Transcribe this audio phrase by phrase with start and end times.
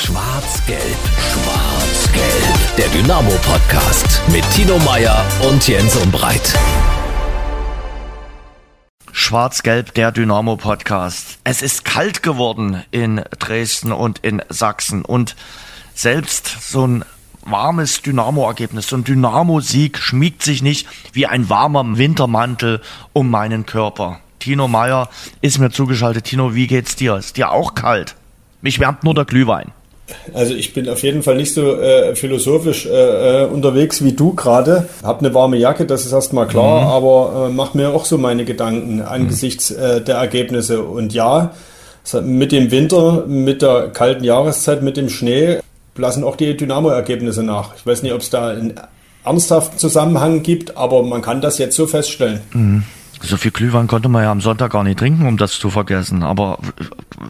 [0.00, 0.80] Schwarz-Gelb,
[1.18, 2.76] Schwarz-Gelb.
[2.76, 6.56] Der Dynamo-Podcast mit Tino Meyer und Jens Umbreit.
[9.10, 11.40] Schwarz-Gelb, der Dynamo-Podcast.
[11.42, 15.34] Es ist kalt geworden in Dresden und in Sachsen und
[15.94, 17.04] selbst so ein
[17.42, 24.20] warmes Dynamo-Ergebnis, so ein Dynamo-Sieg schmiegt sich nicht wie ein warmer Wintermantel um meinen Körper.
[24.38, 25.10] Tino Meyer
[25.40, 26.26] ist mir zugeschaltet.
[26.26, 27.16] Tino, wie geht's dir?
[27.16, 28.14] Ist dir auch kalt?
[28.62, 29.72] Mich wärmt nur der Glühwein.
[30.32, 34.34] Also ich bin auf jeden Fall nicht so äh, philosophisch äh, äh unterwegs wie du
[34.34, 34.88] gerade.
[35.02, 36.88] Hab eine warme Jacke, das ist erstmal klar, mhm.
[36.88, 40.82] aber äh, mach mir auch so meine Gedanken angesichts äh, der Ergebnisse.
[40.82, 41.52] Und ja,
[42.22, 45.58] mit dem Winter, mit der kalten Jahreszeit, mit dem Schnee
[45.96, 47.74] lassen auch die Dynamo-Ergebnisse nach.
[47.76, 48.74] Ich weiß nicht, ob es da einen
[49.24, 52.40] ernsthaften Zusammenhang gibt, aber man kann das jetzt so feststellen.
[52.52, 52.84] Mhm.
[53.20, 56.22] So viel Glühwein konnte man ja am Sonntag gar nicht trinken, um das zu vergessen.
[56.22, 56.58] Aber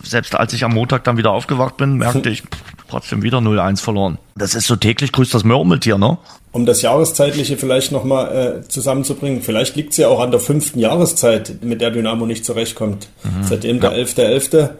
[0.03, 2.43] selbst als ich am Montag dann wieder aufgewacht bin, merkte ich
[2.89, 4.19] trotzdem wieder 0-1 verloren.
[4.37, 6.19] Das ist so täglich grüßt das Murmeltier, ne?
[6.53, 10.79] Um das Jahreszeitliche vielleicht nochmal äh, zusammenzubringen, vielleicht liegt es ja auch an der fünften
[10.79, 13.09] Jahreszeit, mit der Dynamo nicht zurechtkommt.
[13.23, 13.45] Mhm.
[13.45, 14.55] Seitdem der 11.11.
[14.55, 14.71] .11.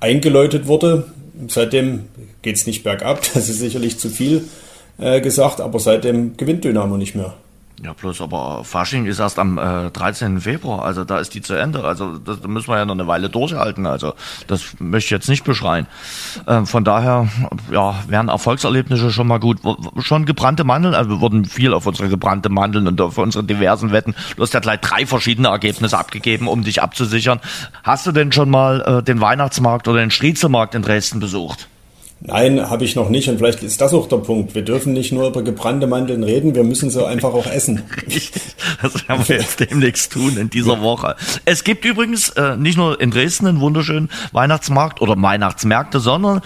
[0.00, 1.12] eingeläutet wurde,
[1.48, 2.06] seitdem
[2.42, 4.48] geht es nicht bergab, das ist sicherlich zu viel
[4.98, 7.34] äh, gesagt, aber seitdem gewinnt Dynamo nicht mehr.
[7.82, 10.40] Ja, bloß aber Fasching ist erst am äh, 13.
[10.40, 11.84] Februar, also da ist die zu Ende.
[11.84, 13.86] Also das, da müssen wir ja noch eine Weile durchhalten.
[13.86, 14.14] Also
[14.48, 15.86] das möchte ich jetzt nicht beschreien.
[16.48, 17.28] Ähm, von daher,
[17.70, 19.58] ja, wären Erfolgserlebnisse schon mal gut.
[20.00, 23.92] Schon gebrannte Mandeln, also wir wurden viel auf unsere gebrannte Mandeln und auf unsere diversen
[23.92, 24.16] Wetten.
[24.36, 27.40] Du hast ja gleich drei verschiedene Ergebnisse abgegeben, um dich abzusichern.
[27.84, 31.68] Hast du denn schon mal äh, den Weihnachtsmarkt oder den Striezelmarkt in Dresden besucht?
[32.20, 33.28] Nein, habe ich noch nicht.
[33.28, 34.54] Und vielleicht ist das auch der Punkt.
[34.54, 37.82] Wir dürfen nicht nur über gebrannte Mandeln reden, wir müssen sie einfach auch essen.
[38.82, 41.14] das werden wir jetzt demnächst tun in dieser Woche.
[41.44, 46.40] Es gibt übrigens äh, nicht nur in Dresden einen wunderschönen Weihnachtsmarkt oder Weihnachtsmärkte, sondern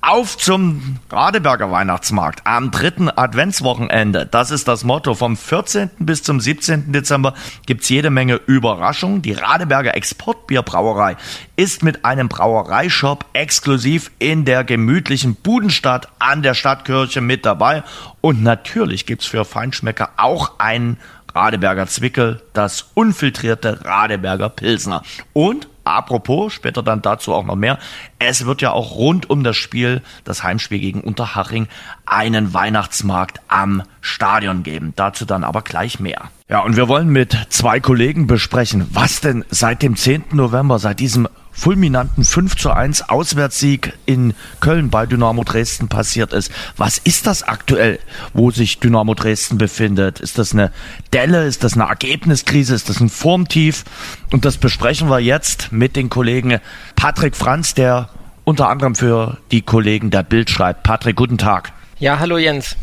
[0.00, 4.28] auf zum Radeberger Weihnachtsmarkt am dritten Adventswochenende.
[4.30, 5.14] Das ist das Motto.
[5.14, 5.90] Vom 14.
[5.98, 6.92] bis zum 17.
[6.92, 7.34] Dezember
[7.66, 9.22] gibt's jede Menge Überraschungen.
[9.22, 11.16] Die Radeberger Exportbierbrauerei
[11.56, 17.82] ist mit einem Brauereishop exklusiv in der gemütlichen Budenstadt an der Stadtkirche mit dabei.
[18.20, 20.98] Und natürlich gibt's für Feinschmecker auch einen
[21.34, 25.02] Radeberger Zwickel, das unfiltrierte Radeberger Pilsner.
[25.32, 27.78] Und Apropos, später dann dazu auch noch mehr.
[28.18, 31.68] Es wird ja auch rund um das Spiel, das Heimspiel gegen Unterhaching,
[32.04, 34.94] einen Weihnachtsmarkt am Stadion geben.
[34.96, 36.22] Dazu dann aber gleich mehr.
[36.48, 40.24] Ja, und wir wollen mit zwei Kollegen besprechen, was denn seit dem 10.
[40.32, 46.52] November, seit diesem fulminanten 5 zu 1 Auswärtssieg in Köln bei Dynamo Dresden passiert ist.
[46.76, 47.98] Was ist das aktuell,
[48.34, 50.20] wo sich Dynamo Dresden befindet?
[50.20, 50.70] Ist das eine
[51.12, 51.46] Delle?
[51.46, 52.74] Ist das eine Ergebniskrise?
[52.74, 53.84] Ist das ein Formtief?
[54.32, 56.60] Und das besprechen wir jetzt mit den Kollegen
[56.94, 58.10] Patrick Franz, der
[58.44, 60.82] unter anderem für die Kollegen der Bild schreibt.
[60.82, 61.72] Patrick, guten Tag.
[61.98, 62.76] Ja, hallo Jens.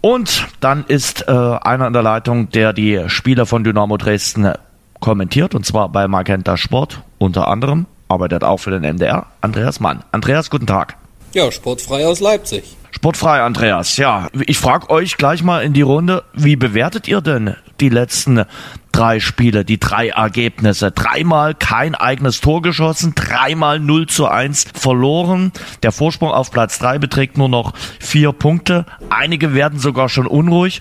[0.00, 4.52] Und dann ist äh, einer in der Leitung, der die Spieler von Dynamo Dresden
[5.00, 10.04] kommentiert, und zwar bei Magenta Sport unter anderem arbeitet auch für den MDR, Andreas Mann.
[10.12, 10.96] Andreas, guten Tag.
[11.34, 12.64] Ja, sportfrei aus Leipzig.
[12.90, 13.98] Sportfrei, Andreas.
[13.98, 18.44] Ja, ich frage euch gleich mal in die Runde, wie bewertet ihr denn die letzten
[18.92, 20.90] drei Spiele, die drei Ergebnisse?
[20.90, 25.52] Dreimal kein eigenes Tor geschossen, dreimal 0 zu 1 verloren.
[25.82, 28.86] Der Vorsprung auf Platz drei beträgt nur noch vier Punkte.
[29.10, 30.80] Einige werden sogar schon unruhig.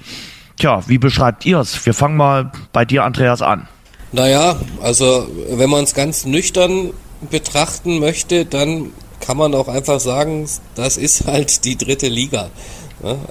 [0.58, 1.86] Tja, wie beschreibt ihr es?
[1.86, 3.68] Wir fangen mal bei dir, Andreas, an.
[4.14, 10.47] Naja, also wenn man es ganz nüchtern betrachten möchte, dann kann man auch einfach sagen,
[10.75, 12.50] das ist halt die dritte Liga.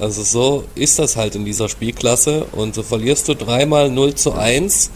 [0.00, 4.32] Also so ist das halt in dieser Spielklasse und so verlierst du dreimal 0 zu
[4.32, 4.90] 1.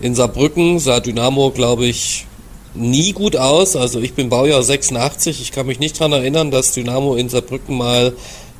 [0.00, 2.26] In Saarbrücken sah Dynamo, glaube ich,
[2.74, 3.76] nie gut aus.
[3.76, 7.76] Also ich bin Baujahr 86, ich kann mich nicht daran erinnern, dass Dynamo in Saarbrücken
[7.76, 8.14] mal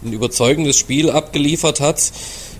[0.04, 2.12] ein überzeugendes Spiel abgeliefert hat.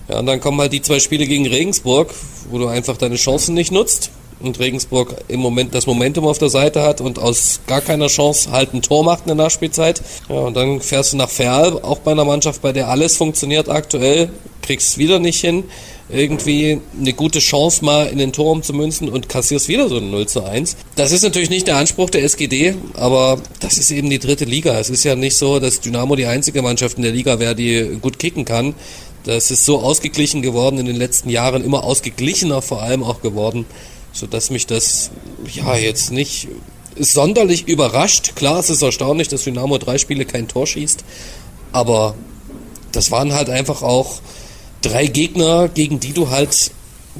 [0.08, 2.14] Ja, und dann kommen halt die zwei Spiele gegen Regensburg,
[2.50, 4.10] wo du einfach deine Chancen nicht nutzt
[4.40, 8.50] und Regensburg im Moment das Momentum auf der Seite hat und aus gar keiner Chance
[8.50, 10.02] halt ein Tor macht in der Nachspielzeit.
[10.28, 13.68] Ja, und dann fährst du nach Ferl, auch bei einer Mannschaft, bei der alles funktioniert
[13.68, 14.30] aktuell,
[14.62, 15.64] kriegst wieder nicht hin,
[16.08, 20.10] irgendwie eine gute Chance mal in den Turm zu münzen und kassierst wieder so ein
[20.10, 20.76] 0 zu 1.
[20.94, 24.78] Das ist natürlich nicht der Anspruch der SGD, aber das ist eben die dritte Liga.
[24.78, 27.98] Es ist ja nicht so, dass Dynamo die einzige Mannschaft in der Liga wäre, die
[28.00, 28.74] gut kicken kann.
[29.24, 33.66] Das ist so ausgeglichen geworden in den letzten Jahren, immer ausgeglichener vor allem auch geworden
[34.16, 35.10] sodass mich das
[35.52, 36.48] ja jetzt nicht
[36.98, 38.34] sonderlich überrascht.
[38.34, 41.04] Klar, es ist erstaunlich, dass Dynamo drei Spiele kein Tor schießt,
[41.72, 42.14] aber
[42.92, 44.20] das waren halt einfach auch
[44.80, 46.70] drei Gegner, gegen die du halt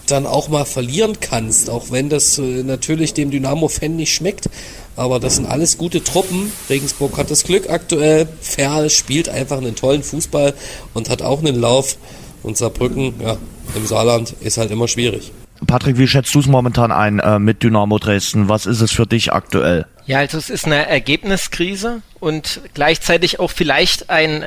[0.07, 4.49] dann auch mal verlieren kannst, auch wenn das äh, natürlich dem Dynamo-Fan nicht schmeckt.
[4.95, 6.53] Aber das sind alles gute Truppen.
[6.69, 8.29] Regensburg hat das Glück aktuell.
[8.41, 10.55] Ferl spielt einfach einen tollen Fußball
[10.95, 11.97] und hat auch einen Lauf.
[12.43, 13.37] Und Saarbrücken, ja,
[13.75, 15.33] im Saarland ist halt immer schwierig.
[15.67, 18.49] Patrick, wie schätzt du es momentan ein äh, mit Dynamo Dresden?
[18.49, 19.87] Was ist es für dich aktuell?
[20.07, 24.47] Ja, also es ist eine Ergebniskrise und gleichzeitig auch vielleicht ein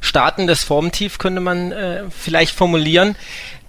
[0.00, 3.16] startendes Formtief, könnte man äh, vielleicht formulieren.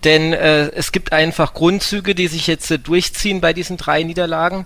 [0.04, 4.66] Denn äh, es gibt einfach Grundzüge, die sich jetzt äh, durchziehen bei diesen drei Niederlagen.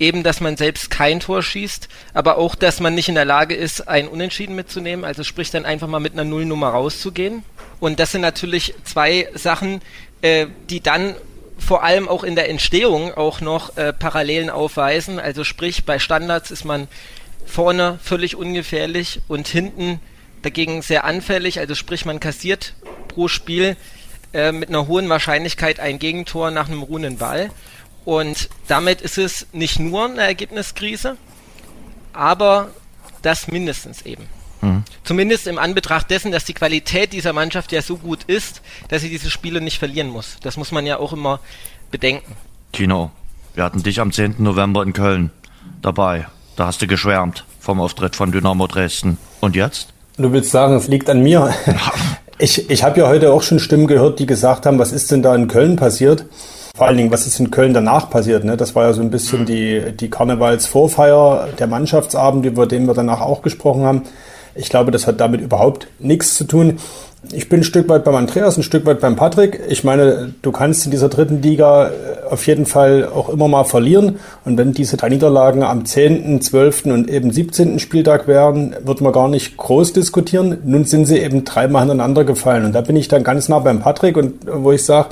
[0.00, 3.54] Eben, dass man selbst kein Tor schießt, aber auch, dass man nicht in der Lage
[3.54, 5.04] ist, ein Unentschieden mitzunehmen.
[5.04, 7.44] Also sprich dann einfach mal mit einer Nullnummer rauszugehen.
[7.78, 9.80] Und das sind natürlich zwei Sachen,
[10.20, 11.14] äh, die dann
[11.58, 15.18] vor allem auch in der Entstehung auch noch äh, Parallelen aufweisen.
[15.18, 16.88] Also sprich, bei Standards ist man
[17.46, 20.00] vorne völlig ungefährlich und hinten
[20.42, 21.58] dagegen sehr anfällig.
[21.58, 22.74] Also sprich, man kassiert
[23.08, 23.76] pro Spiel
[24.32, 27.50] äh, mit einer hohen Wahrscheinlichkeit ein Gegentor nach einem ruhenden Ball.
[28.04, 31.16] Und damit ist es nicht nur eine Ergebniskrise,
[32.12, 32.70] aber
[33.22, 34.28] das mindestens eben.
[34.64, 34.82] Mhm.
[35.04, 39.10] Zumindest im Anbetracht dessen, dass die Qualität dieser Mannschaft ja so gut ist, dass sie
[39.10, 40.38] diese Spiele nicht verlieren muss.
[40.42, 41.40] Das muss man ja auch immer
[41.90, 42.32] bedenken.
[42.72, 43.10] Tino,
[43.54, 44.36] wir hatten dich am 10.
[44.38, 45.30] November in Köln
[45.82, 46.26] dabei.
[46.56, 49.18] Da hast du geschwärmt vom Auftritt von Dynamo Dresden.
[49.40, 49.92] Und jetzt?
[50.16, 51.54] Du willst sagen, es liegt an mir.
[52.36, 55.22] Ich, ich habe ja heute auch schon Stimmen gehört, die gesagt haben, was ist denn
[55.22, 56.26] da in Köln passiert?
[56.76, 58.42] Vor allen Dingen, was ist in Köln danach passiert?
[58.42, 58.56] Ne?
[58.56, 63.20] Das war ja so ein bisschen die, die Karnevalsvorfeier, der Mannschaftsabend, über den wir danach
[63.20, 64.02] auch gesprochen haben.
[64.54, 66.78] Ich glaube, das hat damit überhaupt nichts zu tun.
[67.32, 69.60] Ich bin ein Stück weit beim Andreas, ein Stück weit beim Patrick.
[69.68, 71.92] Ich meine, du kannst in dieser dritten Liga äh,
[72.30, 74.18] auf jeden Fall auch immer mal verlieren.
[74.44, 76.86] Und wenn diese drei Niederlagen am 10., 12.
[76.86, 77.78] und eben 17.
[77.78, 80.58] Spieltag wären, wird man gar nicht groß diskutieren.
[80.64, 82.66] Nun sind sie eben dreimal hintereinander gefallen.
[82.66, 85.08] Und da bin ich dann ganz nah beim Patrick und wo ich sage,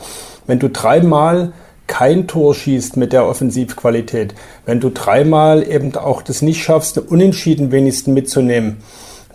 [0.46, 1.52] wenn du dreimal
[1.86, 4.34] kein Tor schießt mit der Offensivqualität,
[4.66, 8.78] wenn du dreimal eben auch das nicht schaffst, unentschieden wenigstens mitzunehmen,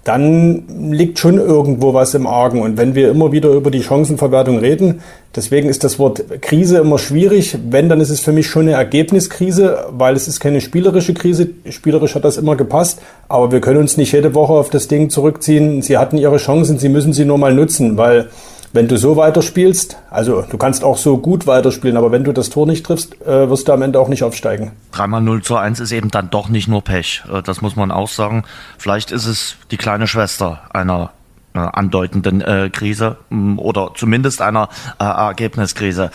[0.08, 2.62] dann liegt schon irgendwo was im Argen.
[2.62, 5.02] Und wenn wir immer wieder über die Chancenverwertung reden,
[5.36, 7.58] deswegen ist das Wort Krise immer schwierig.
[7.70, 11.50] Wenn, dann ist es für mich schon eine Ergebniskrise, weil es ist keine spielerische Krise.
[11.70, 13.02] Spielerisch hat das immer gepasst.
[13.28, 15.82] Aber wir können uns nicht jede Woche auf das Ding zurückziehen.
[15.82, 18.30] Sie hatten ihre Chancen, sie müssen sie nur mal nutzen, weil
[18.78, 22.52] wenn du so weiterspielst, also du kannst auch so gut weiterspielen, aber wenn du das
[22.52, 24.74] Tor nicht triffst, äh, wirst du am Ende auch nicht aufsteigen.
[24.92, 27.24] Dreimal 0 zu 1 ist eben dann doch nicht nur Pech.
[27.34, 28.44] Äh, das muss man auch sagen.
[28.78, 31.10] Vielleicht ist es die kleine Schwester einer
[31.56, 34.70] äh, andeutenden äh, Krise mh, oder zumindest einer
[35.00, 36.12] äh, Ergebniskrise.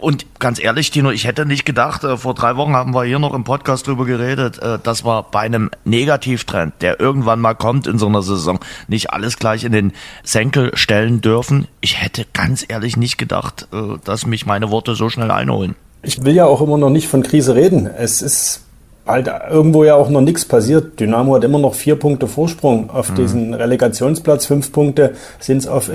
[0.00, 3.18] Und ganz ehrlich, Tino, ich hätte nicht gedacht, äh, vor drei Wochen haben wir hier
[3.18, 7.86] noch im Podcast drüber geredet, äh, dass wir bei einem Negativtrend, der irgendwann mal kommt
[7.86, 9.92] in so einer Saison, nicht alles gleich in den
[10.22, 11.66] Senkel stellen dürfen.
[11.80, 15.74] Ich hätte ganz ehrlich nicht gedacht, äh, dass mich meine Worte so schnell einholen.
[16.02, 17.86] Ich will ja auch immer noch nicht von Krise reden.
[17.86, 18.62] Es ist
[19.04, 21.00] halt irgendwo ja auch noch nichts passiert.
[21.00, 23.14] Dynamo hat immer noch vier Punkte Vorsprung auf mhm.
[23.16, 24.46] diesen Relegationsplatz.
[24.46, 25.90] Fünf Punkte sind es auf,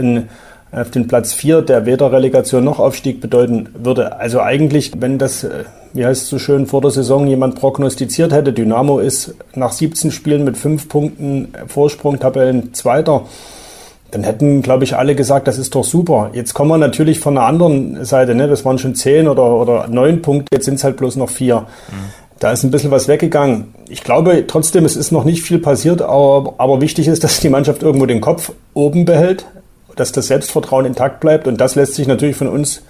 [0.75, 4.19] auf den Platz vier, der weder Relegation noch Aufstieg bedeuten würde.
[4.19, 8.33] Also eigentlich, wenn das, äh, wie heißt es so schön, vor der Saison jemand prognostiziert
[8.33, 13.23] hätte, Dynamo ist nach 17 Spielen mit fünf Punkten Vorsprung Tabellen Zweiter
[14.13, 16.29] dann hätten, glaube ich, alle gesagt, das ist doch super.
[16.33, 18.47] Jetzt kommen wir natürlich von der anderen Seite, ne?
[18.47, 21.61] das waren schon zehn oder, oder neun Punkte, jetzt sind es halt bloß noch vier.
[21.61, 21.95] Mhm.
[22.37, 23.73] Da ist ein bisschen was weggegangen.
[23.89, 27.49] Ich glaube trotzdem, es ist noch nicht viel passiert, aber, aber wichtig ist, dass die
[27.49, 29.45] Mannschaft irgendwo den Kopf oben behält,
[29.95, 31.47] dass das Selbstvertrauen intakt bleibt.
[31.47, 32.81] Und das lässt sich natürlich von uns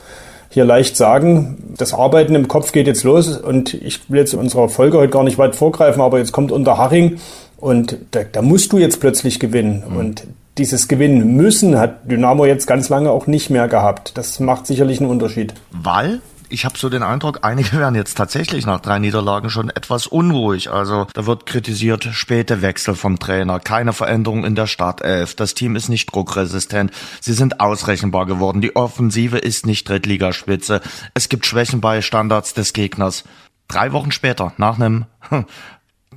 [0.50, 1.74] hier leicht sagen.
[1.77, 5.12] Das Arbeiten im Kopf geht jetzt los und ich will jetzt in unserer Folge heute
[5.12, 7.19] gar nicht weit vorgreifen, aber jetzt kommt unter Haring
[7.57, 9.83] und da, da musst du jetzt plötzlich gewinnen.
[9.89, 9.98] Mhm.
[9.98, 14.17] Und dieses Gewinnen müssen hat Dynamo jetzt ganz lange auch nicht mehr gehabt.
[14.17, 15.55] Das macht sicherlich einen Unterschied.
[15.72, 16.22] Weil
[16.53, 20.69] ich habe so den Eindruck, einige werden jetzt tatsächlich nach drei Niederlagen schon etwas unruhig.
[20.69, 25.75] Also da wird kritisiert, späte Wechsel vom Trainer, keine Veränderung in der Startelf, das Team
[25.75, 30.81] ist nicht druckresistent, sie sind ausrechenbar geworden, die Offensive ist nicht Drittligaspitze,
[31.15, 33.24] es gibt Schwächen bei Standards des Gegners.
[33.67, 35.05] Drei Wochen später, nach einem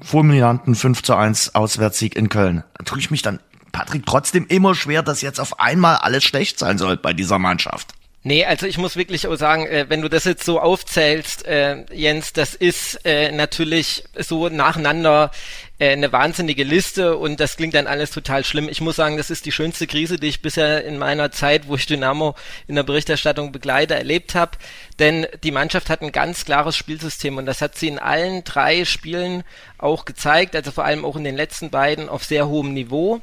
[0.02, 3.40] fulminanten 5 zu 1 Auswärtssieg in Köln, tue ich mich dann
[3.72, 7.94] Patrick trotzdem immer schwer, dass jetzt auf einmal alles schlecht sein soll bei dieser Mannschaft.
[8.26, 11.84] Nee, also ich muss wirklich auch sagen, äh, wenn du das jetzt so aufzählst, äh,
[11.94, 15.30] Jens, das ist äh, natürlich so nacheinander
[15.78, 18.68] eine wahnsinnige Liste und das klingt dann alles total schlimm.
[18.68, 21.76] Ich muss sagen, das ist die schönste Krise, die ich bisher in meiner Zeit, wo
[21.76, 22.34] ich Dynamo
[22.66, 24.52] in der Berichterstattung begleite, erlebt habe.
[24.98, 28.84] Denn die Mannschaft hat ein ganz klares Spielsystem und das hat sie in allen drei
[28.86, 29.44] Spielen
[29.78, 33.20] auch gezeigt, also vor allem auch in den letzten beiden auf sehr hohem Niveau.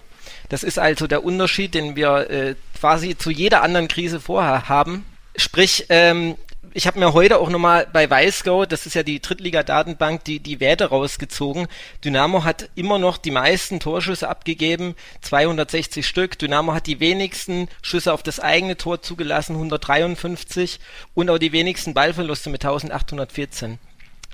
[0.53, 5.03] Das ist also der Unterschied, den wir äh, quasi zu jeder anderen Krise vorher haben.
[5.35, 6.35] Sprich, ähm,
[6.75, 10.59] ich habe mir heute auch nochmal bei Weißgau, das ist ja die Drittliga-Datenbank, die, die
[10.59, 11.67] Werte rausgezogen.
[12.05, 16.37] Dynamo hat immer noch die meisten Torschüsse abgegeben, 260 Stück.
[16.37, 20.79] Dynamo hat die wenigsten Schüsse auf das eigene Tor zugelassen, 153
[21.15, 23.79] und auch die wenigsten Ballverluste mit 1814.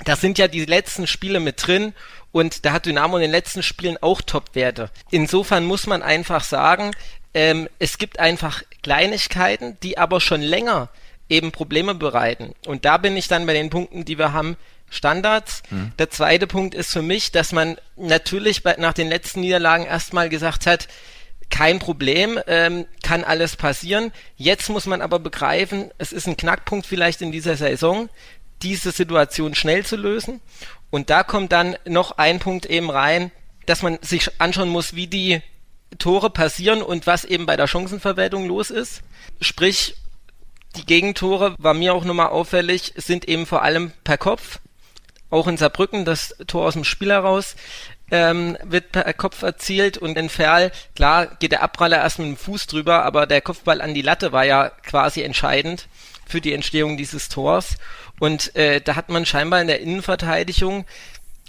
[0.05, 1.93] Das sind ja die letzten Spiele mit drin
[2.31, 4.91] und da hat Dynamo in den letzten Spielen auch Top-Werte.
[5.11, 6.91] Insofern muss man einfach sagen,
[7.33, 10.89] ähm, es gibt einfach Kleinigkeiten, die aber schon länger
[11.27, 12.55] eben Probleme bereiten.
[12.65, 14.57] Und da bin ich dann bei den Punkten, die wir haben,
[14.89, 15.61] Standards.
[15.69, 15.91] Mhm.
[15.99, 20.29] Der zweite Punkt ist für mich, dass man natürlich bei, nach den letzten Niederlagen erstmal
[20.29, 20.87] gesagt hat,
[21.51, 24.11] kein Problem, ähm, kann alles passieren.
[24.35, 28.09] Jetzt muss man aber begreifen, es ist ein Knackpunkt vielleicht in dieser Saison,
[28.61, 30.41] diese Situation schnell zu lösen.
[30.89, 33.31] Und da kommt dann noch ein Punkt eben rein,
[33.65, 35.41] dass man sich anschauen muss, wie die
[35.97, 39.01] Tore passieren und was eben bei der Chancenverwertung los ist.
[39.41, 39.95] Sprich,
[40.75, 44.59] die Gegentore war mir auch nochmal auffällig, sind eben vor allem per Kopf.
[45.31, 47.55] Auch in Saarbrücken, das Tor aus dem Spiel heraus,
[48.11, 52.37] ähm, wird per Kopf erzielt und in Ferl, klar, geht der Abpraller erst mit dem
[52.37, 55.87] Fuß drüber, aber der Kopfball an die Latte war ja quasi entscheidend
[56.25, 57.77] für die Entstehung dieses Tors.
[58.19, 60.85] Und äh, da hat man scheinbar in der Innenverteidigung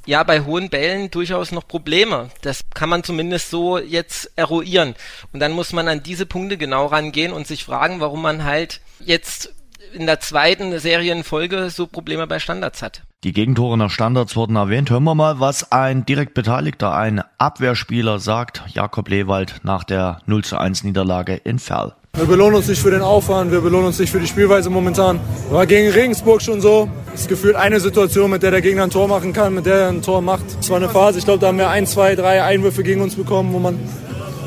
[0.06, 2.30] ja bei hohen Bällen durchaus noch Probleme.
[2.42, 4.94] Das kann man zumindest so jetzt eruieren.
[5.32, 8.80] Und dann muss man an diese Punkte genau rangehen und sich fragen, warum man halt
[9.00, 9.52] jetzt
[9.92, 13.02] in der zweiten Serienfolge so Probleme bei Standards hat.
[13.22, 14.88] Die Gegentore nach Standards wurden erwähnt.
[14.88, 20.42] Hören wir mal, was ein direkt Beteiligter, ein Abwehrspieler sagt, Jakob Lewald nach der 0
[20.42, 21.92] zu 1 Niederlage in Ferl.
[22.14, 25.20] Wir belohnen uns nicht für den Aufwand, wir belohnen uns nicht für die Spielweise momentan.
[25.50, 26.88] War gegen Regensburg schon so.
[27.14, 29.88] Es gefühlt eine Situation, mit der der Gegner ein Tor machen kann, mit der er
[29.88, 30.44] ein Tor macht.
[30.58, 33.16] Es war eine Phase, ich glaube, da haben wir ein, zwei, drei Einwürfe gegen uns
[33.16, 33.78] bekommen, wo man,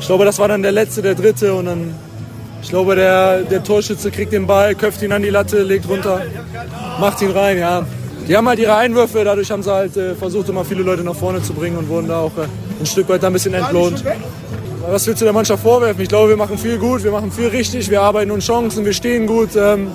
[0.00, 1.94] ich glaube, das war dann der letzte, der dritte und dann,
[2.60, 6.22] ich glaube, der, der Torschütze kriegt den Ball, köpft ihn an die Latte, legt runter,
[6.98, 7.86] macht ihn rein, ja.
[8.26, 11.14] Die haben halt ihre Einwürfe, dadurch haben sie halt äh, versucht, immer viele Leute nach
[11.14, 12.46] vorne zu bringen und wurden da auch äh,
[12.80, 14.02] ein Stück weit ein bisschen entlohnt.
[14.88, 16.02] Was willst du der Mannschaft vorwerfen?
[16.02, 18.92] Ich glaube, wir machen viel gut, wir machen viel richtig, wir arbeiten uns Chancen, wir
[18.92, 19.50] stehen gut.
[19.56, 19.88] Ähm,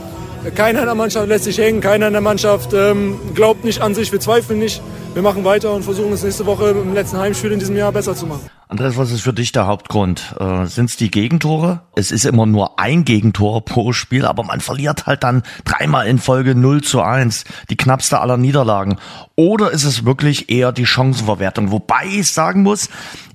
[0.56, 3.94] keiner in der Mannschaft lässt sich hängen, keiner in der Mannschaft ähm, glaubt nicht an
[3.96, 4.82] sich, wir zweifeln nicht.
[5.14, 8.16] Wir machen weiter und versuchen es nächste Woche im letzten Heimspiel in diesem Jahr besser
[8.16, 8.50] zu machen.
[8.72, 10.36] Andreas, was ist für dich der Hauptgrund?
[10.40, 11.82] Äh, Sind es die Gegentore?
[11.96, 16.20] Es ist immer nur ein Gegentor pro Spiel, aber man verliert halt dann dreimal in
[16.20, 19.00] Folge 0 zu 1, die knappste aller Niederlagen.
[19.36, 21.72] Oder ist es wirklich eher die Chancenverwertung?
[21.72, 22.90] Wobei ich sagen muss,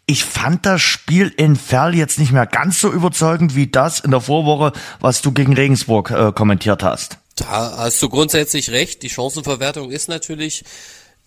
[0.07, 4.13] ich fand das Spiel in Ferl jetzt nicht mehr ganz so überzeugend wie das in
[4.13, 7.19] der Vorwoche, was du gegen Regensburg äh, kommentiert hast.
[7.35, 9.03] Da hast du grundsätzlich recht.
[9.03, 10.63] Die Chancenverwertung ist natürlich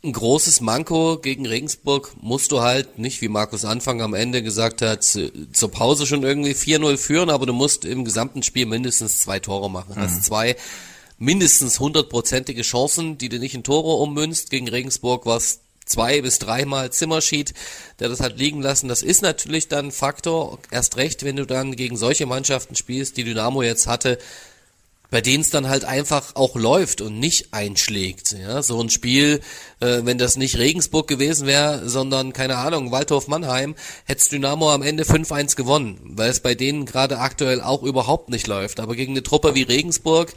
[0.03, 4.81] ein großes Manko gegen Regensburg musst du halt nicht, wie Markus Anfang am Ende gesagt
[4.81, 9.39] hat, zur Pause schon irgendwie 4-0 führen, aber du musst im gesamten Spiel mindestens zwei
[9.39, 9.95] Tore machen.
[9.95, 10.01] Mhm.
[10.01, 10.55] Hast zwei
[11.17, 14.51] mindestens hundertprozentige Chancen, die du nicht in Tore ummünzt.
[14.51, 17.53] Gegen Regensburg was zwei bis dreimal Zimmerschied,
[17.99, 18.87] der das hat liegen lassen.
[18.87, 23.17] Das ist natürlich dann ein Faktor, erst recht, wenn du dann gegen solche Mannschaften spielst,
[23.17, 24.19] die Dynamo jetzt hatte,
[25.09, 28.33] bei denen es dann halt einfach auch läuft und nicht einschlägt.
[28.33, 29.41] Ja, so ein Spiel,
[29.79, 34.81] äh, wenn das nicht Regensburg gewesen wäre, sondern keine Ahnung, Waldhof Mannheim, hätte Dynamo am
[34.81, 38.79] Ende 5-1 gewonnen, weil es bei denen gerade aktuell auch überhaupt nicht läuft.
[38.79, 40.33] Aber gegen eine Truppe wie Regensburg,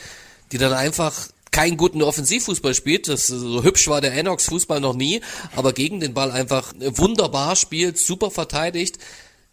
[0.53, 3.09] die dann einfach keinen guten Offensivfußball spielt.
[3.09, 5.21] Das so hübsch war der Enox Fußball noch nie,
[5.57, 8.99] aber gegen den Ball einfach wunderbar spielt, super verteidigt.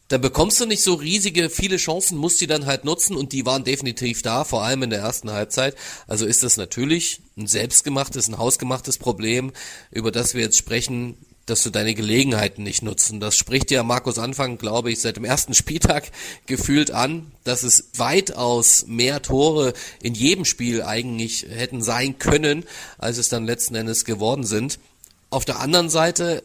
[0.10, 3.46] Dann bekommst du nicht so riesige, viele Chancen, musst die dann halt nutzen und die
[3.46, 5.76] waren definitiv da, vor allem in der ersten Halbzeit.
[6.08, 9.52] Also ist das natürlich ein selbstgemachtes, ein hausgemachtes Problem,
[9.92, 13.20] über das wir jetzt sprechen, dass du deine Gelegenheiten nicht nutzen.
[13.20, 16.12] Das spricht ja Markus Anfang, glaube ich, seit dem ersten Spieltag
[16.46, 22.66] gefühlt an, dass es weitaus mehr Tore in jedem Spiel eigentlich hätten sein können,
[22.98, 24.80] als es dann letzten Endes geworden sind.
[25.30, 26.44] Auf der anderen Seite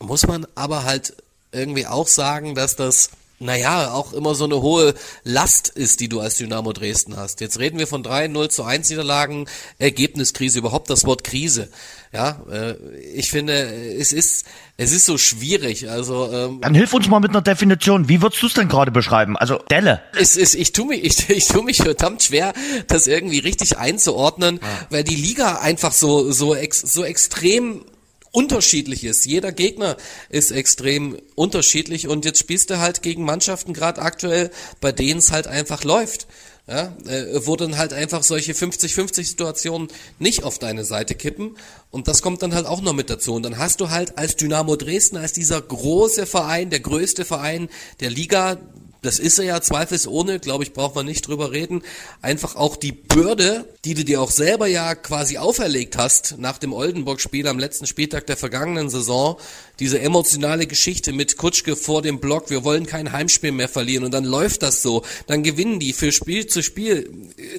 [0.00, 1.14] muss man aber halt
[1.52, 3.10] irgendwie auch sagen, dass das
[3.42, 7.40] naja, auch immer so eine hohe Last ist, die du als Dynamo Dresden hast.
[7.40, 9.46] Jetzt reden wir von drei 0 zu 1 Niederlagen,
[9.78, 11.70] Ergebniskrise, überhaupt das Wort Krise.
[12.12, 12.74] Ja, äh,
[13.14, 14.44] ich finde, es ist,
[14.76, 15.88] es ist so schwierig.
[15.88, 18.10] Also ähm, Dann hilf uns mal mit einer Definition.
[18.10, 19.38] Wie würdest du es denn gerade beschreiben?
[19.38, 20.02] Also Delle.
[20.18, 22.52] Es ist, ich tue mich, ich, ich tue mich verdammt schwer,
[22.88, 24.66] das irgendwie richtig einzuordnen, ah.
[24.90, 27.86] weil die Liga einfach so, so, ex, so extrem
[28.32, 29.26] unterschiedlich ist.
[29.26, 29.96] Jeder Gegner
[30.28, 35.32] ist extrem unterschiedlich und jetzt spielst du halt gegen Mannschaften gerade aktuell, bei denen es
[35.32, 36.26] halt einfach läuft.
[36.68, 39.88] Ja, äh, wo dann halt einfach solche 50-50 Situationen
[40.20, 41.56] nicht auf deine Seite kippen
[41.90, 44.36] und das kommt dann halt auch noch mit dazu und dann hast du halt als
[44.36, 47.68] Dynamo Dresden, als dieser große Verein, der größte Verein
[47.98, 48.58] der Liga,
[49.02, 51.82] Das ist er ja zweifelsohne, glaube ich, braucht man nicht drüber reden.
[52.20, 56.72] Einfach auch die Bürde, die du dir auch selber ja quasi auferlegt hast nach dem
[56.72, 59.38] Oldenburg-Spiel am letzten Spieltag der vergangenen Saison.
[59.78, 64.12] Diese emotionale Geschichte mit Kutschke vor dem Block, wir wollen kein Heimspiel mehr verlieren und
[64.12, 65.02] dann läuft das so.
[65.26, 67.10] Dann gewinnen die für Spiel zu Spiel,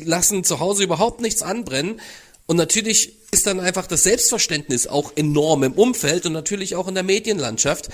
[0.03, 1.99] lassen zu Hause überhaupt nichts anbrennen.
[2.45, 6.95] Und natürlich ist dann einfach das Selbstverständnis auch enorm im Umfeld und natürlich auch in
[6.95, 7.87] der Medienlandschaft.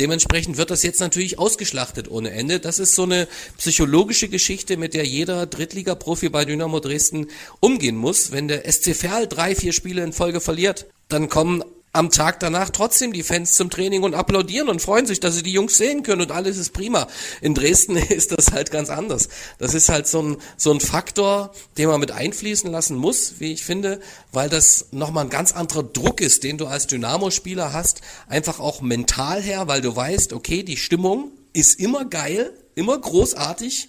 [0.00, 2.58] Dementsprechend wird das jetzt natürlich ausgeschlachtet ohne Ende.
[2.58, 3.28] Das ist so eine
[3.58, 7.26] psychologische Geschichte, mit der jeder Drittliga-Profi bei Dynamo Dresden
[7.60, 8.32] umgehen muss.
[8.32, 12.70] Wenn der SC Verl drei, vier Spiele in Folge verliert, dann kommen am Tag danach
[12.70, 16.04] trotzdem die Fans zum Training und applaudieren und freuen sich, dass sie die Jungs sehen
[16.04, 17.08] können und alles ist prima.
[17.40, 19.28] In Dresden ist das halt ganz anders.
[19.58, 23.52] Das ist halt so ein, so ein Faktor, den man mit einfließen lassen muss, wie
[23.52, 28.02] ich finde, weil das nochmal ein ganz anderer Druck ist, den du als Dynamo-Spieler hast,
[28.28, 33.88] einfach auch mental her, weil du weißt, okay, die Stimmung ist immer geil, immer großartig,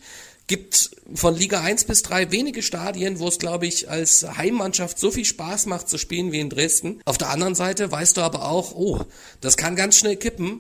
[0.51, 5.09] gibt von Liga 1 bis 3 wenige Stadien, wo es, glaube ich, als Heimmannschaft so
[5.09, 6.99] viel Spaß macht zu spielen wie in Dresden.
[7.05, 8.99] Auf der anderen Seite weißt du aber auch, oh,
[9.39, 10.59] das kann ganz schnell kippen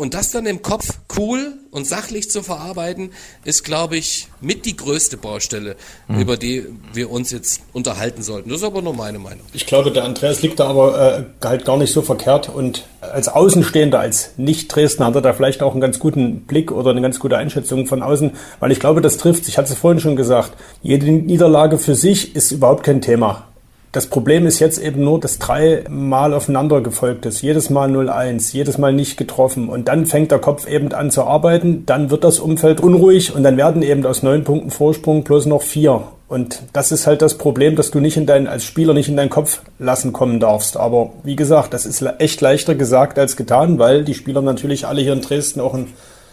[0.00, 3.10] und das dann im Kopf cool und sachlich zu verarbeiten,
[3.44, 5.76] ist, glaube ich, mit die größte Baustelle,
[6.08, 6.20] mhm.
[6.20, 6.64] über die
[6.94, 8.48] wir uns jetzt unterhalten sollten.
[8.48, 9.42] Das ist aber nur meine Meinung.
[9.52, 12.48] Ich glaube, der Andreas liegt da aber äh, halt gar nicht so verkehrt.
[12.48, 16.92] Und als Außenstehender, als Nicht-Dresden, hat er da vielleicht auch einen ganz guten Blick oder
[16.92, 18.32] eine ganz gute Einschätzung von außen.
[18.58, 20.52] Weil ich glaube, das trifft, ich hatte es vorhin schon gesagt,
[20.82, 23.49] jede Niederlage für sich ist überhaupt kein Thema.
[23.92, 27.42] Das Problem ist jetzt eben nur, dass dreimal aufeinander gefolgt ist.
[27.42, 29.68] Jedes Mal 0-1, jedes Mal nicht getroffen.
[29.68, 31.86] Und dann fängt der Kopf eben an zu arbeiten.
[31.86, 35.62] Dann wird das Umfeld unruhig und dann werden eben aus neun Punkten Vorsprung bloß noch
[35.62, 36.04] vier.
[36.28, 39.16] Und das ist halt das Problem, dass du nicht in deinen, als Spieler nicht in
[39.16, 40.76] deinen Kopf lassen kommen darfst.
[40.76, 45.00] Aber wie gesagt, das ist echt leichter gesagt als getan, weil die Spieler natürlich alle
[45.00, 45.88] hier in Dresden auch ein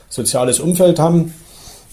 [0.09, 1.33] soziales Umfeld haben.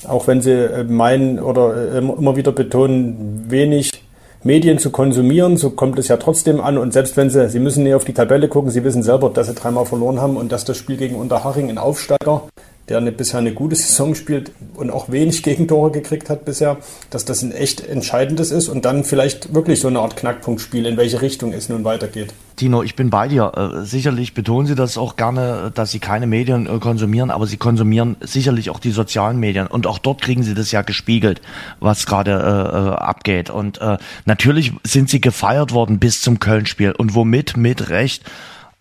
[0.06, 4.03] Auch wenn sie äh, meinen oder äh, immer wieder betonen, wenig
[4.44, 6.76] Medien zu konsumieren, so kommt es ja trotzdem an.
[6.76, 9.46] Und selbst wenn sie, sie müssen nicht auf die Tabelle gucken, sie wissen selber, dass
[9.46, 12.42] sie dreimal verloren haben und dass das Spiel gegen Unterhaching ein Aufsteiger
[12.88, 16.78] der eine, bisher eine gute Saison spielt und auch wenig Gegentore gekriegt hat bisher,
[17.10, 20.96] dass das ein echt entscheidendes ist und dann vielleicht wirklich so eine Art Knackpunktspiel, in
[20.96, 22.34] welche Richtung es nun weitergeht.
[22.56, 23.52] Tino, ich bin bei dir.
[23.56, 27.56] Äh, sicherlich betonen Sie das auch gerne, dass Sie keine Medien äh, konsumieren, aber Sie
[27.56, 31.40] konsumieren sicherlich auch die sozialen Medien und auch dort kriegen Sie das ja gespiegelt,
[31.80, 33.50] was gerade äh, äh abgeht.
[33.50, 37.56] Und äh, natürlich sind Sie gefeiert worden bis zum Köln-Spiel und womit?
[37.56, 38.24] Mit Recht.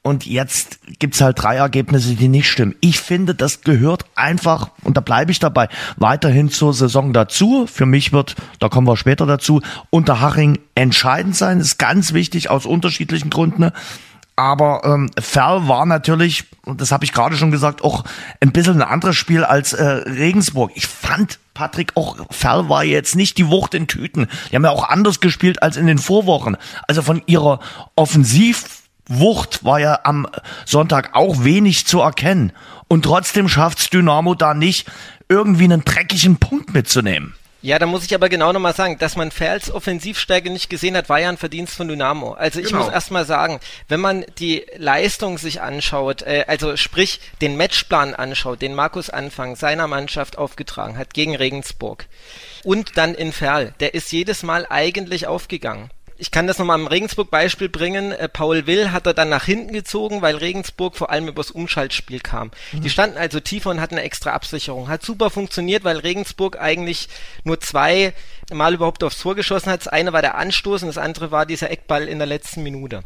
[0.03, 2.75] Und jetzt gibt's halt drei Ergebnisse, die nicht stimmen.
[2.81, 7.67] Ich finde, das gehört einfach, und da bleibe ich dabei, weiterhin zur Saison dazu.
[7.67, 9.61] Für mich wird, da kommen wir später dazu,
[9.91, 11.59] Unterhaching entscheidend sein.
[11.59, 13.71] Das ist ganz wichtig aus unterschiedlichen Gründen.
[14.35, 18.03] Aber ähm, Ferl war natürlich, und das habe ich gerade schon gesagt, auch
[18.41, 20.71] ein bisschen ein anderes Spiel als äh, Regensburg.
[20.75, 24.27] Ich fand, Patrick, auch Ferl war jetzt nicht die Wucht in Tüten.
[24.51, 26.57] Die haben ja auch anders gespielt als in den Vorwochen.
[26.87, 27.59] Also von ihrer
[27.95, 30.27] Offensiv Wucht war ja am
[30.65, 32.53] Sonntag auch wenig zu erkennen.
[32.87, 34.87] Und trotzdem schafft's Dynamo da nicht,
[35.29, 37.35] irgendwie einen dreckigen Punkt mitzunehmen.
[37.63, 41.07] Ja, da muss ich aber genau nochmal sagen, dass man Ferls Offensivstärke nicht gesehen hat,
[41.07, 42.33] war ja ein Verdienst von Dynamo.
[42.33, 42.83] Also ich genau.
[42.83, 48.61] muss erstmal sagen, wenn man die Leistung sich anschaut, äh, also sprich den Matchplan anschaut,
[48.61, 52.07] den Markus Anfang seiner Mannschaft aufgetragen hat gegen Regensburg
[52.65, 56.87] und dann in Ferl, der ist jedes Mal eigentlich aufgegangen ich kann das nochmal am
[56.87, 58.11] Regensburg-Beispiel bringen.
[58.11, 62.19] Äh, Paul Will hat er dann nach hinten gezogen, weil Regensburg vor allem übers Umschaltspiel
[62.19, 62.51] kam.
[62.71, 62.81] Mhm.
[62.81, 64.87] Die standen also tiefer und hatten eine extra Absicherung.
[64.87, 67.09] Hat super funktioniert, weil Regensburg eigentlich
[67.43, 68.13] nur zwei
[68.51, 69.81] Mal überhaupt aufs Tor geschossen hat.
[69.81, 73.03] Das eine war der Anstoß und das andere war dieser Eckball in der letzten Minute.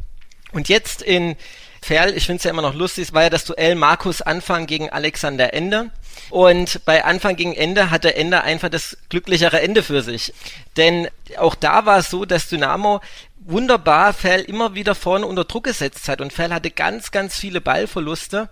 [0.51, 1.35] Und jetzt in
[1.81, 4.89] Ferl, ich finde es ja immer noch lustig, war ja das Duell Markus Anfang gegen
[4.89, 5.91] Alexander Ende.
[6.29, 10.33] Und bei Anfang gegen Ende hatte Ende einfach das glücklichere Ende für sich.
[10.75, 13.01] Denn auch da war es so, dass Dynamo
[13.47, 17.61] wunderbar Fell immer wieder vorne unter Druck gesetzt hat und Fell hatte ganz, ganz viele
[17.61, 18.49] Ballverluste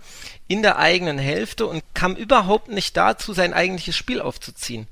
[0.47, 4.87] in der eigenen Hälfte und kam überhaupt nicht dazu, sein eigentliches Spiel aufzuziehen.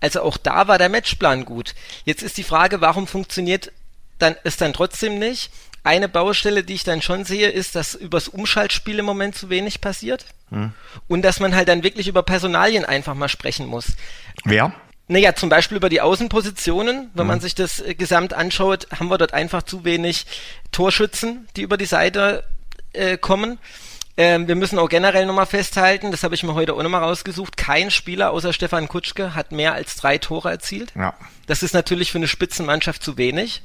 [0.00, 1.74] Also auch da war der Matchplan gut.
[2.04, 3.72] Jetzt ist die Frage, warum funktioniert
[4.18, 5.50] dann es dann trotzdem nicht?
[5.84, 9.80] Eine Baustelle, die ich dann schon sehe, ist, dass übers Umschaltspiel im Moment zu wenig
[9.80, 10.26] passiert.
[10.50, 10.72] Hm.
[11.06, 13.92] Und dass man halt dann wirklich über Personalien einfach mal sprechen muss.
[14.44, 14.72] Wer?
[15.08, 17.10] Naja, zum Beispiel über die Außenpositionen.
[17.14, 17.28] Wenn mhm.
[17.28, 20.26] man sich das äh, gesamt anschaut, haben wir dort einfach zu wenig
[20.70, 22.44] Torschützen, die über die Seite
[22.92, 23.58] äh, kommen.
[24.18, 27.56] Ähm, wir müssen auch generell nochmal festhalten, das habe ich mir heute auch nochmal rausgesucht,
[27.56, 30.92] kein Spieler außer Stefan Kutschke hat mehr als drei Tore erzielt.
[30.96, 31.14] Ja.
[31.46, 33.62] Das ist natürlich für eine Spitzenmannschaft zu wenig.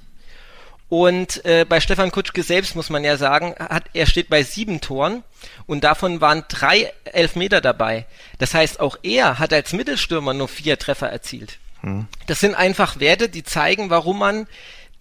[0.89, 4.80] Und äh, bei Stefan Kutschke selbst muss man ja sagen, hat, er steht bei sieben
[4.80, 5.24] Toren
[5.65, 8.06] und davon waren drei Elfmeter dabei.
[8.38, 11.58] Das heißt, auch er hat als Mittelstürmer nur vier Treffer erzielt.
[11.82, 12.08] Hm.
[12.28, 14.48] Das sind einfach Werte, die zeigen, warum man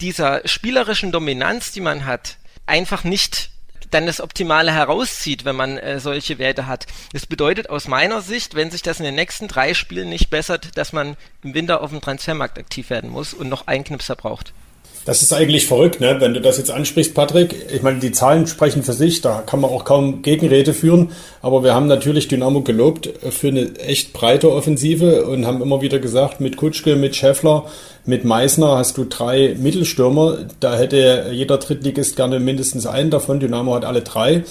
[0.00, 3.50] dieser spielerischen Dominanz, die man hat, einfach nicht
[3.90, 6.86] dann das Optimale herauszieht, wenn man äh, solche Werte hat.
[7.12, 10.76] Das bedeutet aus meiner Sicht, wenn sich das in den nächsten drei Spielen nicht bessert,
[10.76, 14.52] dass man im Winter auf dem Transfermarkt aktiv werden muss und noch einen Knipser braucht.
[15.04, 16.16] Das ist eigentlich verrückt, ne?
[16.20, 17.56] wenn du das jetzt ansprichst, Patrick.
[17.74, 21.10] Ich meine, die Zahlen sprechen für sich, da kann man auch kaum Gegenrede führen.
[21.40, 25.98] Aber wir haben natürlich Dynamo gelobt für eine echt breite Offensive und haben immer wieder
[25.98, 27.64] gesagt, mit Kutschke, mit Schäffler,
[28.04, 30.38] mit Meissner hast du drei Mittelstürmer.
[30.60, 33.40] Da hätte jeder Drittligist gerne mindestens einen davon.
[33.40, 34.44] Dynamo hat alle drei.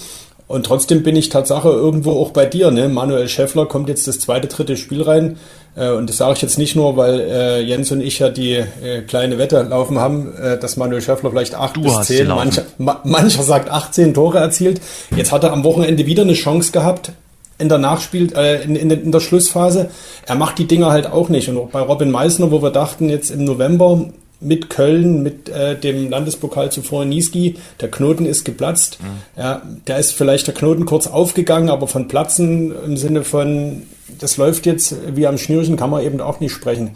[0.48, 2.70] Und trotzdem bin ich Tatsache irgendwo auch bei dir.
[2.70, 2.90] Ne?
[2.90, 5.38] Manuel Schäffler kommt jetzt das zweite, dritte Spiel rein.
[5.74, 8.54] Äh, und das sage ich jetzt nicht nur, weil äh, Jens und ich ja die
[8.54, 12.64] äh, kleine Wette laufen haben, äh, dass Manuel Schäffler vielleicht acht du bis zehn, mancher,
[12.78, 14.80] ma, mancher sagt 18 Tore erzielt.
[15.16, 17.12] Jetzt hat er am Wochenende wieder eine Chance gehabt
[17.58, 19.90] in der Nachspiel, äh, in, in, in der Schlussphase.
[20.26, 21.48] Er macht die Dinger halt auch nicht.
[21.48, 24.06] Und auch bei Robin Meissner, wo wir dachten, jetzt im November,
[24.42, 27.56] mit Köln, mit äh, dem Landespokal zuvor in Niesky.
[27.80, 28.98] Der Knoten ist geplatzt.
[29.00, 29.40] Mhm.
[29.40, 33.82] Ja, da ist vielleicht der Knoten kurz aufgegangen, aber von Platzen im Sinne von,
[34.18, 36.92] das läuft jetzt wie am Schnürchen, kann man eben auch nicht sprechen.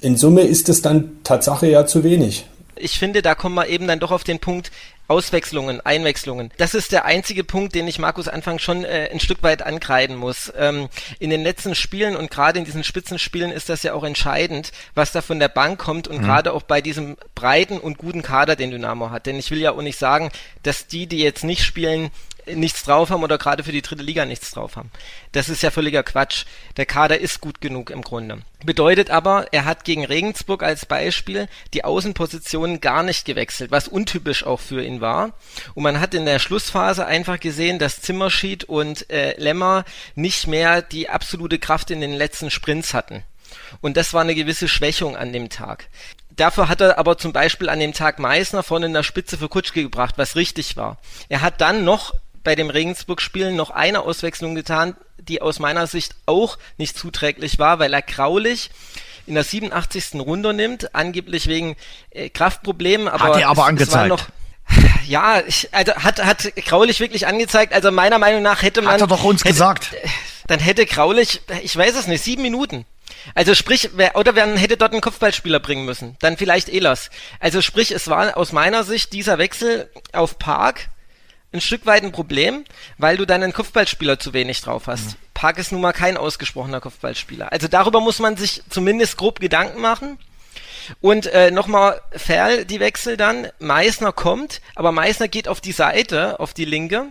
[0.00, 2.46] In Summe ist es dann Tatsache ja zu wenig
[2.82, 4.70] ich finde, da kommen wir eben dann doch auf den Punkt
[5.08, 6.50] Auswechslungen, Einwechslungen.
[6.56, 10.16] Das ist der einzige Punkt, den ich Markus Anfang schon äh, ein Stück weit ankreiden
[10.16, 10.52] muss.
[10.56, 10.88] Ähm,
[11.18, 15.12] in den letzten Spielen und gerade in diesen Spitzenspielen ist das ja auch entscheidend, was
[15.12, 16.24] da von der Bank kommt und mhm.
[16.24, 19.26] gerade auch bei diesem breiten und guten Kader, den Dynamo hat.
[19.26, 20.30] Denn ich will ja auch nicht sagen,
[20.62, 22.10] dass die, die jetzt nicht spielen,
[22.46, 24.90] nichts drauf haben oder gerade für die dritte Liga nichts drauf haben.
[25.32, 26.44] Das ist ja völliger Quatsch.
[26.76, 28.42] Der Kader ist gut genug im Grunde.
[28.64, 34.44] Bedeutet aber, er hat gegen Regensburg als Beispiel die Außenpositionen gar nicht gewechselt, was untypisch
[34.44, 35.32] auch für ihn war.
[35.74, 40.82] Und man hat in der Schlussphase einfach gesehen, dass Zimmerschied und äh, Lemmer nicht mehr
[40.82, 43.24] die absolute Kraft in den letzten Sprints hatten.
[43.80, 45.88] Und das war eine gewisse Schwächung an dem Tag.
[46.36, 49.48] Dafür hat er aber zum Beispiel an dem Tag Meißner vorne in der Spitze für
[49.48, 50.98] Kutschke gebracht, was richtig war.
[51.28, 56.14] Er hat dann noch bei dem Regensburg-Spiel noch eine Auswechslung getan, die aus meiner Sicht
[56.26, 58.70] auch nicht zuträglich war, weil er Graulich
[59.26, 60.14] in der 87.
[60.14, 61.76] Runde nimmt, angeblich wegen
[62.10, 63.08] äh, Kraftproblemen.
[63.08, 64.04] Aber hat er aber es, angezeigt.
[64.04, 64.26] Es noch,
[65.06, 67.72] ja, ich, also hat, hat Graulich wirklich angezeigt.
[67.72, 68.94] Also meiner Meinung nach hätte man.
[68.94, 69.94] Hat er doch uns hätte, gesagt.
[70.46, 72.84] Dann hätte Graulich, ich weiß es nicht, sieben Minuten.
[73.34, 76.16] Also sprich, wer, oder wer hätte dort einen Kopfballspieler bringen müssen.
[76.20, 77.10] Dann vielleicht Elas.
[77.38, 80.88] Also sprich, es war aus meiner Sicht dieser Wechsel auf Park
[81.52, 82.64] ein Stück weit ein Problem,
[82.98, 85.06] weil du deinen Kopfballspieler zu wenig drauf hast.
[85.06, 85.14] Mhm.
[85.34, 87.52] Park ist nun mal kein ausgesprochener Kopfballspieler.
[87.52, 90.18] Also darüber muss man sich zumindest grob Gedanken machen.
[91.00, 93.48] Und äh, nochmal Ferl, die Wechsel dann.
[93.60, 97.06] Meißner kommt, aber Meißner geht auf die Seite, auf die linke.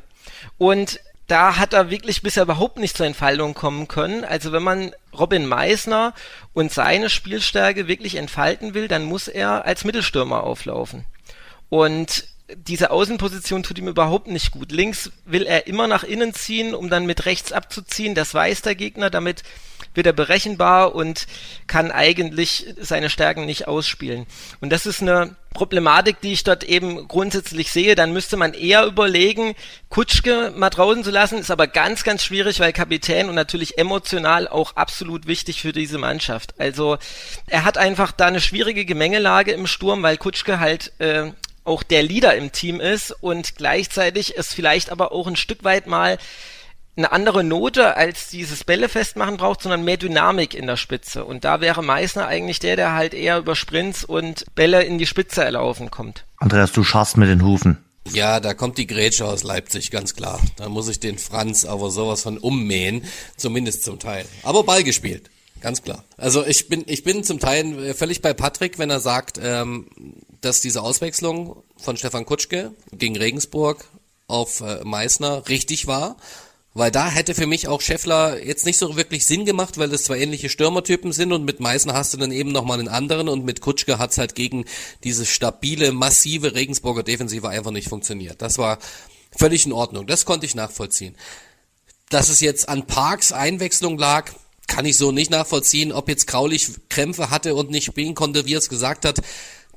[0.57, 4.25] Und da hat er wirklich bisher überhaupt nicht zur Entfaltung kommen können.
[4.25, 6.13] Also wenn man Robin Meissner
[6.53, 11.05] und seine Spielstärke wirklich entfalten will, dann muss er als Mittelstürmer auflaufen.
[11.69, 14.71] Und diese Außenposition tut ihm überhaupt nicht gut.
[14.71, 18.15] Links will er immer nach innen ziehen, um dann mit rechts abzuziehen.
[18.15, 19.09] Das weiß der Gegner.
[19.09, 19.43] Damit
[19.93, 21.27] wird er berechenbar und
[21.67, 24.25] kann eigentlich seine Stärken nicht ausspielen.
[24.61, 27.95] Und das ist eine Problematik, die ich dort eben grundsätzlich sehe.
[27.95, 29.53] Dann müsste man eher überlegen,
[29.89, 31.39] Kutschke mal draußen zu lassen.
[31.39, 35.97] Ist aber ganz, ganz schwierig, weil Kapitän und natürlich emotional auch absolut wichtig für diese
[35.97, 36.53] Mannschaft.
[36.57, 36.97] Also
[37.47, 41.31] er hat einfach da eine schwierige Gemengelage im Sturm, weil Kutschke halt äh,
[41.63, 45.87] auch der Leader im Team ist und gleichzeitig es vielleicht aber auch ein Stück weit
[45.87, 46.17] mal
[46.97, 51.23] eine andere Note als dieses Bälle festmachen braucht, sondern mehr Dynamik in der Spitze.
[51.23, 55.05] Und da wäre Meißner eigentlich der, der halt eher über Sprints und Bälle in die
[55.05, 56.25] Spitze erlaufen kommt.
[56.37, 57.77] Andreas, du schaust mit den Hufen.
[58.11, 60.41] Ja, da kommt die Grätsche aus Leipzig, ganz klar.
[60.57, 63.05] Da muss ich den Franz aber sowas von ummähen,
[63.37, 64.25] zumindest zum Teil.
[64.43, 65.29] Aber Ball gespielt.
[65.61, 66.03] Ganz klar.
[66.17, 69.87] Also ich bin, ich bin zum Teil völlig bei Patrick, wenn er sagt, ähm,
[70.41, 73.85] dass diese Auswechslung von Stefan Kutschke gegen Regensburg
[74.27, 76.17] auf äh, Meißner richtig war.
[76.73, 80.03] Weil da hätte für mich auch Scheffler jetzt nicht so wirklich Sinn gemacht, weil das
[80.03, 83.43] zwei ähnliche Stürmertypen sind und mit Meißner hast du dann eben nochmal einen anderen und
[83.43, 84.63] mit Kutschke hat's halt gegen
[85.03, 88.41] diese stabile, massive Regensburger Defensive einfach nicht funktioniert.
[88.41, 88.79] Das war
[89.37, 90.07] völlig in Ordnung.
[90.07, 91.17] Das konnte ich nachvollziehen.
[92.09, 94.31] Dass es jetzt an Parks Einwechslung lag,
[94.71, 98.53] kann ich so nicht nachvollziehen, ob jetzt Kraulich Krämpfe hatte und nicht spielen konnte, wie
[98.53, 99.19] er es gesagt hat.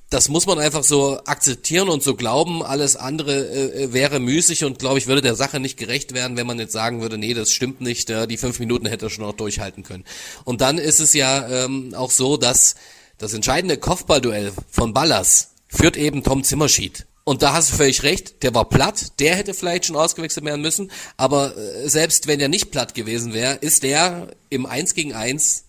[0.09, 2.63] Das muss man einfach so akzeptieren und so glauben.
[2.63, 6.47] Alles andere äh, wäre müßig und glaube ich würde der Sache nicht gerecht werden, wenn
[6.47, 8.09] man jetzt sagen würde, nee, das stimmt nicht.
[8.09, 10.05] Äh, die fünf Minuten hätte er schon noch durchhalten können.
[10.45, 12.77] Und dann ist es ja ähm, auch so, dass
[13.19, 17.05] das entscheidende Kopfballduell von Ballas führt eben Tom Zimmerschied.
[17.25, 20.61] Und da hast du völlig recht, der war platt, der hätte vielleicht schon ausgewechselt werden
[20.61, 25.15] müssen, aber äh, selbst wenn er nicht platt gewesen wäre, ist der im 1 gegen
[25.15, 25.65] 1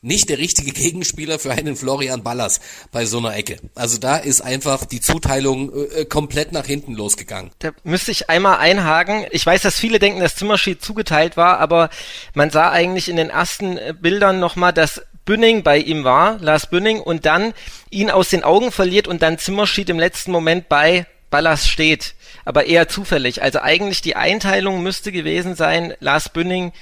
[0.00, 2.60] nicht der richtige Gegenspieler für einen Florian Ballas
[2.92, 3.56] bei so einer Ecke.
[3.74, 7.50] Also da ist einfach die Zuteilung äh, komplett nach hinten losgegangen.
[7.60, 9.24] Da müsste ich einmal einhaken.
[9.30, 11.88] Ich weiß, dass viele denken, dass Zimmerschied zugeteilt war, aber
[12.34, 16.68] man sah eigentlich in den ersten äh, Bildern nochmal, dass Bünning bei ihm war, Lars
[16.68, 17.52] Bünning, und dann
[17.90, 22.14] ihn aus den Augen verliert und dann Zimmerschied im letzten Moment bei Ballas steht.
[22.46, 23.42] Aber eher zufällig.
[23.42, 26.72] Also eigentlich die Einteilung müsste gewesen sein, Lars Bünning,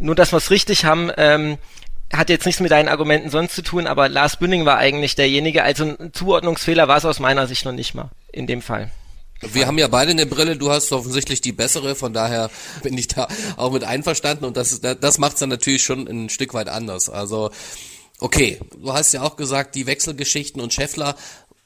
[0.00, 1.58] nur dass wir es richtig haben, ähm,
[2.14, 5.62] hat jetzt nichts mit deinen Argumenten sonst zu tun, aber Lars Bünding war eigentlich derjenige.
[5.62, 8.90] Also ein Zuordnungsfehler war es aus meiner Sicht noch nicht mal in dem Fall.
[9.42, 12.50] Wir haben ja beide eine Brille, du hast offensichtlich die bessere, von daher
[12.82, 13.26] bin ich da
[13.56, 17.08] auch mit einverstanden und das, das macht es dann natürlich schon ein Stück weit anders.
[17.08, 17.50] Also,
[18.20, 21.16] okay, du hast ja auch gesagt, die Wechselgeschichten und Scheffler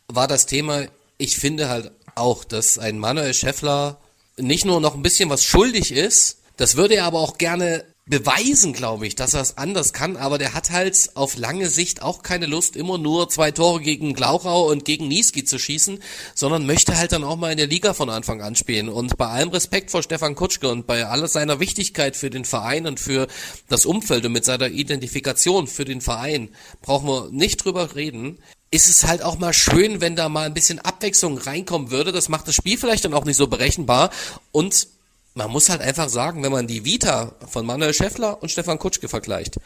[0.09, 0.87] war das Thema.
[1.19, 4.01] Ich finde halt auch, dass ein Manuel Scheffler
[4.39, 8.73] nicht nur noch ein bisschen was schuldig ist, das würde er aber auch gerne beweisen,
[8.73, 12.23] glaube ich, dass er es anders kann, aber der hat halt auf lange Sicht auch
[12.23, 15.99] keine Lust, immer nur zwei Tore gegen Glauchau und gegen Niski zu schießen,
[16.35, 18.89] sondern möchte halt dann auch mal in der Liga von Anfang an spielen.
[18.89, 22.87] Und bei allem Respekt vor Stefan Kutschke und bei aller seiner Wichtigkeit für den Verein
[22.87, 23.27] und für
[23.69, 26.51] das Umfeld und mit seiner Identifikation für den Verein
[26.83, 28.39] brauchen wir nicht drüber reden
[28.73, 32.11] ist es halt auch mal schön, wenn da mal ein bisschen Abwechslung reinkommen würde.
[32.11, 34.11] Das macht das Spiel vielleicht dann auch nicht so berechenbar
[34.51, 34.89] und
[35.37, 39.07] man muss halt einfach sagen, wenn man die Vita von Manuel Schäffler und Stefan Kutschke
[39.07, 39.61] vergleicht,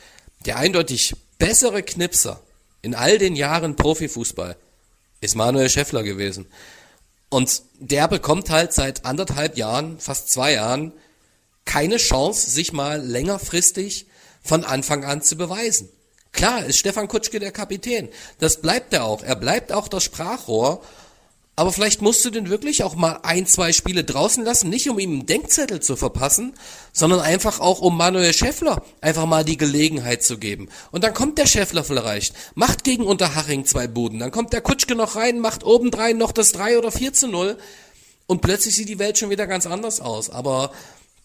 [0.45, 2.41] der eindeutig bessere Knipser
[2.83, 4.57] in all den Jahren Profifußball
[5.21, 6.47] ist Manuel Schäffler gewesen.
[7.29, 10.93] Und der bekommt halt seit anderthalb Jahren, fast zwei Jahren,
[11.65, 14.07] keine Chance, sich mal längerfristig
[14.43, 15.89] von Anfang an zu beweisen.
[16.33, 18.09] Klar ist Stefan Kutschke der Kapitän.
[18.41, 19.23] Das bleibt er auch.
[19.23, 20.83] Er bleibt auch das Sprachrohr
[21.61, 24.99] aber vielleicht musst du den wirklich auch mal ein, zwei Spiele draußen lassen, nicht um
[24.99, 26.55] ihm einen Denkzettel zu verpassen,
[26.95, 30.71] sondern einfach auch um Manuel Schäffler einfach mal die Gelegenheit zu geben.
[30.91, 34.95] Und dann kommt der Schäffler vielleicht, macht gegen Unterhaching zwei Buden, dann kommt der Kutschke
[34.95, 37.59] noch rein, macht obendrein noch das 3 oder 4 zu 0
[38.27, 40.31] und plötzlich sieht die Welt schon wieder ganz anders aus.
[40.31, 40.73] Aber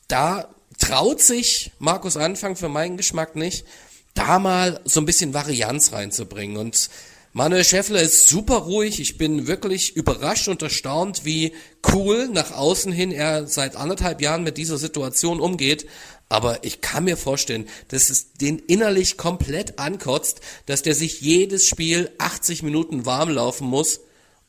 [0.09, 3.65] da traut sich Markus Anfang für meinen Geschmack nicht,
[4.15, 6.89] da mal so ein bisschen Varianz reinzubringen und
[7.37, 9.01] Manuel Schäffler ist super ruhig.
[9.01, 11.51] Ich bin wirklich überrascht und erstaunt, wie
[11.91, 15.85] cool nach außen hin er seit anderthalb Jahren mit dieser Situation umgeht.
[16.29, 21.67] Aber ich kann mir vorstellen, dass es den innerlich komplett ankotzt, dass der sich jedes
[21.67, 23.99] Spiel 80 Minuten warm laufen muss,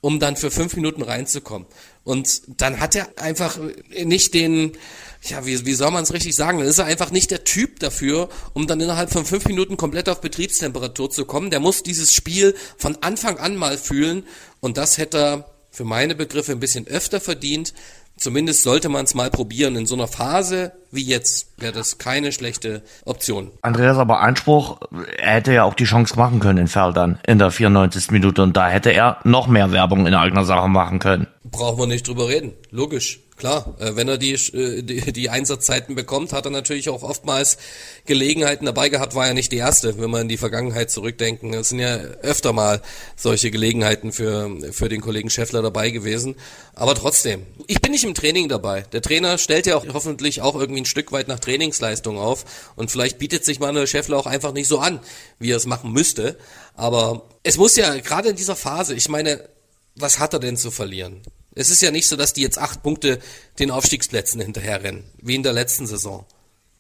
[0.01, 1.67] um dann für fünf Minuten reinzukommen.
[2.05, 3.59] Und dann hat er einfach
[4.05, 4.79] nicht den,
[5.23, 6.59] ja, wie, wie soll man es richtig sagen?
[6.59, 10.09] Dann ist er einfach nicht der Typ dafür, um dann innerhalb von fünf Minuten komplett
[10.09, 11.51] auf Betriebstemperatur zu kommen.
[11.51, 14.25] Der muss dieses Spiel von Anfang an mal fühlen
[14.61, 17.75] und das hätte er für meine Begriffe ein bisschen öfter verdient.
[18.17, 19.77] Zumindest sollte man es mal probieren.
[19.77, 23.51] In so einer Phase wie jetzt wäre das keine schlechte Option.
[23.61, 24.81] Andreas, aber Einspruch,
[25.19, 28.11] er hätte ja auch die Chance machen können in Feldern in der 94.
[28.11, 31.27] Minute und da hätte er noch mehr Werbung in eigener Sache machen können.
[31.45, 32.55] Brauchen wir nicht drüber reden.
[32.71, 33.21] Logisch.
[33.37, 37.59] Klar, äh, wenn er die, äh, die, die Einsatzzeiten bekommt, hat er natürlich auch oftmals
[38.07, 41.53] Gelegenheiten dabei gehabt, war ja nicht die erste, wenn wir in die Vergangenheit zurückdenken.
[41.53, 42.81] Es sind ja öfter mal
[43.15, 46.37] solche Gelegenheiten für, für den Kollegen Scheffler dabei gewesen.
[46.75, 48.83] Aber trotzdem, ich bin nicht im Training dabei.
[48.93, 52.91] Der Trainer stellt ja auch hoffentlich auch irgendwie ein Stück weit nach Trainingsleistung auf und
[52.91, 55.01] vielleicht bietet sich Manuel Scheffler auch einfach nicht so an,
[55.39, 56.39] wie er es machen müsste.
[56.75, 59.47] Aber es muss ja gerade in dieser Phase, ich meine,
[59.95, 61.21] was hat er denn zu verlieren?
[61.57, 63.19] Es ist ja nicht so, dass die jetzt acht Punkte
[63.59, 66.27] den Aufstiegsplätzen hinterherrennen, wie in der letzten Saison.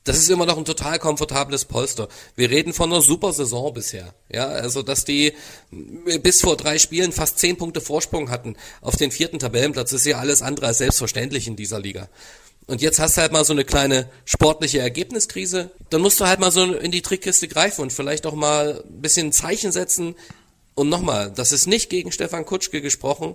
[0.05, 2.09] Das ist immer noch ein total komfortables Polster.
[2.37, 4.15] Wir reden von einer super Saison bisher.
[4.33, 5.33] Ja, also, dass die
[6.23, 10.19] bis vor drei Spielen fast zehn Punkte Vorsprung hatten auf den vierten Tabellenplatz, ist ja
[10.19, 12.09] alles andere als selbstverständlich in dieser Liga.
[12.67, 15.71] Und jetzt hast du halt mal so eine kleine sportliche Ergebniskrise.
[15.91, 19.01] Dann musst du halt mal so in die Trickkiste greifen und vielleicht auch mal ein
[19.01, 20.15] bisschen ein Zeichen setzen.
[20.75, 23.35] Und nochmal, das ist nicht gegen Stefan Kutschke gesprochen,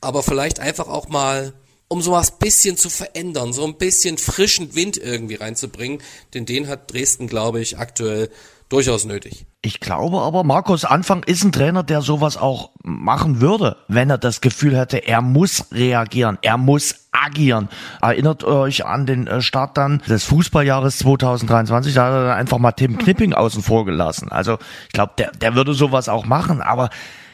[0.00, 1.52] aber vielleicht einfach auch mal,
[1.88, 6.00] um sowas bisschen zu verändern, so ein bisschen frischen Wind irgendwie reinzubringen,
[6.34, 8.30] denn den hat Dresden, glaube ich, aktuell
[8.68, 9.46] durchaus nötig.
[9.62, 14.16] Ich glaube aber, Markus Anfang ist ein Trainer, der sowas auch machen würde, wenn er
[14.16, 17.68] das Gefühl hätte, er muss reagieren, er muss agieren.
[18.00, 22.58] Erinnert euch an den äh, Start dann des Fußballjahres 2023, da hat er dann einfach
[22.58, 24.30] mal Tim Knipping außen vor gelassen.
[24.30, 26.88] Also ich glaube, der, der würde sowas auch machen, aber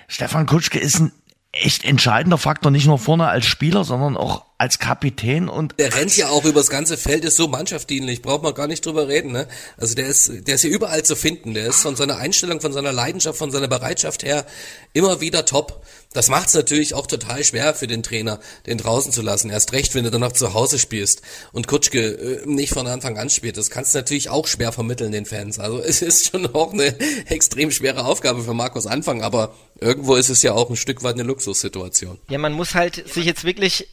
[0.09, 1.13] Stefan Kutschke ist ein
[1.53, 5.75] echt entscheidender Faktor, nicht nur vorne als Spieler, sondern auch als Kapitän und.
[5.79, 9.09] Der rennt ja auch übers ganze Feld, ist so mannschaftsdienlich, braucht man gar nicht drüber
[9.09, 9.49] reden, ne?
[9.77, 11.55] Also der ist, der ist hier überall zu finden.
[11.55, 14.47] Der ist von seiner Einstellung, von seiner Leidenschaft, von seiner Bereitschaft her
[14.93, 15.85] immer wieder top.
[16.17, 19.51] Das macht es natürlich auch total schwer für den Trainer, den draußen zu lassen.
[19.51, 21.21] Erst recht, wenn du dann noch zu Hause spielst
[21.53, 23.59] und Kutschke äh, nicht von Anfang an spielt.
[23.59, 25.59] Das kannst du natürlich auch schwer vermitteln den Fans.
[25.59, 26.99] Also es ist schon auch eine
[27.29, 31.17] extrem schwere Aufgabe für Markus Anfang, aber irgendwo ist es ja auch ein Stück weit
[31.17, 32.19] eine Luxussituation.
[32.31, 33.87] Ja, man muss halt sich jetzt wirklich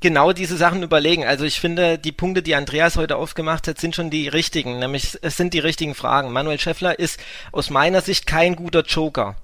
[0.00, 1.24] genau diese Sachen überlegen.
[1.24, 4.80] Also ich finde, die Punkte, die Andreas heute aufgemacht hat, sind schon die richtigen.
[4.80, 6.30] Nämlich es sind die richtigen Fragen.
[6.30, 7.18] Manuel Schäffler ist
[7.52, 9.36] aus meiner Sicht kein guter Joker.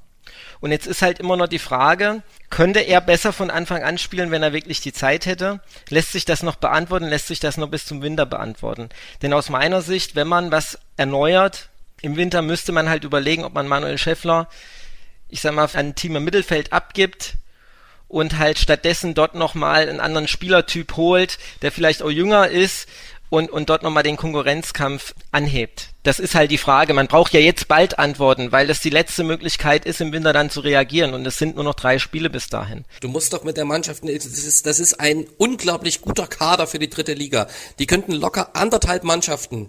[0.60, 4.30] Und jetzt ist halt immer noch die Frage, könnte er besser von Anfang an spielen,
[4.30, 5.60] wenn er wirklich die Zeit hätte?
[5.88, 7.06] Lässt sich das noch beantworten?
[7.06, 8.88] Lässt sich das noch bis zum Winter beantworten?
[9.22, 11.68] Denn aus meiner Sicht, wenn man was erneuert,
[12.02, 14.48] im Winter müsste man halt überlegen, ob man Manuel Schäffler,
[15.28, 17.34] ich sag mal, ein Team im Mittelfeld abgibt
[18.08, 22.88] und halt stattdessen dort nochmal einen anderen Spielertyp holt, der vielleicht auch jünger ist
[23.30, 25.90] und, und dort nochmal den Konkurrenzkampf anhebt.
[26.02, 26.94] Das ist halt die Frage.
[26.94, 30.50] Man braucht ja jetzt bald Antworten, weil das die letzte Möglichkeit ist, im Winter dann
[30.50, 31.14] zu reagieren.
[31.14, 32.84] Und es sind nur noch drei Spiele bis dahin.
[33.00, 36.78] Du musst doch mit der Mannschaft, das ist, das ist ein unglaublich guter Kader für
[36.78, 37.48] die dritte Liga.
[37.78, 39.68] Die könnten locker anderthalb Mannschaften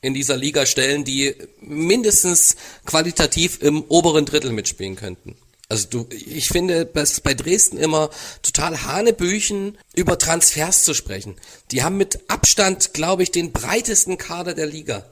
[0.00, 5.36] in dieser Liga stellen, die mindestens qualitativ im oberen Drittel mitspielen könnten.
[5.68, 8.10] Also du, ich finde, dass bei Dresden immer
[8.42, 11.36] total Hanebüchen über Transfers zu sprechen.
[11.70, 15.06] Die haben mit Abstand, glaube ich, den breitesten Kader der Liga.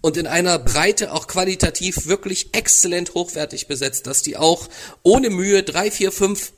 [0.00, 4.68] Und in einer Breite auch qualitativ wirklich exzellent hochwertig besetzt, dass die auch
[5.02, 6.52] ohne Mühe drei, vier, fünf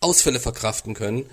[0.00, 1.28] Ausfälle verkraften können.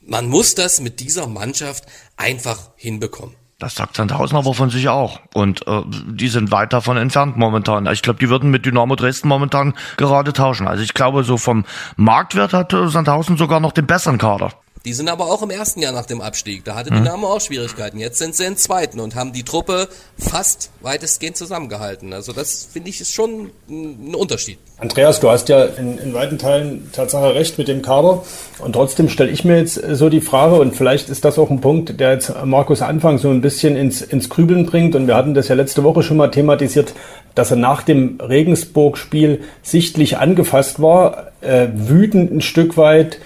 [0.00, 1.84] Man muss das mit dieser Mannschaft
[2.16, 3.34] einfach hinbekommen.
[3.58, 5.18] Das sagt Sandhausen aber von sich auch.
[5.34, 7.86] Und äh, die sind weit davon entfernt momentan.
[7.86, 10.68] Ich glaube, die würden mit Dynamo Dresden momentan gerade tauschen.
[10.68, 11.64] Also ich glaube, so vom
[11.96, 14.52] Marktwert hat äh, Sandhausen sogar noch den besseren Kader.
[14.88, 16.64] Die sind aber auch im ersten Jahr nach dem Abstieg.
[16.64, 17.98] Da hatte Dynamo auch Schwierigkeiten.
[17.98, 22.14] Jetzt sind sie im zweiten und haben die Truppe fast weitestgehend zusammengehalten.
[22.14, 24.56] Also das finde ich ist schon ein Unterschied.
[24.78, 28.24] Andreas, du hast ja in, in weiten Teilen Tatsache recht mit dem Kader.
[28.60, 31.60] Und trotzdem stelle ich mir jetzt so die Frage, und vielleicht ist das auch ein
[31.60, 34.96] Punkt, der jetzt Markus Anfang so ein bisschen ins, ins Grübeln bringt.
[34.96, 36.94] Und wir hatten das ja letzte Woche schon mal thematisiert,
[37.34, 43.18] dass er nach dem Regensburg-Spiel sichtlich angefasst war, äh, wütend ein Stück weit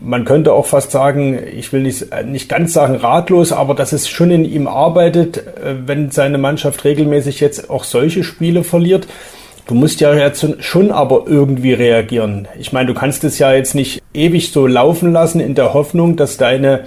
[0.00, 4.08] man könnte auch fast sagen, ich will nicht, nicht ganz sagen ratlos, aber dass es
[4.08, 9.06] schon in ihm arbeitet, äh, wenn seine Mannschaft regelmäßig jetzt auch solche Spiele verliert.
[9.66, 12.48] Du musst ja jetzt schon aber irgendwie reagieren.
[12.58, 16.16] Ich meine, du kannst es ja jetzt nicht ewig so laufen lassen in der Hoffnung,
[16.16, 16.84] dass deine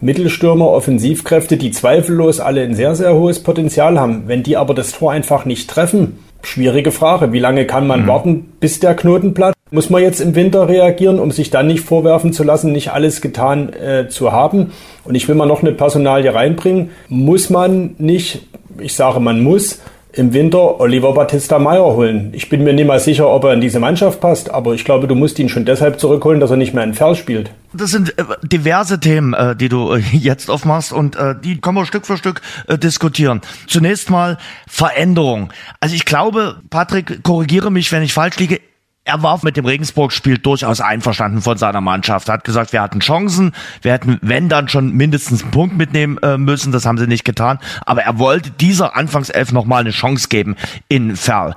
[0.00, 4.92] Mittelstürmer, Offensivkräfte, die zweifellos alle ein sehr, sehr hohes Potenzial haben, wenn die aber das
[4.92, 7.32] Tor einfach nicht treffen, schwierige Frage.
[7.32, 8.06] Wie lange kann man mhm.
[8.06, 9.54] warten, bis der Knoten platzt?
[9.70, 13.20] Muss man jetzt im Winter reagieren, um sich dann nicht vorwerfen zu lassen, nicht alles
[13.20, 14.72] getan äh, zu haben?
[15.04, 16.90] Und ich will mal noch eine Personalie reinbringen.
[17.08, 18.46] Muss man nicht,
[18.78, 19.80] ich sage, man muss
[20.12, 22.30] im Winter Oliver Battista Meyer holen.
[22.34, 25.08] Ich bin mir nicht mal sicher, ob er in diese Mannschaft passt, aber ich glaube,
[25.08, 27.50] du musst ihn schon deshalb zurückholen, dass er nicht mehr in Ferl spielt.
[27.72, 31.86] Das sind äh, diverse Themen, äh, die du äh, jetzt aufmachst und die können wir
[31.86, 33.40] Stück für Stück diskutieren.
[33.66, 35.52] Zunächst mal Veränderung.
[35.80, 38.60] Also ich glaube, Patrick, korrigiere mich, wenn ich falsch liege
[39.04, 42.28] er war mit dem Regensburg-Spiel durchaus einverstanden von seiner Mannschaft.
[42.28, 46.18] Er hat gesagt, wir hatten Chancen, wir hätten, wenn dann schon mindestens einen Punkt mitnehmen
[46.22, 47.58] äh, müssen, das haben sie nicht getan.
[47.84, 50.56] Aber er wollte dieser Anfangself nochmal eine Chance geben
[50.88, 51.54] in Ferl.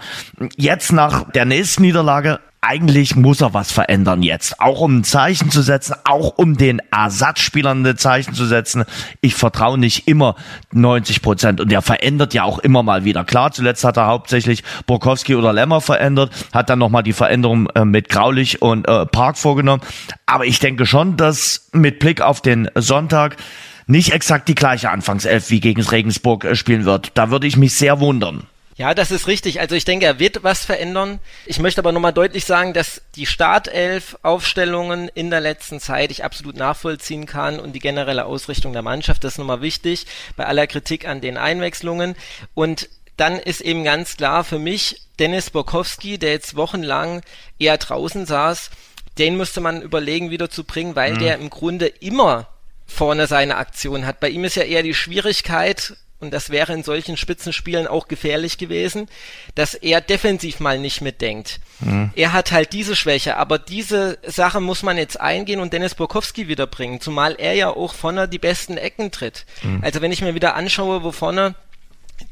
[0.57, 4.59] Jetzt nach der nächsten Niederlage eigentlich muss er was verändern jetzt.
[4.59, 8.83] Auch um ein Zeichen zu setzen, auch um den Ersatzspielern ein Zeichen zu setzen.
[9.21, 10.35] Ich vertraue nicht immer
[10.71, 11.61] 90 Prozent.
[11.61, 13.23] Und er verändert ja auch immer mal wieder.
[13.25, 17.85] Klar, zuletzt hat er hauptsächlich Borkowski oder Lemmer verändert, hat dann nochmal die Veränderung äh,
[17.85, 19.83] mit Graulich und äh, Park vorgenommen.
[20.25, 23.37] Aber ich denke schon, dass mit Blick auf den Sonntag
[23.85, 27.11] nicht exakt die gleiche Anfangself wie gegen Regensburg äh, spielen wird.
[27.13, 28.43] Da würde ich mich sehr wundern.
[28.77, 29.59] Ja, das ist richtig.
[29.59, 31.19] Also ich denke, er wird was verändern.
[31.47, 36.55] Ich möchte aber nochmal deutlich sagen, dass die Startelf-Aufstellungen in der letzten Zeit ich absolut
[36.55, 41.07] nachvollziehen kann und die generelle Ausrichtung der Mannschaft, das ist nochmal wichtig bei aller Kritik
[41.07, 42.15] an den Einwechslungen.
[42.53, 42.87] Und
[43.17, 47.23] dann ist eben ganz klar für mich Dennis Borkowski, der jetzt wochenlang
[47.57, 48.69] eher draußen saß,
[49.17, 51.19] den müsste man überlegen, wieder zu bringen, weil mhm.
[51.19, 52.47] der im Grunde immer
[52.85, 54.19] vorne seine Aktion hat.
[54.19, 58.57] Bei ihm ist ja eher die Schwierigkeit, und das wäre in solchen Spitzenspielen auch gefährlich
[58.57, 59.07] gewesen,
[59.53, 61.59] dass er defensiv mal nicht mitdenkt.
[61.79, 62.11] Mhm.
[62.15, 66.47] Er hat halt diese Schwäche, aber diese Sache muss man jetzt eingehen und Dennis Borkowski
[66.47, 69.45] wiederbringen, zumal er ja auch vorne die besten Ecken tritt.
[69.61, 69.81] Mhm.
[69.83, 71.53] Also wenn ich mir wieder anschaue, wo vorne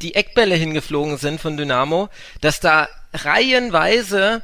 [0.01, 2.09] die Eckbälle hingeflogen sind von Dynamo,
[2.41, 4.41] dass da reihenweise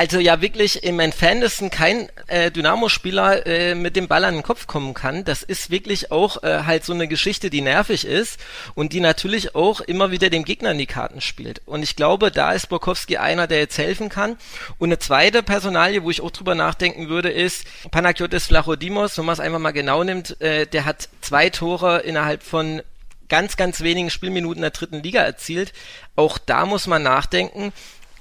[0.00, 4.66] also ja wirklich im entferntesten kein äh, Dynamo-Spieler äh, mit dem Ball an den Kopf
[4.66, 5.24] kommen kann.
[5.24, 8.40] Das ist wirklich auch äh, halt so eine Geschichte, die nervig ist
[8.74, 11.60] und die natürlich auch immer wieder dem Gegner in die Karten spielt.
[11.66, 14.38] Und ich glaube, da ist Borkowski einer, der jetzt helfen kann.
[14.78, 19.34] Und eine zweite Personalie, wo ich auch drüber nachdenken würde, ist Panagiotis Vlachodimos, wenn man
[19.34, 22.80] es einfach mal genau nimmt, äh, der hat zwei Tore innerhalb von
[23.28, 25.74] ganz, ganz wenigen Spielminuten der dritten Liga erzielt.
[26.16, 27.74] Auch da muss man nachdenken,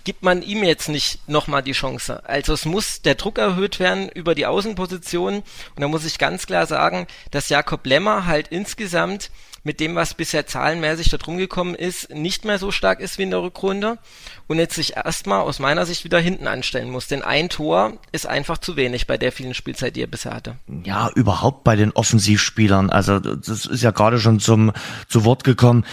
[0.10, 2.28] gibt man ihm jetzt nicht nochmal die Chance.
[2.28, 5.41] Also es muss der Druck erhöht werden über die Außenpositionen.
[5.76, 9.30] Und da muss ich ganz klar sagen, dass Jakob Lemmer halt insgesamt
[9.64, 13.24] mit dem, was bisher zahlenmäßig da drum gekommen ist, nicht mehr so stark ist wie
[13.24, 13.99] in der Rückrunde
[14.47, 17.05] und jetzt sich erstmal aus meiner Sicht wieder hinten anstellen muss.
[17.05, 20.55] Denn ein Tor ist einfach zu wenig bei der vielen Spielzeit, die er bisher hatte.
[20.86, 22.89] Ja, überhaupt bei den Offensivspielern.
[22.89, 24.72] Also das ist ja gerade schon zum
[25.07, 25.86] zu Wort gekommen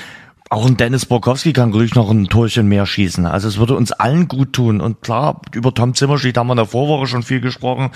[0.49, 3.27] auch ein Dennis Borkowski kann ruhig noch ein Torchen mehr schießen.
[3.27, 4.81] Also es würde uns allen gut tun.
[4.81, 7.91] Und klar, über Tom Zimmerschied haben wir in der Vorwoche schon viel gesprochen.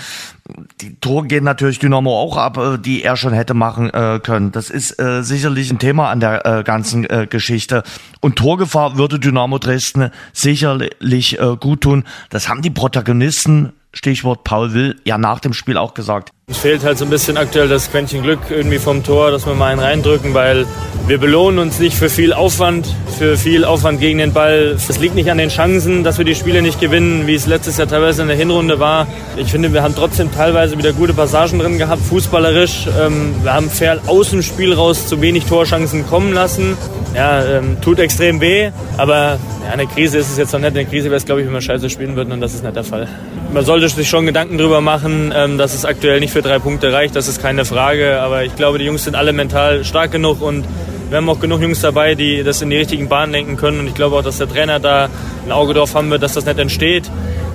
[0.80, 4.50] Die Tore gehen natürlich Dynamo auch ab, äh, die er schon hätte machen äh, können.
[4.50, 7.82] Das ist äh, sicherlich ein Thema an der ganzen Geschichte.
[8.20, 12.04] Und Torgefahr würde Dynamo Dresden sicherlich gut tun.
[12.30, 16.30] Das haben die Protagonisten Stichwort Paul Will, ja nach dem Spiel auch gesagt.
[16.50, 19.54] Es fehlt halt so ein bisschen aktuell das Quäntchen Glück irgendwie vom Tor, dass wir
[19.54, 20.66] mal einen reindrücken, weil
[21.06, 22.88] wir belohnen uns nicht für viel Aufwand,
[23.18, 24.76] für viel Aufwand gegen den Ball.
[24.76, 27.78] Es liegt nicht an den Chancen, dass wir die Spiele nicht gewinnen, wie es letztes
[27.78, 29.06] Jahr teilweise in der Hinrunde war.
[29.36, 32.88] Ich finde, wir haben trotzdem teilweise wieder gute Passagen drin gehabt, fußballerisch.
[33.00, 36.76] Ähm, wir haben fair aus dem Spiel raus zu wenig Torchancen kommen lassen.
[37.14, 39.38] Ja, ähm, tut extrem weh, aber
[39.72, 40.76] eine Krise ist es jetzt noch nicht.
[40.76, 42.76] Eine Krise wäre es, glaube ich, wenn wir scheiße spielen würden und das ist nicht
[42.76, 43.08] der Fall.
[43.52, 46.92] Man sollte sich schon Gedanken darüber machen, ähm, dass es aktuell nicht für drei Punkte
[46.92, 48.20] reicht, das ist keine Frage.
[48.20, 50.64] Aber ich glaube, die Jungs sind alle mental stark genug und
[51.10, 53.80] wir haben auch genug Jungs dabei, die das in die richtigen Bahnen lenken können.
[53.80, 55.08] Und ich glaube auch, dass der Trainer da
[55.44, 57.10] ein Auge drauf haben wird, dass das nicht entsteht.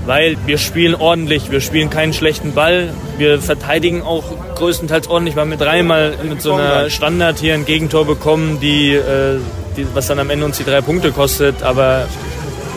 [0.06, 2.90] Weil wir spielen ordentlich, wir spielen keinen schlechten Ball.
[3.18, 4.24] Wir verteidigen auch
[4.56, 9.40] größtenteils ordentlich, weil wir dreimal mit so einer Standard hier ein Gegentor bekommen, die, äh,
[9.78, 11.64] die, was dann am Ende uns die drei Punkte kostet.
[11.64, 12.08] Aber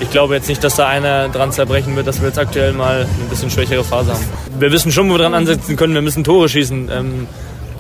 [0.01, 3.03] ich glaube jetzt nicht, dass da einer dran zerbrechen wird, dass wir jetzt aktuell mal
[3.03, 4.25] ein bisschen schwächere Phase haben.
[4.59, 5.95] Wir wissen schon, wo wir dran ansetzen können.
[5.95, 6.91] Wir müssen Tore schießen.
[6.93, 7.27] Ähm,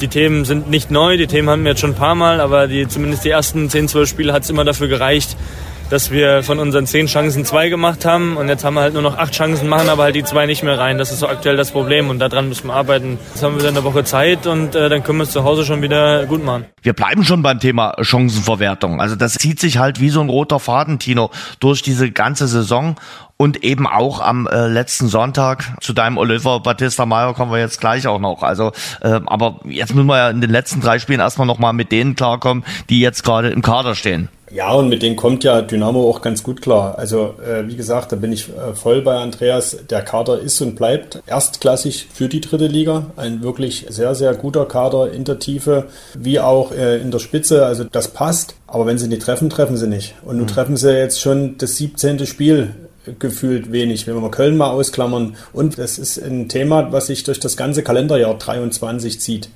[0.00, 2.68] die Themen sind nicht neu, die Themen haben wir jetzt schon ein paar Mal, aber
[2.68, 5.36] die, zumindest die ersten 10, 12 Spiele hat es immer dafür gereicht,
[5.91, 9.03] dass wir von unseren zehn Chancen zwei gemacht haben und jetzt haben wir halt nur
[9.03, 10.99] noch acht Chancen, machen aber halt die zwei nicht mehr rein.
[10.99, 13.18] Das ist so aktuell das Problem und daran müssen wir arbeiten.
[13.32, 15.64] Jetzt haben wir wieder eine Woche Zeit und äh, dann können wir es zu Hause
[15.64, 16.66] schon wieder gut machen.
[16.82, 19.01] Wir bleiben schon beim Thema Chancenverwertung.
[19.01, 21.30] Also das zieht sich halt wie so ein roter Faden, Tino,
[21.61, 22.97] durch diese ganze Saison
[23.39, 27.80] und eben auch am äh, letzten Sonntag zu deinem Oliver Battista Meyer kommen wir jetzt
[27.80, 28.43] gleich auch noch.
[28.43, 31.93] Also, äh, aber jetzt müssen wir ja in den letzten drei Spielen erstmal nochmal mit
[31.93, 34.28] denen klarkommen, die jetzt gerade im Kader stehen.
[34.51, 36.99] Ja, und mit denen kommt ja Dynamo auch ganz gut klar.
[36.99, 39.76] Also, äh, wie gesagt, da bin ich äh, voll bei Andreas.
[39.90, 43.07] Der Kader ist und bleibt erstklassig für die dritte Liga.
[43.16, 47.66] Ein wirklich sehr, sehr guter Kader in der Tiefe, wie auch äh, in der Spitze.
[47.66, 48.55] Also, das passt.
[48.66, 50.14] Aber wenn sie nicht treffen, treffen sie nicht.
[50.22, 50.51] Und nun mhm.
[50.51, 52.26] treffen sie jetzt schon das 17.
[52.26, 52.74] Spiel
[53.18, 55.36] gefühlt wenig, wenn wir mal Köln mal ausklammern.
[55.53, 59.49] Und das ist ein Thema, was sich durch das ganze Kalenderjahr 23 zieht.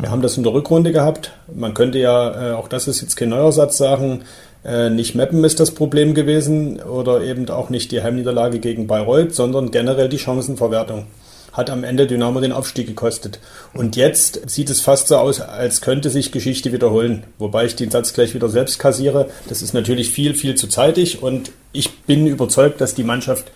[0.00, 1.32] Wir haben das in der Rückrunde gehabt.
[1.54, 4.22] Man könnte ja, äh, auch das ist jetzt kein neuer Satz sagen,
[4.64, 9.34] äh, nicht Mappen ist das Problem gewesen oder eben auch nicht die Heimniederlage gegen Bayreuth,
[9.34, 11.06] sondern generell die Chancenverwertung.
[11.52, 13.38] Hat am Ende Dynamo den Aufstieg gekostet.
[13.72, 17.22] Und jetzt sieht es fast so aus, als könnte sich Geschichte wiederholen.
[17.38, 19.28] Wobei ich den Satz gleich wieder selbst kassiere.
[19.48, 23.52] Das ist natürlich viel, viel zu zeitig und ich bin überzeugt, dass die Mannschaft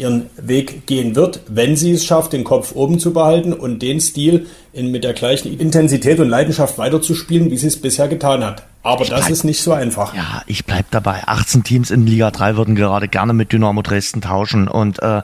[0.00, 4.00] ihren Weg gehen wird, wenn sie es schafft, den Kopf oben zu behalten und den
[4.00, 8.64] Stil in, mit der gleichen Intensität und Leidenschaft weiterzuspielen, wie sie es bisher getan hat.
[8.82, 10.14] Aber ich das bleib, ist nicht so einfach.
[10.14, 11.22] Ja, ich bleib dabei.
[11.26, 15.22] 18 Teams in Liga 3 würden gerade gerne mit Dynamo Dresden tauschen und äh,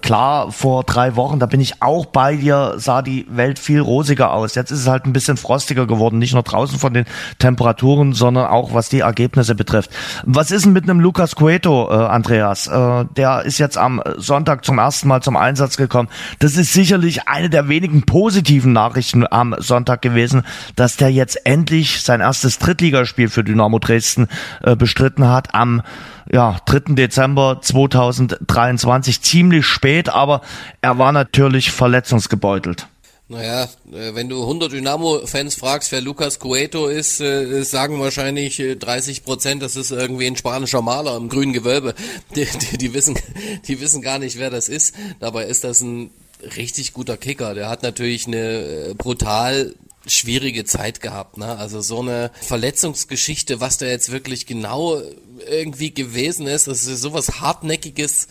[0.00, 4.32] klar, vor drei Wochen, da bin ich auch bei dir, sah die Welt viel rosiger
[4.32, 4.54] aus.
[4.54, 7.04] Jetzt ist es halt ein bisschen frostiger geworden, nicht nur draußen von den
[7.38, 9.90] Temperaturen, sondern auch was die Ergebnisse betrifft.
[10.24, 12.66] Was ist denn mit einem Lucas Cueto, äh, Andreas?
[12.66, 16.08] Äh, der ist jetzt am Sonntag zum ersten Mal zum Einsatz gekommen.
[16.38, 20.42] Das ist sicherlich eine der wenigen positiven Nachrichten am Sonntag gewesen,
[20.76, 22.58] dass der jetzt endlich sein erstes
[22.98, 24.28] Drittligaspiel für Dynamo Dresden
[24.62, 25.82] äh, bestritten hat am
[26.30, 26.94] ja, 3.
[26.94, 30.42] Dezember 2023, ziemlich spät, aber
[30.82, 32.86] er war natürlich verletzungsgebeutelt.
[33.28, 39.18] Naja, äh, wenn du 100 Dynamo-Fans fragst, wer Lucas Cueto ist, äh, sagen wahrscheinlich 30
[39.18, 41.94] äh, Prozent, das ist irgendwie ein spanischer Maler im grünen Gewölbe.
[42.34, 43.18] Die, die, die, wissen,
[43.66, 44.94] die wissen gar nicht, wer das ist.
[45.20, 46.10] Dabei ist das ein
[46.56, 47.54] richtig guter Kicker.
[47.54, 49.74] Der hat natürlich eine brutal
[50.12, 51.38] schwierige Zeit gehabt.
[51.38, 51.56] Ne?
[51.58, 55.00] Also so eine Verletzungsgeschichte, was da jetzt wirklich genau
[55.48, 58.28] irgendwie gewesen ist, das ist sowas hartnäckiges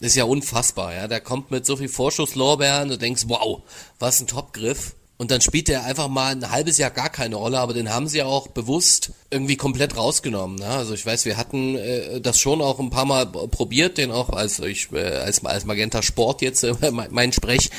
[0.00, 1.08] ist ja unfassbar, ja.
[1.08, 3.62] Der kommt mit so viel Vorschusslorbeeren, du denkst, wow,
[3.98, 4.94] was ein Topgriff.
[5.16, 8.06] Und dann spielt er einfach mal ein halbes Jahr gar keine Rolle, aber den haben
[8.06, 10.58] sie ja auch bewusst irgendwie komplett rausgenommen.
[10.60, 10.68] Ne?
[10.68, 14.30] Also ich weiß, wir hatten äh, das schon auch ein paar Mal probiert, den auch
[14.30, 17.70] als ich äh, als, als Magenta Sport jetzt äh, mein Sprech,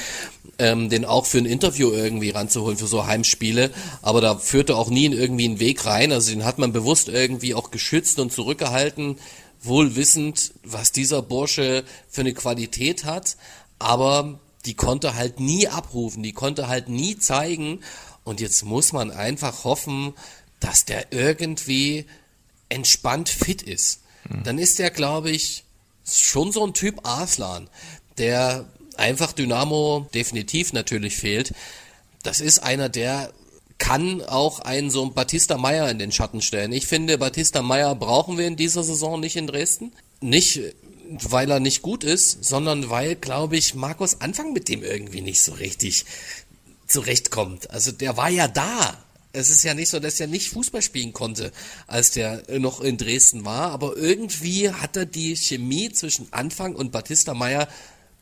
[0.60, 3.72] ähm, den auch für ein Interview irgendwie ranzuholen für so Heimspiele.
[4.02, 6.12] Aber da führte auch nie in irgendwie einen Weg rein.
[6.12, 9.18] Also den hat man bewusst irgendwie auch geschützt und zurückgehalten,
[9.62, 13.38] wohl wissend, was dieser Bursche für eine Qualität hat.
[13.80, 17.80] Aber die konnte halt nie abrufen, die konnte halt nie zeigen.
[18.24, 20.14] Und jetzt muss man einfach hoffen,
[20.60, 22.06] dass der irgendwie
[22.68, 24.02] entspannt fit ist.
[24.30, 24.44] Mhm.
[24.44, 25.64] Dann ist der, glaube ich,
[26.06, 27.70] schon so ein Typ Arslan,
[28.18, 28.68] der
[29.00, 31.54] einfach Dynamo definitiv natürlich fehlt.
[32.24, 33.34] Das ist einer, der
[33.78, 36.74] kann auch einen so ein Batista Meyer in den Schatten stellen.
[36.74, 39.94] Ich finde, Batista Meyer brauchen wir in dieser Saison nicht in Dresden.
[40.22, 40.60] Nicht
[41.10, 45.42] weil er nicht gut ist, sondern weil, glaube ich, Markus Anfang mit dem irgendwie nicht
[45.42, 46.06] so richtig
[46.88, 47.72] zurechtkommt.
[47.72, 48.98] Also der war ja da.
[49.32, 51.52] Es ist ja nicht so, dass er nicht Fußball spielen konnte,
[51.88, 56.92] als der noch in Dresden war, aber irgendwie hat er die Chemie zwischen Anfang und
[56.92, 57.68] Batista Meyer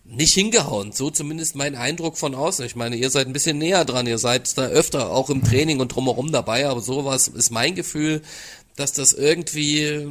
[0.09, 0.91] nicht hingehauen.
[0.91, 2.65] So zumindest mein Eindruck von außen.
[2.65, 5.79] Ich meine, ihr seid ein bisschen näher dran, ihr seid da öfter auch im Training
[5.79, 8.21] und drumherum dabei, aber sowas ist mein Gefühl,
[8.75, 10.07] dass das irgendwie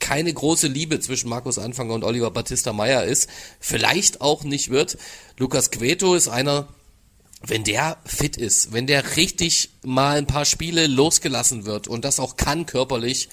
[0.00, 3.28] keine große Liebe zwischen Markus Anfanger und Oliver Battista Meyer ist.
[3.60, 4.96] Vielleicht auch nicht wird.
[5.36, 6.68] Lukas Queto ist einer,
[7.42, 12.20] wenn der fit ist, wenn der richtig mal ein paar Spiele losgelassen wird und das
[12.20, 13.28] auch kann körperlich,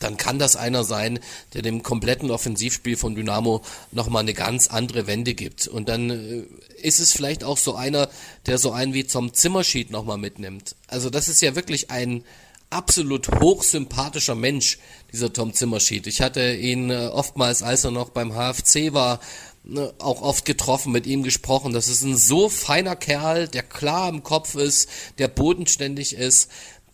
[0.00, 1.20] dann kann das einer sein,
[1.54, 5.68] der dem kompletten Offensivspiel von Dynamo nochmal eine ganz andere Wende gibt.
[5.68, 6.42] Und dann äh,
[6.82, 8.10] ist es vielleicht auch so einer,
[8.46, 10.74] der so einen wie zum Zimmerschied nochmal mitnimmt.
[10.88, 12.24] Also das ist ja wirklich ein,
[12.70, 14.78] absolut hochsympathischer Mensch,
[15.12, 16.06] dieser Tom Zimmerschied.
[16.06, 19.20] Ich hatte ihn äh, oftmals, als er noch beim HFC war,
[19.64, 21.72] ne, auch oft getroffen, mit ihm gesprochen.
[21.72, 24.88] Das ist ein so feiner Kerl, der klar im Kopf ist,
[25.18, 26.48] der bodenständig ist,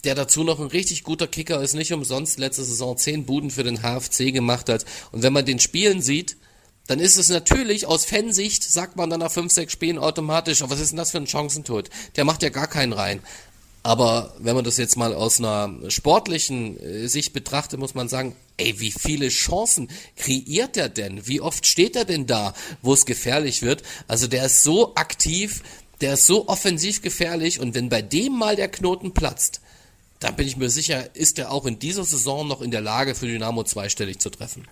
[0.05, 3.65] der dazu noch ein richtig guter Kicker ist, nicht umsonst letzte Saison zehn Buden für
[3.65, 4.85] den HFC gemacht hat.
[5.13, 6.37] Und wenn man den spielen sieht,
[6.87, 10.71] dann ist es natürlich aus Fansicht, sagt man dann nach fünf, sechs Spielen automatisch, oh,
[10.71, 11.91] was ist denn das für ein Chancentod?
[12.15, 13.21] Der macht ja gar keinen rein.
[13.83, 18.35] Aber wenn man das jetzt mal aus einer sportlichen äh, Sicht betrachtet, muss man sagen,
[18.57, 21.29] ey, wie viele Chancen kreiert er denn?
[21.29, 23.85] Wie oft steht er denn da, wo es gefährlich wird?
[24.09, 25.63] Also der ist so aktiv,
[26.01, 29.61] der ist so offensiv gefährlich und wenn bei dem mal der Knoten platzt,
[30.21, 33.15] dann bin ich mir sicher, ist er auch in dieser Saison noch in der Lage,
[33.15, 34.67] für Dynamo zweistellig zu treffen.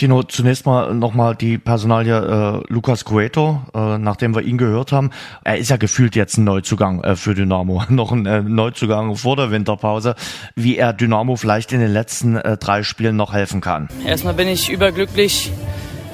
[0.00, 5.10] Tino, zunächst mal nochmal die Personalie äh, Lukas Cueto, äh, nachdem wir ihn gehört haben.
[5.44, 9.36] Er ist ja gefühlt jetzt ein Neuzugang äh, für Dynamo, noch ein äh, Neuzugang vor
[9.36, 10.14] der Winterpause,
[10.54, 13.88] wie er Dynamo vielleicht in den letzten äh, drei Spielen noch helfen kann.
[14.06, 15.52] Erstmal bin ich überglücklich,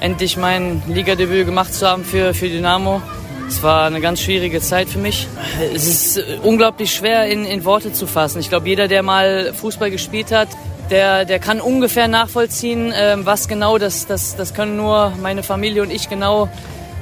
[0.01, 3.01] endlich mein Ligadebüt gemacht zu haben für, für Dynamo.
[3.47, 5.27] Es war eine ganz schwierige Zeit für mich.
[5.73, 8.39] Es ist unglaublich schwer in, in Worte zu fassen.
[8.39, 10.49] Ich glaube, jeder, der mal Fußball gespielt hat,
[10.89, 15.81] der, der kann ungefähr nachvollziehen, äh, was genau, das, das, das können nur meine Familie
[15.81, 16.49] und ich genau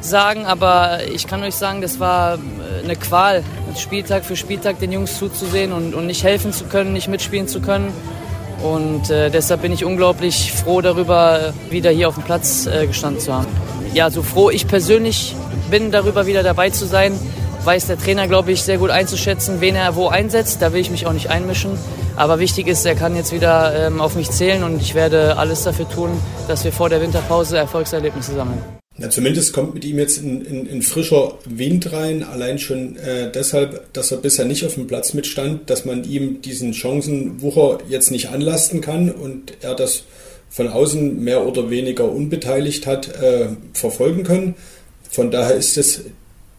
[0.02, 3.44] sagen, aber ich kann euch sagen, das war äh, eine Qual,
[3.78, 7.60] Spieltag für Spieltag den Jungs zuzusehen und, und nicht helfen zu können, nicht mitspielen zu
[7.60, 7.92] können.
[8.64, 13.20] Und äh, deshalb bin ich unglaublich froh darüber, wieder hier auf dem Platz äh, gestanden
[13.20, 13.48] zu haben.
[13.94, 15.36] Ja, so froh ich persönlich
[15.70, 17.14] bin, darüber wieder dabei zu sein,
[17.64, 20.62] weiß der Trainer, glaube ich, sehr gut einzuschätzen, wen er wo einsetzt.
[20.62, 21.72] Da will ich mich auch nicht einmischen.
[22.16, 25.64] Aber wichtig ist, er kann jetzt wieder ähm, auf mich zählen und ich werde alles
[25.64, 26.10] dafür tun,
[26.48, 28.62] dass wir vor der Winterpause Erfolgserlebnisse sammeln.
[28.98, 34.12] Ja, zumindest kommt mit ihm jetzt ein, frischer Wind rein, allein schon äh, deshalb, dass
[34.12, 38.80] er bisher nicht auf dem Platz mitstand, dass man ihm diesen Chancenwucher jetzt nicht anlasten
[38.80, 40.04] kann und er das
[40.50, 44.56] von außen mehr oder weniger unbeteiligt hat äh, verfolgen können.
[45.10, 46.06] Von daher ist es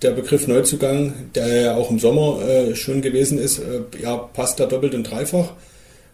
[0.02, 4.60] der Begriff Neuzugang, der ja auch im Sommer äh, schon gewesen ist, äh, ja, passt
[4.60, 5.54] da doppelt und dreifach.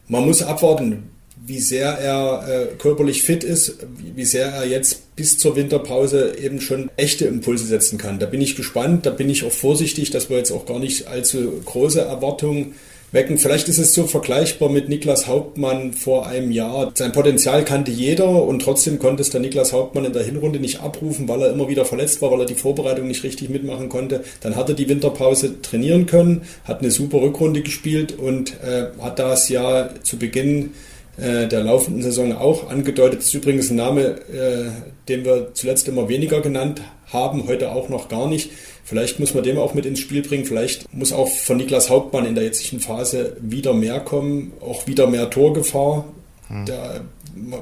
[0.07, 1.11] Man muss abwarten,
[1.45, 6.37] wie sehr er äh, körperlich fit ist, wie, wie, sehr er jetzt bis zur Winterpause
[6.41, 8.19] eben schon echte Impulse setzen kann.
[8.19, 11.09] Da bin ich gespannt, da bin ich auch vorsichtig, dass wir jetzt auch gar nicht
[11.09, 12.75] allzu große Erwartungen
[13.13, 13.39] wecken.
[13.39, 16.93] Vielleicht ist es so vergleichbar mit Niklas Hauptmann vor einem Jahr.
[16.95, 20.81] Sein Potenzial kannte jeder und trotzdem konnte es der Niklas Hauptmann in der Hinrunde nicht
[20.81, 24.25] abrufen, weil er immer wieder verletzt war, weil er die Vorbereitung nicht richtig mitmachen konnte.
[24.41, 29.19] Dann hat er die Winterpause trainieren können, hat eine super Rückrunde gespielt und äh, hat
[29.19, 30.71] das ja zu Beginn
[31.17, 33.21] der laufenden Saison auch angedeutet.
[33.21, 34.71] Das ist übrigens ein Name, äh,
[35.09, 36.81] den wir zuletzt immer weniger genannt
[37.13, 38.51] haben, heute auch noch gar nicht.
[38.85, 40.45] Vielleicht muss man dem auch mit ins Spiel bringen.
[40.45, 45.07] Vielleicht muss auch von Niklas Hauptmann in der jetzigen Phase wieder mehr kommen, auch wieder
[45.07, 46.07] mehr Torgefahr.
[46.49, 46.67] Hm.
[46.67, 47.01] Da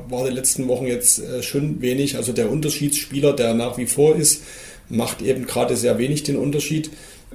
[0.08, 2.16] war die letzten Wochen jetzt äh, schon wenig.
[2.16, 4.42] Also der Unterschiedsspieler, der nach wie vor ist,
[4.88, 6.90] macht eben gerade sehr wenig den Unterschied.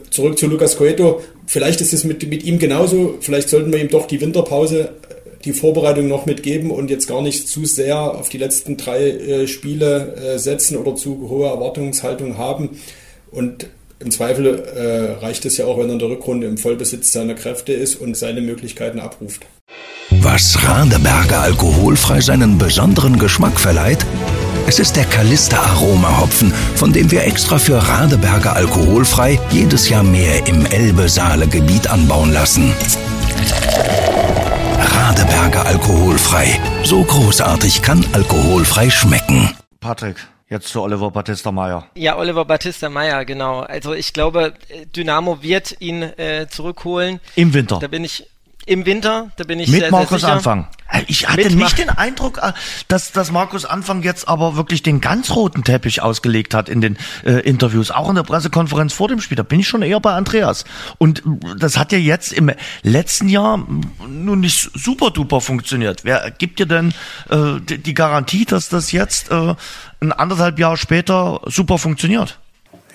[0.09, 1.22] Zurück zu Lucas Coeto.
[1.45, 3.18] Vielleicht ist es mit, mit ihm genauso.
[3.22, 5.14] Vielleicht sollten wir ihm doch die Winterpause, äh,
[5.46, 9.48] die Vorbereitung noch mitgeben und jetzt gar nicht zu sehr auf die letzten drei äh,
[9.48, 12.72] Spiele äh, setzen oder zu hohe Erwartungshaltung haben.
[13.32, 13.68] Und
[14.00, 17.36] im Zweifel äh, reicht es ja auch, wenn er in der Rückrunde im Vollbesitz seiner
[17.36, 19.46] Kräfte ist und seine Möglichkeiten abruft.
[20.10, 24.06] Was Radeberger alkoholfrei seinen besonderen Geschmack verleiht?
[24.68, 30.04] Es ist der Kalister Aroma Hopfen, von dem wir extra für Radeberger alkoholfrei jedes Jahr
[30.04, 32.74] mehr im Elbe-Saale-Gebiet anbauen lassen.
[35.06, 36.60] Radeberger alkoholfrei.
[36.84, 39.56] So großartig kann alkoholfrei schmecken.
[39.80, 40.16] Patrick,
[40.49, 41.86] Jetzt zu Oliver Battista Meyer.
[41.93, 43.60] Ja, Oliver Battista Meyer, genau.
[43.60, 44.56] Also ich glaube,
[44.95, 47.20] Dynamo wird ihn äh, zurückholen.
[47.36, 47.78] Im Winter.
[47.78, 48.28] Da bin ich
[48.66, 50.34] im Winter, da bin ich Mit sehr, Markus sehr sicher.
[50.34, 50.68] Anfang.
[51.07, 52.53] Ich hatte Mit nicht den Eindruck, äh,
[52.88, 56.97] dass, dass Markus Anfang jetzt aber wirklich den ganz roten Teppich ausgelegt hat in den
[57.24, 59.36] äh, Interviews, auch in der Pressekonferenz vor dem Spiel.
[59.36, 60.66] Da bin ich schon eher bei Andreas.
[60.97, 62.51] Und äh, das hat ja jetzt im
[62.82, 66.03] letzten Jahr mh, nun nicht super duper funktioniert.
[66.03, 66.93] Wer gibt dir denn
[67.30, 69.55] äh, die, Garantie, dass das jetzt äh,
[69.99, 72.39] ein anderthalb Jahre später super funktioniert?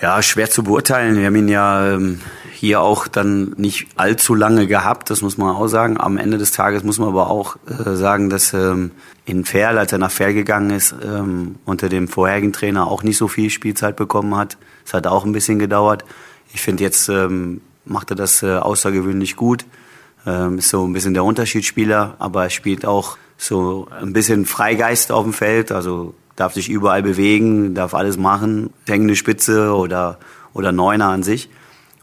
[0.00, 1.18] Ja, schwer zu beurteilen.
[1.18, 2.22] Wir haben ihn ja ähm,
[2.54, 6.00] hier auch dann nicht allzu lange gehabt, das muss man auch sagen.
[6.00, 8.92] Am Ende des Tages muss man aber auch äh, sagen, dass ähm,
[9.26, 13.18] in Ferl, als er nach Ferl gegangen ist, ähm, unter dem vorherigen Trainer auch nicht
[13.18, 14.56] so viel Spielzeit bekommen hat.
[14.86, 16.06] Es hat auch ein bisschen gedauert.
[16.54, 19.66] Ich finde, jetzt ähm, macht er das äh, außergewöhnlich gut.
[20.26, 25.12] Ähm, ist so ein bisschen der Unterschiedsspieler, aber er spielt auch so ein bisschen Freigeist
[25.12, 30.18] auf dem Feld, also darf sich überall bewegen, darf alles machen, hängende Spitze oder,
[30.52, 31.50] oder Neuner an sich.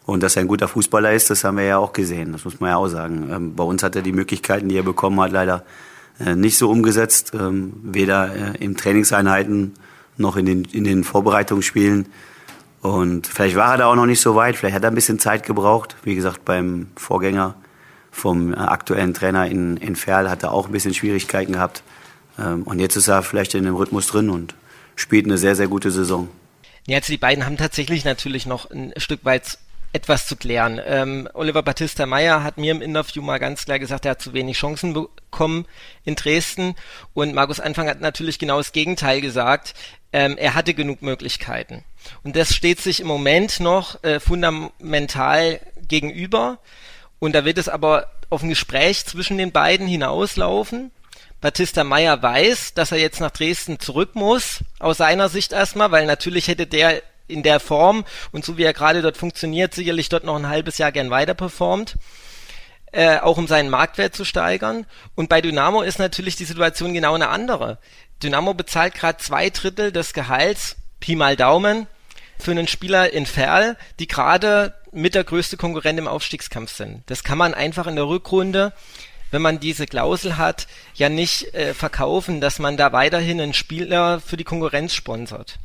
[0.06, 2.60] Und dass er ein guter Fußballer ist, das haben wir ja auch gesehen, das muss
[2.62, 3.30] man ja auch sagen.
[3.30, 5.66] Ähm, bei uns hat er die Möglichkeiten, die er bekommen hat, leider
[6.20, 9.74] äh, nicht so umgesetzt, ähm, weder äh, in Trainingseinheiten
[10.16, 12.08] noch in den, in den Vorbereitungsspielen.
[12.82, 15.20] Und vielleicht war er da auch noch nicht so weit, vielleicht hat er ein bisschen
[15.20, 15.98] Zeit gebraucht.
[16.04, 17.56] Wie gesagt, beim Vorgänger
[18.12, 21.84] vom äh, aktuellen Trainer in, in Ferl hat er auch ein bisschen Schwierigkeiten gehabt.
[22.40, 24.56] Ähm, und jetzt ist er vielleicht in dem Rhythmus drin und
[24.96, 26.30] spielt eine sehr, sehr gute Saison.
[26.88, 29.58] Ja, also die beiden haben tatsächlich natürlich noch ein Stück weit
[29.94, 30.82] etwas zu klären.
[30.86, 34.34] Ähm, Oliver Battista Meyer hat mir im Interview mal ganz klar gesagt, er hat zu
[34.34, 35.66] wenig Chancen bekommen
[36.04, 36.76] in Dresden.
[37.14, 39.74] Und Markus Anfang hat natürlich genau das Gegenteil gesagt.
[40.14, 41.84] Ähm, er hatte genug Möglichkeiten.
[42.24, 46.60] Und das steht sich im Moment noch äh, fundamental gegenüber.
[47.20, 50.92] Und da wird es aber auf ein Gespräch zwischen den beiden hinauslaufen.
[51.42, 56.06] Batista Meyer weiß, dass er jetzt nach Dresden zurück muss, aus seiner Sicht erstmal, weil
[56.06, 60.24] natürlich hätte der in der Form und so wie er gerade dort funktioniert, sicherlich dort
[60.24, 61.96] noch ein halbes Jahr gern weiter performt.
[62.94, 64.86] Äh, auch um seinen Marktwert zu steigern.
[65.14, 67.80] Und bei Dynamo ist natürlich die Situation genau eine andere.
[68.24, 71.88] Dynamo bezahlt gerade zwei Drittel des Gehalts, Pi mal Daumen,
[72.40, 77.04] für einen Spieler in Ferl, die gerade mit der größte Konkurrent im Aufstiegskampf sind.
[77.08, 78.74] Das kann man einfach in der Rückrunde
[79.32, 84.20] wenn man diese Klausel hat, ja nicht äh, verkaufen, dass man da weiterhin einen Spieler
[84.20, 85.60] für die Konkurrenz sponsert.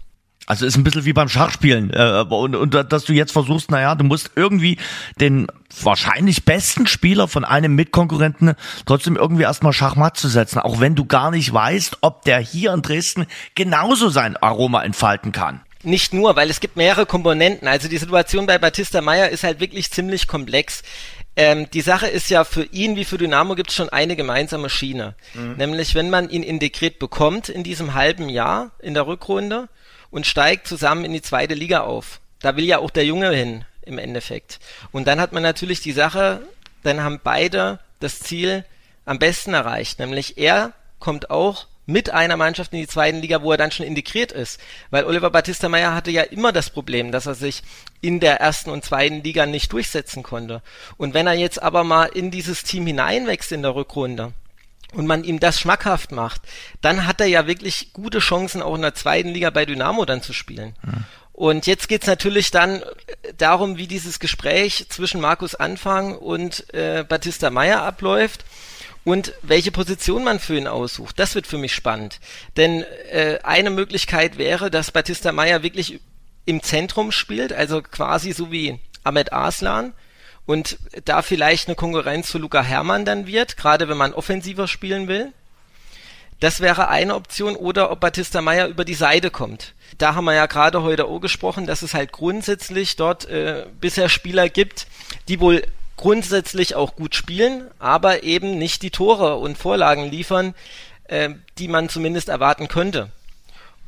[0.46, 1.92] Also ist ein bisschen wie beim Schachspielen.
[1.92, 4.78] Äh, und, und dass du jetzt versuchst, naja, du musst irgendwie
[5.20, 5.46] den
[5.80, 8.54] wahrscheinlich besten Spieler von einem Mitkonkurrenten
[8.84, 12.72] trotzdem irgendwie erstmal Schachmatt zu setzen, auch wenn du gar nicht weißt, ob der hier
[12.74, 15.60] in Dresden genauso sein Aroma entfalten kann.
[15.84, 17.66] Nicht nur, weil es gibt mehrere Komponenten.
[17.66, 20.82] Also die Situation bei Batista Meyer ist halt wirklich ziemlich komplex.
[21.34, 24.68] Ähm, die Sache ist ja, für ihn wie für Dynamo gibt es schon eine gemeinsame
[24.68, 25.14] Schiene.
[25.34, 25.54] Mhm.
[25.56, 29.68] Nämlich, wenn man ihn integriert bekommt in diesem halben Jahr in der Rückrunde
[30.10, 32.20] und steigt zusammen in die zweite Liga auf.
[32.40, 34.60] Da will ja auch der Junge hin im Endeffekt.
[34.90, 36.42] Und dann hat man natürlich die Sache,
[36.82, 38.64] dann haben beide das Ziel
[39.04, 39.98] am besten erreicht.
[39.98, 43.86] Nämlich er kommt auch mit einer Mannschaft in die zweiten Liga, wo er dann schon
[43.86, 44.60] integriert ist.
[44.90, 47.62] Weil Oliver Battista Meyer hatte ja immer das Problem, dass er sich
[48.00, 50.62] in der ersten und zweiten Liga nicht durchsetzen konnte.
[50.96, 54.32] Und wenn er jetzt aber mal in dieses Team hineinwächst in der Rückrunde
[54.94, 56.42] und man ihm das schmackhaft macht,
[56.80, 60.22] dann hat er ja wirklich gute Chancen, auch in der zweiten Liga bei Dynamo dann
[60.22, 60.76] zu spielen.
[60.82, 61.04] Mhm.
[61.32, 62.82] Und jetzt geht's natürlich dann
[63.38, 68.44] darum, wie dieses Gespräch zwischen Markus Anfang und äh, Battista Meyer abläuft
[69.04, 71.18] und welche Position man für ihn aussucht.
[71.18, 72.20] Das wird für mich spannend.
[72.56, 76.00] Denn äh, eine Möglichkeit wäre, dass Batista Meyer wirklich
[76.44, 79.92] im Zentrum spielt, also quasi so wie Ahmed Arslan
[80.46, 85.08] und da vielleicht eine Konkurrenz zu Luca Hermann dann wird, gerade wenn man offensiver spielen
[85.08, 85.32] will.
[86.40, 89.74] Das wäre eine Option oder ob Batista Meyer über die Seite kommt.
[89.98, 94.08] Da haben wir ja gerade heute auch gesprochen, dass es halt grundsätzlich dort äh, bisher
[94.08, 94.88] Spieler gibt,
[95.28, 95.62] die wohl
[96.02, 100.52] grundsätzlich auch gut spielen, aber eben nicht die Tore und Vorlagen liefern,
[101.04, 103.12] äh, die man zumindest erwarten könnte.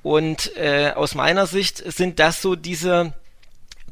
[0.04, 3.14] Und äh, aus meiner Sicht sind das so diese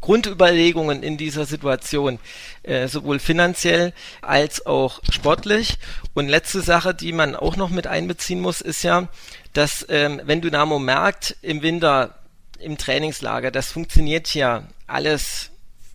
[0.00, 2.20] Grundüberlegungen in dieser Situation,
[2.62, 5.78] äh, sowohl finanziell als auch sportlich.
[6.14, 9.08] Und letzte Sache, die man auch noch mit einbeziehen muss, ist ja,
[9.52, 12.14] dass ähm, wenn Dynamo merkt im Winter
[12.60, 15.51] im Trainingslager, das funktioniert ja alles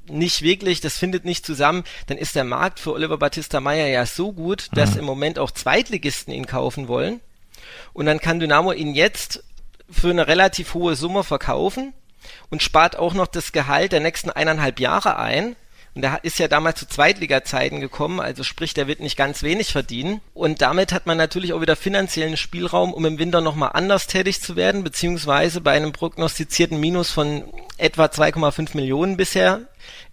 [0.10, 4.06] nicht wirklich, das findet nicht zusammen, dann ist der Markt für Oliver Battista Meyer ja
[4.06, 5.00] so gut, dass mhm.
[5.00, 7.20] im Moment auch Zweitligisten ihn kaufen wollen.
[7.94, 9.44] Und dann kann Dynamo ihn jetzt
[9.90, 11.94] für eine relativ hohe Summe verkaufen
[12.50, 15.56] und spart auch noch das Gehalt der nächsten eineinhalb Jahre ein.
[15.96, 19.72] Und der ist ja damals zu Zweitliga-Zeiten gekommen, also sprich, der wird nicht ganz wenig
[19.72, 20.22] verdienen.
[20.36, 24.40] Und damit hat man natürlich auch wieder finanziellen Spielraum, um im Winter nochmal anders tätig
[24.40, 27.46] zu werden, beziehungsweise bei einem prognostizierten Minus von
[27.78, 29.62] etwa 2,5 Millionen bisher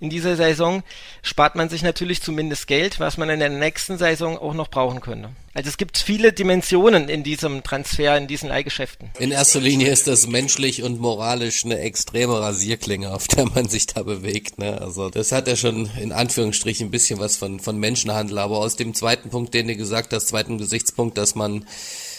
[0.00, 0.82] in dieser Saison
[1.22, 5.00] spart man sich natürlich zumindest Geld, was man in der nächsten Saison auch noch brauchen
[5.00, 5.30] könnte.
[5.56, 9.10] Also es gibt viele Dimensionen in diesem Transfer, in diesen Leihgeschäften.
[9.20, 13.86] In erster Linie ist das menschlich und moralisch eine extreme Rasierklinge, auf der man sich
[13.86, 14.58] da bewegt.
[14.58, 14.80] Ne?
[14.80, 18.38] Also das hat ja schon in Anführungsstrichen ein bisschen was von, von Menschenhandel.
[18.38, 21.64] Aber aus dem zweiten Punkt, den du gesagt hast, zweiten Gesichtspunkt, dass man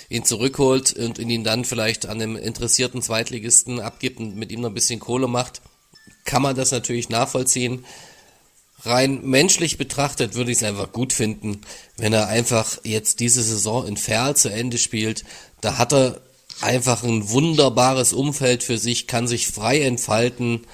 [0.10, 4.70] ihn zurückholt und ihn dann vielleicht an einem interessierten Zweitligisten abgibt und mit ihm noch
[4.70, 5.62] ein bisschen Kohle macht,
[6.26, 7.86] kann man das natürlich nachvollziehen.
[8.84, 11.62] Rein menschlich betrachtet würde ich es einfach gut finden,
[11.98, 15.24] wenn er einfach jetzt diese Saison in Ferl zu Ende spielt.
[15.62, 16.22] Da hat er
[16.62, 20.68] einfach ein wunderbares Umfeld für sich, kann sich frei entfalten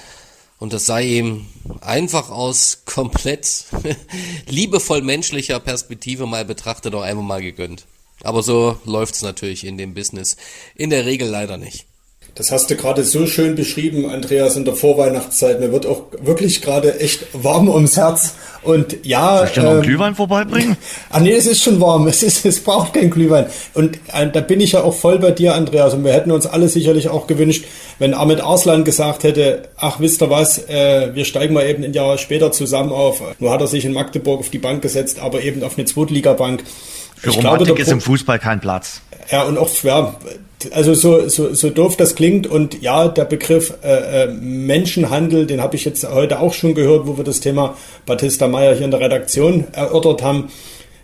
[0.57, 1.47] und das sei ihm
[1.79, 3.65] einfach aus komplett
[4.47, 7.85] liebevoll menschlicher Perspektive mal betrachtet auch einfach mal gegönnt.
[8.23, 10.37] Aber so läuft es natürlich in dem Business
[10.75, 11.87] in der Regel leider nicht.
[12.35, 15.59] Das hast du gerade so schön beschrieben, Andreas, in der Vorweihnachtszeit.
[15.59, 18.35] Mir wird auch wirklich gerade echt warm ums Herz.
[18.63, 19.39] Und ja.
[19.39, 20.77] Soll ich dir noch einen ähm, Glühwein vorbeibringen?
[21.09, 22.07] Ah nee, es ist schon warm.
[22.07, 23.47] Es, ist, es braucht kein Glühwein.
[23.73, 25.93] Und äh, da bin ich ja auch voll bei dir, Andreas.
[25.93, 27.65] Und wir hätten uns alle sicherlich auch gewünscht,
[27.99, 31.91] wenn Ahmed Arslan gesagt hätte, ach, wisst ihr was, äh, wir steigen mal eben ein
[31.91, 33.21] Jahr später zusammen auf.
[33.39, 36.63] Nur hat er sich in Magdeburg auf die Bank gesetzt, aber eben auf eine Zweitligabank.
[37.17, 39.01] Für ich Romantik glaube, ist im Fußball kein Platz.
[39.29, 40.15] Ja, und auch, ja,
[40.71, 45.61] also so, so, so doof das klingt und ja, der Begriff äh, äh, Menschenhandel, den
[45.61, 48.91] habe ich jetzt heute auch schon gehört, wo wir das Thema Batista Meyer hier in
[48.91, 50.49] der Redaktion erörtert haben.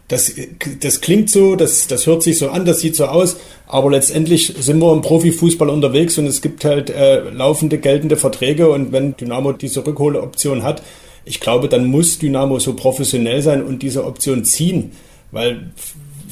[0.07, 0.33] Das,
[0.81, 3.37] das klingt so, das, das hört sich so an, das sieht so aus,
[3.67, 8.69] aber letztendlich sind wir im Profifußball unterwegs und es gibt halt äh, laufende, geltende Verträge
[8.69, 10.81] und wenn Dynamo diese Rückholeoption hat,
[11.25, 14.91] ich glaube, dann muss Dynamo so professionell sein und diese Option ziehen,
[15.31, 15.71] weil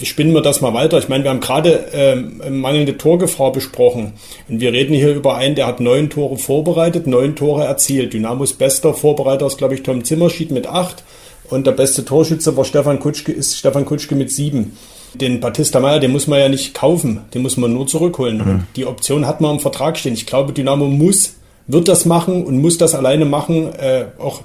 [0.03, 0.97] spinnen wir das mal weiter.
[0.97, 4.13] Ich meine, wir haben gerade ähm, mangelnde Torgefahr besprochen.
[4.49, 8.13] Und wir reden hier über einen, der hat neun Tore vorbereitet, neun Tore erzielt.
[8.13, 11.03] Dynamos bester Vorbereiter ist, glaube ich, Tom Zimmerschied mit acht.
[11.49, 14.77] Und der beste Torschütze war Stefan Kutschke, ist Stefan Kutschke mit sieben.
[15.13, 18.37] Den Batista Meyer, den muss man ja nicht kaufen, den muss man nur zurückholen.
[18.37, 18.63] Mhm.
[18.75, 20.13] Die Option hat man im Vertrag stehen.
[20.13, 21.35] Ich glaube, Dynamo muss,
[21.67, 24.41] wird das machen und muss das alleine machen, äh, auch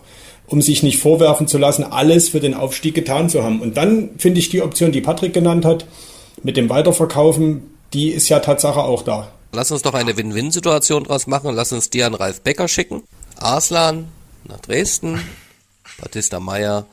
[0.51, 3.61] um sich nicht vorwerfen zu lassen, alles für den Aufstieg getan zu haben.
[3.61, 5.87] Und dann finde ich die Option, die Patrick genannt hat,
[6.43, 9.31] mit dem Weiterverkaufen, die ist ja Tatsache auch da.
[9.53, 11.55] Lass uns doch eine Win-Win-Situation draus machen.
[11.55, 13.03] Lass uns die an Ralf Becker schicken.
[13.37, 14.09] Arslan
[14.45, 15.21] nach Dresden,
[16.01, 16.87] Batista Meyer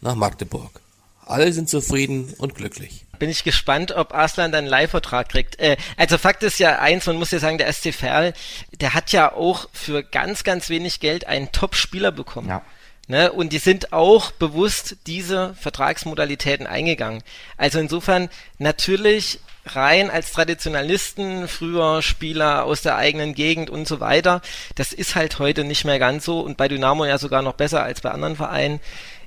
[0.00, 0.80] nach Magdeburg.
[1.26, 3.04] Alle sind zufrieden und glücklich.
[3.18, 5.58] Bin ich gespannt, ob Arslan dann einen Leihvertrag kriegt.
[5.58, 8.34] Äh, also Fakt ist ja eins, man muss ja sagen, der SC Verl,
[8.80, 12.48] der hat ja auch für ganz, ganz wenig Geld einen Top-Spieler bekommen.
[12.48, 12.62] Ja.
[13.06, 13.30] Ne?
[13.30, 17.22] Und die sind auch bewusst diese Vertragsmodalitäten eingegangen.
[17.56, 24.42] Also insofern natürlich rein als Traditionalisten, früher Spieler aus der eigenen Gegend und so weiter.
[24.74, 27.82] Das ist halt heute nicht mehr ganz so und bei Dynamo ja sogar noch besser
[27.82, 28.80] als bei anderen Vereinen.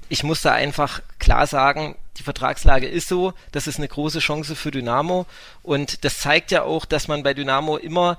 [0.10, 4.56] Ich muss da einfach klar sagen, die Vertragslage ist so, das ist eine große Chance
[4.56, 5.26] für Dynamo
[5.64, 8.18] und das zeigt ja auch, dass man bei Dynamo immer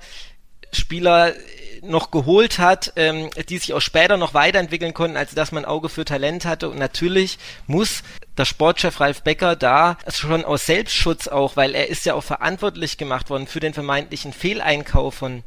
[0.71, 1.33] Spieler
[1.81, 5.89] noch geholt hat, ähm, die sich auch später noch weiterentwickeln konnten, als dass man Auge
[5.89, 6.69] für Talent hatte.
[6.69, 8.03] Und natürlich muss
[8.37, 12.97] der Sportchef Ralf Becker da schon aus Selbstschutz auch, weil er ist ja auch verantwortlich
[12.97, 15.43] gemacht worden für den vermeintlichen Fehleinkauf von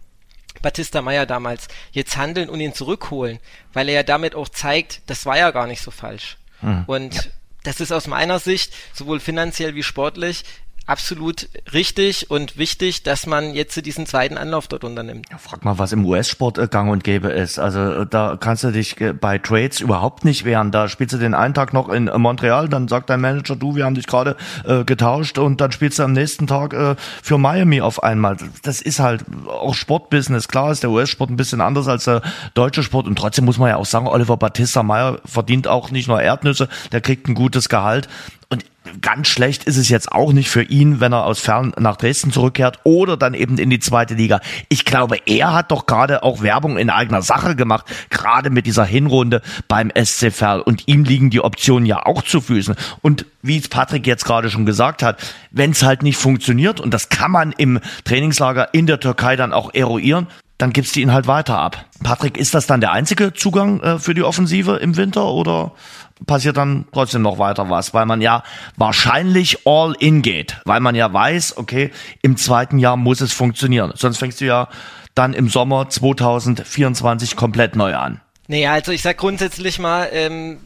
[0.60, 3.40] Batista Meyer damals, jetzt handeln und ihn zurückholen,
[3.72, 6.36] weil er ja damit auch zeigt, das war ja gar nicht so falsch.
[6.60, 6.84] Mhm.
[6.86, 7.22] Und ja.
[7.64, 10.44] das ist aus meiner Sicht, sowohl finanziell wie sportlich,
[10.86, 15.26] absolut richtig und wichtig, dass man jetzt diesen zweiten Anlauf dort unternimmt.
[15.30, 17.58] Ja, frag mal, was im US-Sport äh, gang und gäbe ist.
[17.58, 20.70] Also äh, da kannst du dich äh, bei Trades überhaupt nicht wehren.
[20.70, 23.84] Da spielst du den einen Tag noch in Montreal, dann sagt dein Manager, du, wir
[23.84, 27.80] haben dich gerade äh, getauscht und dann spielst du am nächsten Tag äh, für Miami
[27.80, 28.36] auf einmal.
[28.62, 30.48] Das ist halt auch Sportbusiness.
[30.48, 32.22] Klar ist der US-Sport ein bisschen anders als der
[32.54, 36.08] deutsche Sport und trotzdem muss man ja auch sagen, Oliver Battista Meyer verdient auch nicht
[36.08, 38.08] nur Erdnüsse, der kriegt ein gutes Gehalt.
[38.48, 38.64] Und
[39.00, 42.32] ganz schlecht ist es jetzt auch nicht für ihn, wenn er aus Fern nach Dresden
[42.32, 44.40] zurückkehrt oder dann eben in die zweite Liga.
[44.68, 48.84] Ich glaube, er hat doch gerade auch Werbung in eigener Sache gemacht, gerade mit dieser
[48.84, 50.60] Hinrunde beim SC Verl.
[50.60, 52.74] Und ihm liegen die Optionen ja auch zu Füßen.
[53.00, 55.20] Und wie es Patrick jetzt gerade schon gesagt hat,
[55.50, 59.52] wenn es halt nicht funktioniert, und das kann man im Trainingslager in der Türkei dann
[59.52, 60.26] auch eruieren,
[60.58, 61.86] dann gibst du ihn halt weiter ab.
[62.04, 65.72] Patrick, ist das dann der einzige Zugang äh, für die Offensive im Winter oder
[66.26, 68.42] passiert dann trotzdem noch weiter was, weil man ja
[68.76, 71.90] wahrscheinlich all in geht, weil man ja weiß, okay,
[72.22, 73.92] im zweiten Jahr muss es funktionieren.
[73.94, 74.68] Sonst fängst du ja
[75.14, 78.20] dann im Sommer 2024 komplett neu an.
[78.48, 80.58] Naja, also ich sag grundsätzlich mal, ähm,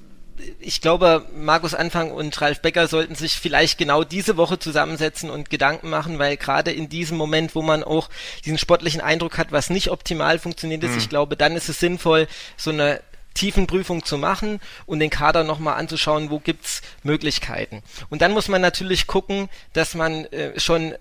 [0.61, 5.51] ich glaube, Markus Anfang und Ralf Becker sollten sich vielleicht genau diese Woche zusammensetzen und
[5.51, 8.09] Gedanken machen, weil gerade in diesem Moment, wo man auch
[8.45, 10.99] diesen sportlichen Eindruck hat, was nicht optimal funktioniert ist, mhm.
[10.99, 13.01] ich glaube, dann ist es sinnvoll, so eine
[13.37, 17.83] Tiefenprüfung zu machen und den Kader nochmal anzuschauen, wo gibt's Möglichkeiten.
[18.11, 20.97] Und dann muss man natürlich gucken, dass man äh, schon äh,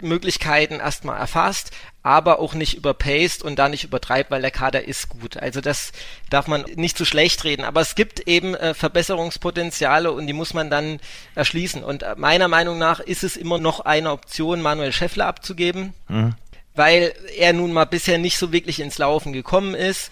[0.00, 1.72] Möglichkeiten erstmal erfasst,
[2.02, 5.36] aber auch nicht überpaced und da nicht übertreibt, weil der Kader ist gut.
[5.36, 5.92] Also das
[6.30, 7.64] darf man nicht zu schlecht reden.
[7.64, 11.00] Aber es gibt eben äh, Verbesserungspotenziale und die muss man dann
[11.34, 11.84] erschließen.
[11.84, 15.92] Und äh, meiner Meinung nach ist es immer noch eine Option, Manuel Scheffler abzugeben.
[16.08, 16.34] Mhm.
[16.74, 20.10] Weil er nun mal bisher nicht so wirklich ins Laufen gekommen ist.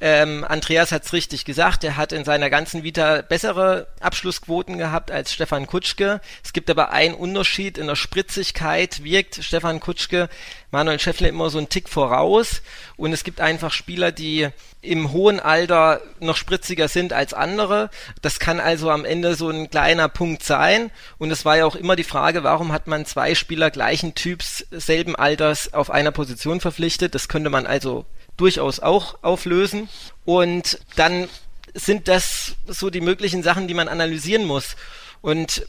[0.00, 5.10] Ähm, Andreas hat es richtig gesagt, er hat in seiner ganzen Vita bessere Abschlussquoten gehabt
[5.10, 6.20] als Stefan Kutschke.
[6.42, 10.30] Es gibt aber einen Unterschied in der Spritzigkeit, wirkt Stefan Kutschke
[10.70, 12.62] Manuel Schäffler immer so einen Tick voraus
[12.96, 14.48] und es gibt einfach Spieler, die
[14.82, 17.90] im hohen Alter noch spritziger sind als andere.
[18.22, 21.74] Das kann also am Ende so ein kleiner Punkt sein und es war ja auch
[21.74, 26.60] immer die Frage, warum hat man zwei Spieler gleichen Typs, selben Alters auf einer Position
[26.60, 27.14] verpflichtet?
[27.14, 28.06] Das könnte man also
[28.40, 29.88] durchaus auch auflösen.
[30.24, 31.28] Und dann
[31.74, 34.76] sind das so die möglichen Sachen, die man analysieren muss.
[35.20, 35.66] Und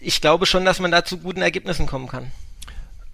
[0.00, 2.30] ich glaube schon, dass man da zu guten Ergebnissen kommen kann.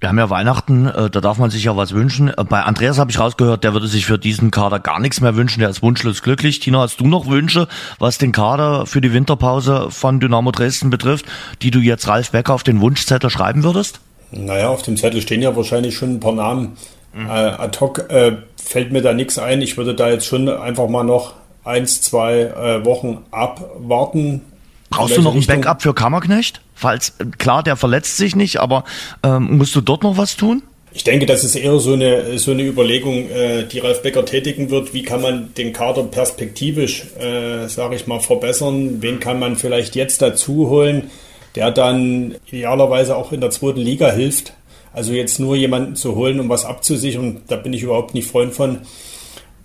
[0.00, 2.28] Wir haben ja Weihnachten, äh, da darf man sich ja was wünschen.
[2.28, 5.34] Äh, bei Andreas habe ich rausgehört, der würde sich für diesen Kader gar nichts mehr
[5.34, 5.58] wünschen.
[5.58, 6.60] Der ist wunschlos glücklich.
[6.60, 7.66] Tina, hast du noch Wünsche,
[7.98, 11.26] was den Kader für die Winterpause von Dynamo Dresden betrifft,
[11.62, 13.98] die du jetzt Ralf Becker auf den Wunschzettel schreiben würdest?
[14.30, 16.76] Naja, auf dem Zettel stehen ja wahrscheinlich schon ein paar Namen.
[17.12, 17.26] Mhm.
[17.26, 18.36] Äh, ad hoc äh,
[18.68, 19.62] fällt mir da nichts ein.
[19.62, 21.32] Ich würde da jetzt schon einfach mal noch
[21.64, 24.42] eins, zwei äh, Wochen abwarten.
[24.90, 26.60] Brauchst du noch ein Backup für Kammerknecht?
[26.74, 28.84] Falls, klar, der verletzt sich nicht, aber
[29.22, 30.62] ähm, musst du dort noch was tun?
[30.92, 34.70] Ich denke, das ist eher so eine, so eine Überlegung, äh, die Ralf Becker tätigen
[34.70, 34.94] wird.
[34.94, 39.00] Wie kann man den Kader perspektivisch, äh, sage ich mal, verbessern?
[39.00, 41.10] Wen kann man vielleicht jetzt dazu holen,
[41.54, 44.54] der dann idealerweise auch in der zweiten Liga hilft?
[44.98, 48.52] Also jetzt nur jemanden zu holen, um was abzusichern, da bin ich überhaupt nicht Freund
[48.52, 48.80] von.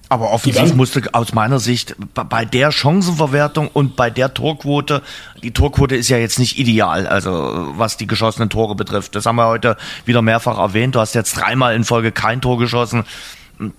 [0.07, 5.01] Aber offensiv musste aus meiner Sicht bei der Chancenverwertung und bei der Torquote,
[5.41, 7.31] die Torquote ist ja jetzt nicht ideal, also
[7.75, 9.15] was die geschossenen Tore betrifft.
[9.15, 9.75] Das haben wir heute
[10.05, 10.93] wieder mehrfach erwähnt.
[10.93, 13.03] Du hast jetzt dreimal in Folge kein Tor geschossen.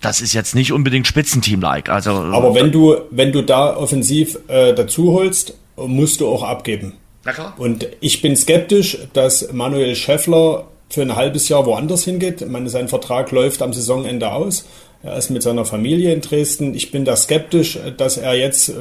[0.01, 1.89] Das ist jetzt nicht unbedingt Spitzenteam-like.
[1.89, 6.95] Also, Aber wenn du, wenn du da offensiv äh, dazu holst, musst du auch abgeben.
[7.25, 7.55] Na klar.
[7.59, 12.41] Und ich bin skeptisch, dass Manuel Schäffler für ein halbes Jahr woanders hingeht.
[12.41, 14.65] Ich meine, sein Vertrag läuft am Saisonende aus.
[15.03, 16.75] Er ist mit seiner Familie in Dresden.
[16.75, 18.73] Ich bin da skeptisch, dass er jetzt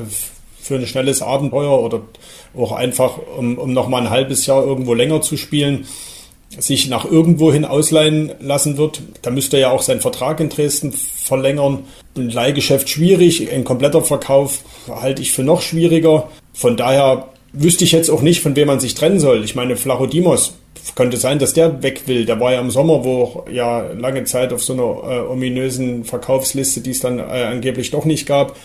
[0.62, 2.02] für ein schnelles Abenteuer oder
[2.56, 5.86] auch einfach, um, um nochmal ein halbes Jahr irgendwo länger zu spielen,
[6.58, 9.02] sich nach irgendwo hin ausleihen lassen wird.
[9.24, 11.80] Da müsste er ja auch seinen Vertrag in Dresden verlängern.
[12.16, 16.30] Ein Leihgeschäft schwierig, ein kompletter Verkauf halte ich für noch schwieriger.
[16.54, 19.44] Von daher wüsste ich jetzt auch nicht, von wem man sich trennen soll.
[19.44, 20.54] Ich meine, Flachodimos
[20.96, 22.26] könnte sein, dass der weg will.
[22.26, 26.82] Der war ja im Sommer, wo ja lange Zeit auf so einer äh, ominösen Verkaufsliste,
[26.82, 28.56] die es dann äh, angeblich doch nicht gab.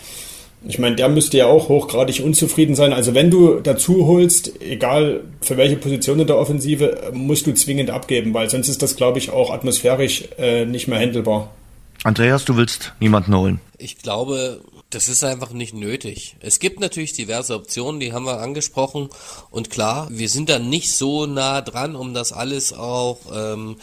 [0.67, 2.91] Ich meine, der müsste ja auch hochgradig unzufrieden sein.
[2.91, 7.89] Also wenn du dazu holst, egal für welche Position in der Offensive, musst du zwingend
[7.89, 11.51] abgeben, weil sonst ist das, glaube ich, auch atmosphärisch äh, nicht mehr handelbar.
[12.03, 13.61] Andreas, du willst niemanden holen.
[13.77, 14.61] Ich glaube,
[14.91, 16.35] Das ist einfach nicht nötig.
[16.39, 19.09] Es gibt natürlich diverse Optionen, die haben wir angesprochen.
[19.51, 23.77] Und klar, wir sind da nicht so nah dran, um das alles auch ähm,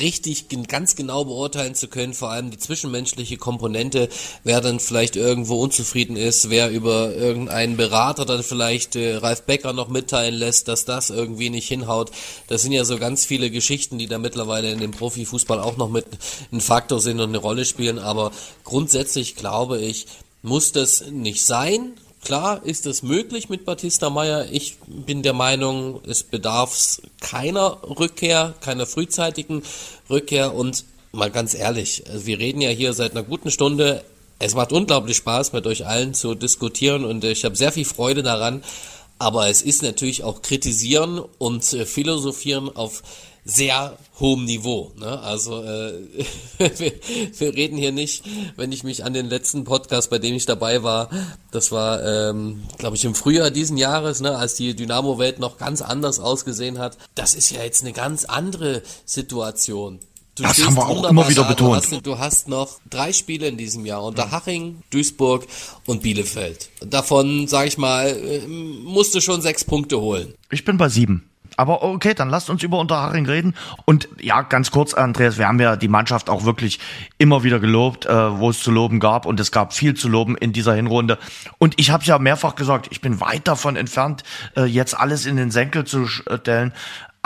[0.00, 2.14] richtig ganz genau beurteilen zu können.
[2.14, 4.08] Vor allem die zwischenmenschliche Komponente,
[4.44, 9.74] wer dann vielleicht irgendwo unzufrieden ist, wer über irgendeinen Berater dann vielleicht äh, Ralf Becker
[9.74, 12.12] noch mitteilen lässt, dass das irgendwie nicht hinhaut.
[12.48, 15.90] Das sind ja so ganz viele Geschichten, die da mittlerweile in dem Profifußball auch noch
[15.90, 16.06] mit
[16.50, 17.98] ein Faktor sind und eine Rolle spielen.
[17.98, 18.32] Aber
[18.64, 20.06] grundsätzlich glaube ich,
[20.46, 21.94] muss das nicht sein.
[22.22, 24.46] Klar ist es möglich mit Batista Meyer.
[24.50, 29.62] Ich bin der Meinung, es bedarf keiner Rückkehr, keiner frühzeitigen
[30.08, 30.54] Rückkehr.
[30.54, 34.04] Und mal ganz ehrlich, wir reden ja hier seit einer guten Stunde.
[34.38, 38.22] Es macht unglaublich Spaß, mit euch allen zu diskutieren und ich habe sehr viel Freude
[38.22, 38.62] daran.
[39.18, 43.02] Aber es ist natürlich auch kritisieren und philosophieren auf
[43.46, 44.92] sehr hohem Niveau.
[44.98, 45.20] Ne?
[45.20, 45.92] Also äh,
[46.58, 46.92] wir,
[47.38, 48.24] wir reden hier nicht,
[48.56, 51.08] wenn ich mich an den letzten Podcast, bei dem ich dabei war,
[51.52, 55.80] das war, ähm, glaube ich, im Frühjahr diesen Jahres, ne, als die Dynamo-Welt noch ganz
[55.80, 56.98] anders ausgesehen hat.
[57.14, 60.00] Das ist ja jetzt eine ganz andere Situation.
[60.34, 61.90] Du das haben wir auch immer wieder betont.
[61.90, 65.46] Du hast, du hast, noch drei Spiele in diesem Jahr unter Haching, Duisburg
[65.86, 66.68] und Bielefeld.
[66.84, 70.34] Davon, sage ich mal, äh, musst du schon sechs Punkte holen.
[70.50, 71.30] Ich bin bei sieben.
[71.56, 73.54] Aber okay, dann lasst uns über Unterhaching reden.
[73.84, 76.78] Und ja, ganz kurz, Andreas, wir haben ja die Mannschaft auch wirklich
[77.18, 79.26] immer wieder gelobt, äh, wo es zu loben gab.
[79.26, 81.18] Und es gab viel zu loben in dieser Hinrunde.
[81.58, 84.22] Und ich habe ja mehrfach gesagt, ich bin weit davon entfernt,
[84.56, 86.72] äh, jetzt alles in den Senkel zu stellen.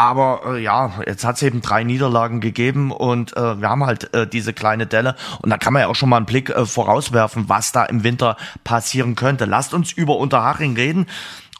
[0.00, 4.14] Aber äh, ja, jetzt hat es eben drei Niederlagen gegeben und äh, wir haben halt
[4.14, 5.14] äh, diese kleine Delle.
[5.42, 8.02] Und da kann man ja auch schon mal einen Blick äh, vorauswerfen, was da im
[8.02, 9.44] Winter passieren könnte.
[9.44, 11.06] Lasst uns über Unterhaching reden.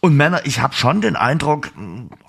[0.00, 1.70] Und Männer, ich habe schon den Eindruck,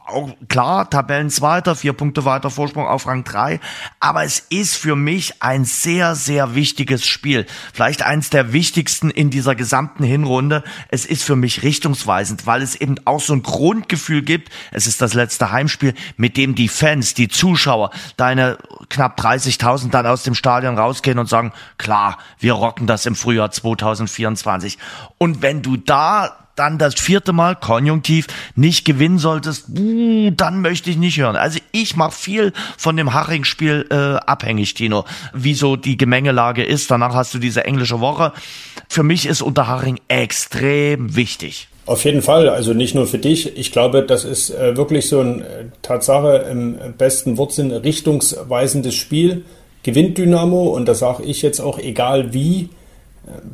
[0.06, 3.60] auch klar, Tabellenzweiter, vier Punkte weiter Vorsprung auf Rang drei,
[4.00, 7.46] aber es ist für mich ein sehr, sehr wichtiges Spiel.
[7.74, 10.64] Vielleicht eins der wichtigsten in dieser gesamten Hinrunde.
[10.90, 14.50] Es ist für mich richtungsweisend, weil es eben auch so ein Grundgefühl gibt.
[14.72, 18.58] Es ist das letzte Heimspiel, mit dem die Fans, die Zuschauer, deine
[18.90, 23.52] knapp 30.000 dann aus dem Stadion rausgehen und sagen, klar, wir rocken das im Frühjahr
[23.52, 24.78] 2024.
[25.18, 30.98] Und wenn du da dann das vierte Mal Konjunktiv nicht gewinnen solltest, dann möchte ich
[30.98, 31.36] nicht hören.
[31.36, 36.92] Also ich mache viel von dem Haching-Spiel äh, abhängig, Tino, wie so die Gemengelage ist.
[36.92, 38.34] Danach hast du diese englische Woche.
[38.90, 41.68] Für mich ist Unterhaching extrem wichtig.
[41.86, 43.58] Auf jeden Fall, also nicht nur für dich.
[43.58, 49.46] Ich glaube, das ist äh, wirklich so eine äh, Tatsache im besten Wortsinn richtungsweisendes Spiel.
[49.84, 52.70] Gewinnt Dynamo und das sage ich jetzt auch, egal wie,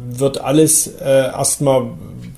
[0.09, 1.87] wird alles äh, erstmal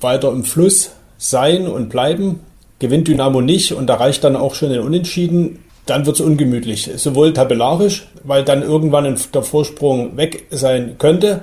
[0.00, 2.40] weiter im Fluss sein und bleiben.
[2.78, 6.90] Gewinnt Dynamo nicht und da reicht dann auch schon ein Unentschieden, dann wird es ungemütlich.
[6.96, 11.42] Sowohl tabellarisch, weil dann irgendwann der Vorsprung weg sein könnte.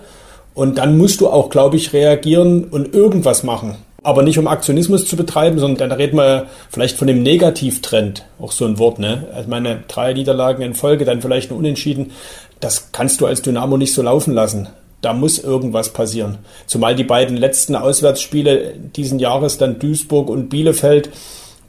[0.54, 3.76] Und dann musst du auch, glaube ich, reagieren und irgendwas machen.
[4.02, 8.52] Aber nicht um Aktionismus zu betreiben, sondern dann reden wir vielleicht von dem Negativtrend, auch
[8.52, 9.28] so ein Wort, ne?
[9.36, 12.12] Also meine drei Niederlagen in Folge, dann vielleicht ein Unentschieden.
[12.60, 14.70] Das kannst du als Dynamo nicht so laufen lassen
[15.02, 16.40] da muss irgendwas passieren.
[16.66, 21.10] Zumal die beiden letzten Auswärtsspiele diesen Jahres, dann Duisburg und Bielefeld,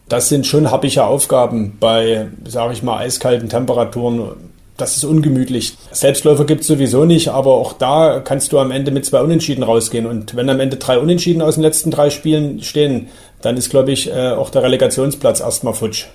[0.09, 4.31] das sind schon happige Aufgaben bei, sage ich mal, eiskalten Temperaturen.
[4.79, 5.77] Das ist ungemütlich.
[5.91, 9.65] Selbstläufer gibt es sowieso nicht, aber auch da kannst du am Ende mit zwei Unentschieden
[9.65, 10.07] rausgehen.
[10.07, 13.09] Und wenn am Ende drei Unentschieden aus den letzten drei Spielen stehen,
[13.43, 16.07] dann ist, glaube ich, äh, auch der Relegationsplatz erstmal futsch.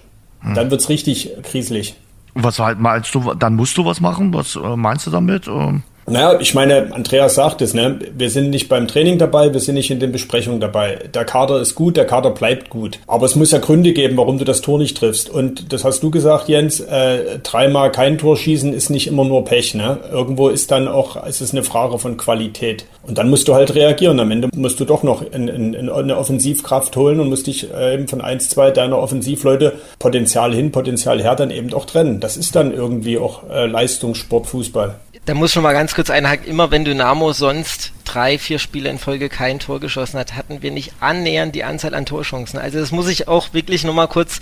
[0.42, 0.56] Hm.
[0.56, 1.96] Dann es richtig kriselig.
[2.36, 4.34] Was halt meinst du, dann musst du was machen?
[4.34, 5.48] Was äh, meinst du damit?
[5.48, 8.00] Ähm naja, ich meine, Andreas sagt es, ne?
[8.16, 11.00] wir sind nicht beim Training dabei, wir sind nicht in den Besprechungen dabei.
[11.14, 13.00] Der Kader ist gut, der Kader bleibt gut.
[13.08, 15.30] Aber es muss ja Gründe geben, warum du das Tor nicht triffst.
[15.30, 19.46] Und das hast du gesagt, Jens, äh, dreimal kein Tor schießen ist nicht immer nur
[19.46, 19.76] Pech.
[19.76, 20.00] Ne?
[20.12, 22.86] Irgendwo ist dann auch, es ist eine Frage von Qualität.
[23.06, 24.20] Und dann musst du halt reagieren.
[24.20, 27.72] Am Ende musst du doch noch in, in, in eine Offensivkraft holen und musst dich
[27.74, 32.20] äh, eben von eins, zwei deiner Offensivleute Potenzial hin, Potenzial her dann eben auch trennen.
[32.20, 34.96] Das ist dann irgendwie auch äh, Leistungssport, Fußball.
[35.26, 36.48] Da muss schon mal ganz kurz einhaken.
[36.48, 40.70] Immer wenn Dynamo sonst drei, vier Spiele in Folge kein Tor geschossen hat, hatten wir
[40.70, 42.60] nicht annähernd die Anzahl an Torchancen.
[42.60, 44.42] Also das muss ich auch wirklich nochmal kurz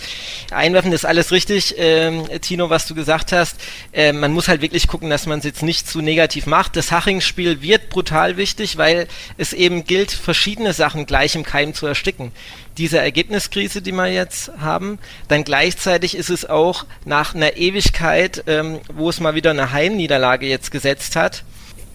[0.50, 0.90] einwerfen.
[0.90, 3.58] Das ist alles richtig, ähm, Tino, was du gesagt hast.
[3.92, 6.74] Ähm, man muss halt wirklich gucken, dass man es jetzt nicht zu negativ macht.
[6.74, 9.06] Das Haching-Spiel wird brutal wichtig, weil
[9.38, 12.32] es eben gilt, verschiedene Sachen gleich im Keim zu ersticken
[12.78, 14.98] diese Ergebniskrise, die wir jetzt haben.
[15.28, 20.46] Dann gleichzeitig ist es auch nach einer Ewigkeit, ähm, wo es mal wieder eine Heimniederlage
[20.46, 21.44] jetzt gesetzt hat,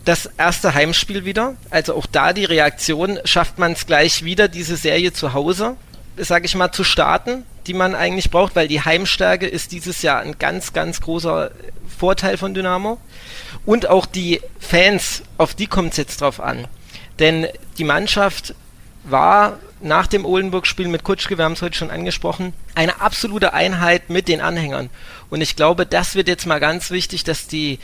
[0.06, 1.56] das erste Heimspiel wieder.
[1.70, 5.76] Also auch da die Reaktion, schafft man es gleich wieder, diese Serie zu Hause,
[6.16, 10.22] sage ich mal, zu starten, die man eigentlich braucht, weil die Heimstärke ist dieses Jahr
[10.22, 11.52] ein ganz, ganz großer
[11.98, 12.98] Vorteil von Dynamo.
[13.66, 16.68] Und auch die Fans, auf die kommt es jetzt drauf an
[17.20, 17.48] Denn
[17.78, 18.56] die Mannschaft
[19.10, 24.10] war nach dem Ohlenburg-Spiel mit Kutschke, wir haben es heute schon angesprochen, eine absolute Einheit
[24.10, 24.90] mit den Anhängern.
[25.30, 27.80] Und ich glaube, das wird jetzt mal ganz wichtig, dass die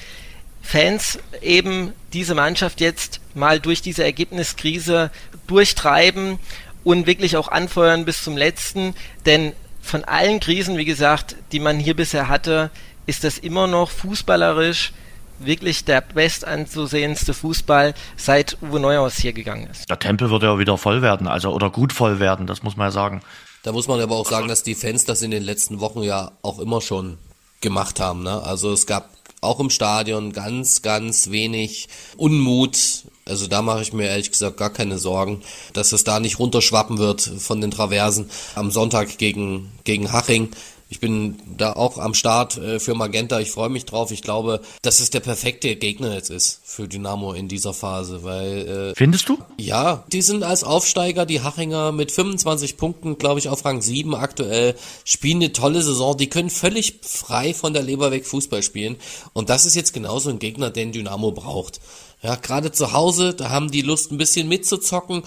[0.62, 5.12] Fans eben diese Mannschaft jetzt mal durch diese Ergebniskrise
[5.46, 6.40] durchtreiben
[6.84, 8.96] und wirklich auch anfeuern bis zum letzten.
[9.26, 12.72] Denn von allen Krisen, wie gesagt, die man hier bisher hatte,
[13.06, 14.94] ist das immer noch fußballerisch
[15.40, 19.90] wirklich der best anzusehendste Fußball seit Uwe Neuhaus hier gegangen ist.
[19.90, 22.88] Der Tempel wird ja wieder voll werden, also oder gut voll werden, das muss man
[22.88, 23.22] ja sagen.
[23.64, 26.32] Da muss man aber auch sagen, dass die Fans das in den letzten Wochen ja
[26.42, 27.18] auch immer schon
[27.62, 28.24] gemacht haben.
[28.24, 28.44] Ne?
[28.44, 29.10] Also es gab
[29.44, 32.78] auch im Stadion ganz, ganz wenig Unmut.
[33.26, 35.42] Also da mache ich mir ehrlich gesagt gar keine Sorgen,
[35.74, 40.50] dass es da nicht runterschwappen wird von den Traversen am Sonntag gegen, gegen Haching.
[40.94, 43.40] Ich bin da auch am Start äh, für Magenta.
[43.40, 44.12] Ich freue mich drauf.
[44.12, 48.92] Ich glaube, dass es der perfekte Gegner jetzt ist für Dynamo in dieser Phase, weil
[48.92, 49.40] äh, Findest du?
[49.58, 54.14] Ja, die sind als Aufsteiger, die Hachinger mit 25 Punkten, glaube ich, auf Rang 7
[54.14, 56.16] aktuell, spielen eine tolle Saison.
[56.16, 58.98] Die können völlig frei von der Leber weg Fußball spielen.
[59.34, 61.82] Und das ist jetzt genauso ein Gegner, den Dynamo braucht.
[62.22, 65.24] Ja, gerade zu Hause, da haben die Lust ein bisschen mitzuzocken.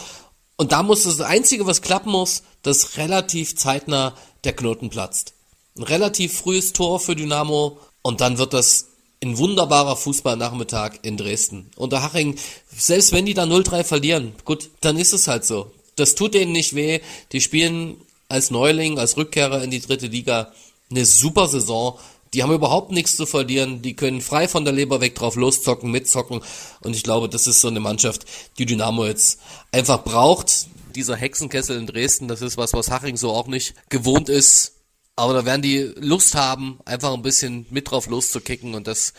[0.57, 4.15] Und da muss das Einzige, was klappen muss, dass relativ zeitnah
[4.45, 5.33] der Knoten platzt.
[5.77, 8.89] Ein relativ frühes Tor für Dynamo und dann wird das
[9.23, 11.71] ein wunderbarer Fußballnachmittag in Dresden.
[11.77, 12.37] Und der Haching,
[12.75, 15.71] selbst wenn die da 0-3 verlieren, gut, dann ist es halt so.
[15.97, 17.01] Das tut denen nicht weh.
[17.33, 17.97] Die spielen
[18.29, 20.53] als Neuling, als Rückkehrer in die dritte Liga
[20.91, 21.99] eine super Saison.
[22.35, 23.83] Die haben überhaupt nichts zu verlieren.
[23.83, 26.43] Die können frei von der Leber weg drauf loszocken, mitzocken.
[26.81, 28.27] Und ich glaube, das ist so eine Mannschaft,
[28.59, 29.41] die Dynamo jetzt
[29.73, 30.67] einfach braucht.
[30.95, 34.76] Dieser Hexenkessel in Dresden, das ist was, was Haching so auch nicht gewohnt ist.
[35.17, 39.15] Aber da werden die Lust haben, einfach ein bisschen mit drauf loszukicken und das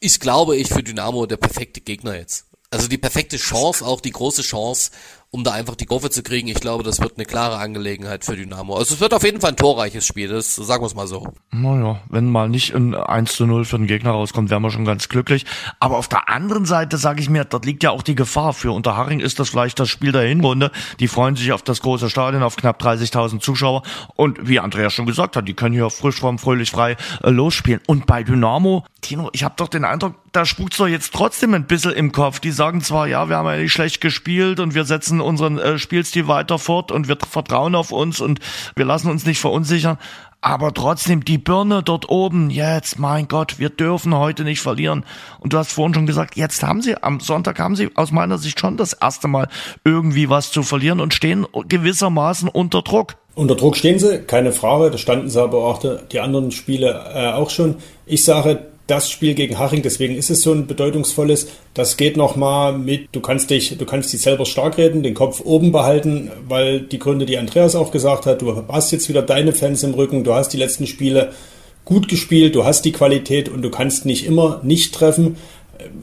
[0.00, 2.46] ist, glaube ich, für Dynamo der perfekte Gegner jetzt.
[2.70, 4.90] Also die perfekte Chance, auch die große Chance,
[5.36, 6.48] um da einfach die Kurve zu kriegen.
[6.48, 8.74] Ich glaube, das wird eine klare Angelegenheit für Dynamo.
[8.74, 11.28] Also es wird auf jeden Fall ein torreiches Spiel, das sagen wir es mal so.
[11.50, 14.86] Naja, wenn mal nicht ein 1 zu 0 für den Gegner rauskommt, wären wir schon
[14.86, 15.44] ganz glücklich.
[15.78, 18.54] Aber auf der anderen Seite sage ich mir, dort liegt ja auch die Gefahr.
[18.54, 20.70] Für Unterhaching ist das vielleicht das Spiel der Hinrunde.
[21.00, 23.82] Die freuen sich auf das große Stadion, auf knapp 30.000 Zuschauer.
[24.14, 27.82] Und wie Andreas schon gesagt hat, die können hier frisch vom fröhlich frei äh, losspielen.
[27.86, 31.66] Und bei Dynamo, Tino, ich habe doch den Eindruck, da spukt's doch jetzt trotzdem ein
[31.66, 32.40] bisschen im Kopf.
[32.40, 35.78] Die sagen zwar, ja, wir haben ja nicht schlecht gespielt und wir setzen unseren äh,
[35.78, 38.40] Spielstil weiter fort und wir vertrauen auf uns und
[38.74, 39.98] wir lassen uns nicht verunsichern.
[40.40, 45.04] Aber trotzdem, die Birne dort oben, jetzt, mein Gott, wir dürfen heute nicht verlieren.
[45.40, 48.38] Und du hast vorhin schon gesagt, jetzt haben sie, am Sonntag haben sie aus meiner
[48.38, 49.48] Sicht schon das erste Mal
[49.82, 53.16] irgendwie was zu verlieren und stehen gewissermaßen unter Druck.
[53.34, 54.90] Unter Druck stehen sie, keine Frage.
[54.90, 57.76] Da standen sie aber auch die anderen Spiele äh, auch schon.
[58.06, 61.48] Ich sage, das Spiel gegen Haching, deswegen ist es so ein bedeutungsvolles.
[61.74, 65.40] Das geht nochmal mit, du kannst dich, du kannst dich selber stark reden, den Kopf
[65.44, 69.52] oben behalten, weil die Gründe, die Andreas auch gesagt hat, du hast jetzt wieder deine
[69.52, 71.32] Fans im Rücken, du hast die letzten Spiele
[71.84, 75.36] gut gespielt, du hast die Qualität und du kannst nicht immer nicht treffen.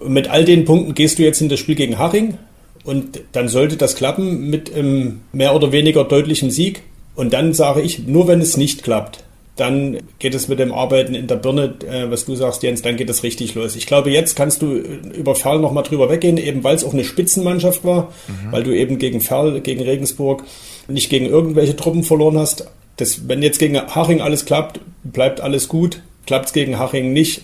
[0.05, 2.38] Mit all den Punkten gehst du jetzt in das Spiel gegen Haching
[2.84, 6.84] und dann sollte das klappen mit einem mehr oder weniger deutlichen Sieg.
[7.15, 9.22] Und dann sage ich, nur wenn es nicht klappt,
[9.56, 12.97] dann geht es mit dem Arbeiten in der Birne, äh, was du sagst, Jens, dann
[12.97, 13.76] geht es richtig los.
[13.76, 17.04] Ich glaube, jetzt kannst du über Ferl nochmal drüber weggehen, eben weil es auch eine
[17.04, 18.51] Spitzenmannschaft war, mhm.
[18.51, 20.43] weil du eben gegen Ferl, gegen Regensburg
[20.88, 22.68] nicht gegen irgendwelche Truppen verloren hast.
[22.97, 26.01] Das, wenn jetzt gegen Haching alles klappt, bleibt alles gut.
[26.26, 27.43] Klappt es gegen Haching nicht,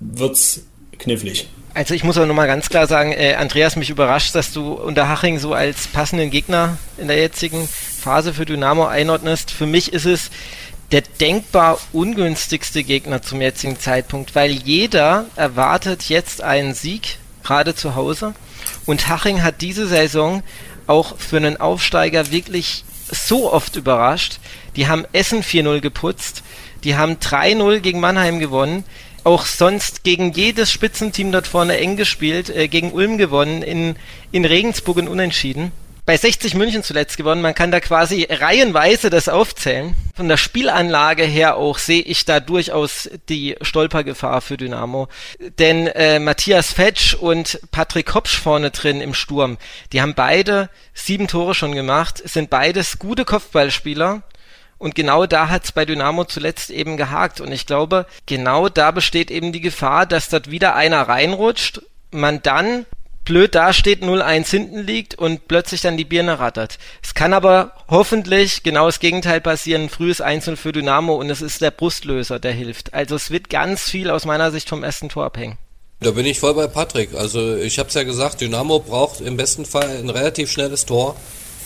[0.00, 0.64] wird's
[0.98, 1.48] knifflig.
[1.72, 5.08] Also ich muss auch nochmal ganz klar sagen, äh, Andreas, mich überrascht, dass du unter
[5.08, 9.50] Haching so als passenden Gegner in der jetzigen Phase für Dynamo einordnest.
[9.50, 10.30] Für mich ist es
[10.92, 17.94] der denkbar ungünstigste Gegner zum jetzigen Zeitpunkt, weil jeder erwartet jetzt einen Sieg, gerade zu
[17.94, 18.34] Hause.
[18.86, 20.42] Und Haching hat diese Saison
[20.86, 24.38] auch für einen Aufsteiger wirklich so oft überrascht.
[24.76, 26.42] Die haben Essen 4-0 geputzt,
[26.82, 28.84] die haben 3-0 gegen Mannheim gewonnen,
[29.22, 33.96] auch sonst gegen jedes Spitzenteam dort vorne eng gespielt, äh, gegen Ulm gewonnen, in,
[34.32, 35.72] in Regensburg und unentschieden
[36.10, 37.40] bei 60 München zuletzt gewonnen.
[37.40, 39.94] Man kann da quasi reihenweise das aufzählen.
[40.16, 45.06] Von der Spielanlage her auch sehe ich da durchaus die Stolpergefahr für Dynamo.
[45.60, 49.56] Denn äh, Matthias Fetsch und Patrick Hopsch vorne drin im Sturm,
[49.92, 54.22] die haben beide sieben Tore schon gemacht, sind beides gute Kopfballspieler.
[54.78, 57.40] Und genau da hat es bei Dynamo zuletzt eben gehakt.
[57.40, 62.42] Und ich glaube, genau da besteht eben die Gefahr, dass dort wieder einer reinrutscht, man
[62.42, 62.84] dann
[63.24, 66.78] blöd dasteht, 0-1 hinten liegt und plötzlich dann die Birne rattert.
[67.02, 71.60] Es kann aber hoffentlich genau das Gegenteil passieren, frühes 1 für Dynamo und es ist
[71.60, 72.94] der Brustlöser, der hilft.
[72.94, 75.58] Also es wird ganz viel aus meiner Sicht vom ersten Tor abhängen.
[76.00, 77.14] Da bin ich voll bei Patrick.
[77.14, 81.14] Also ich habe es ja gesagt, Dynamo braucht im besten Fall ein relativ schnelles Tor.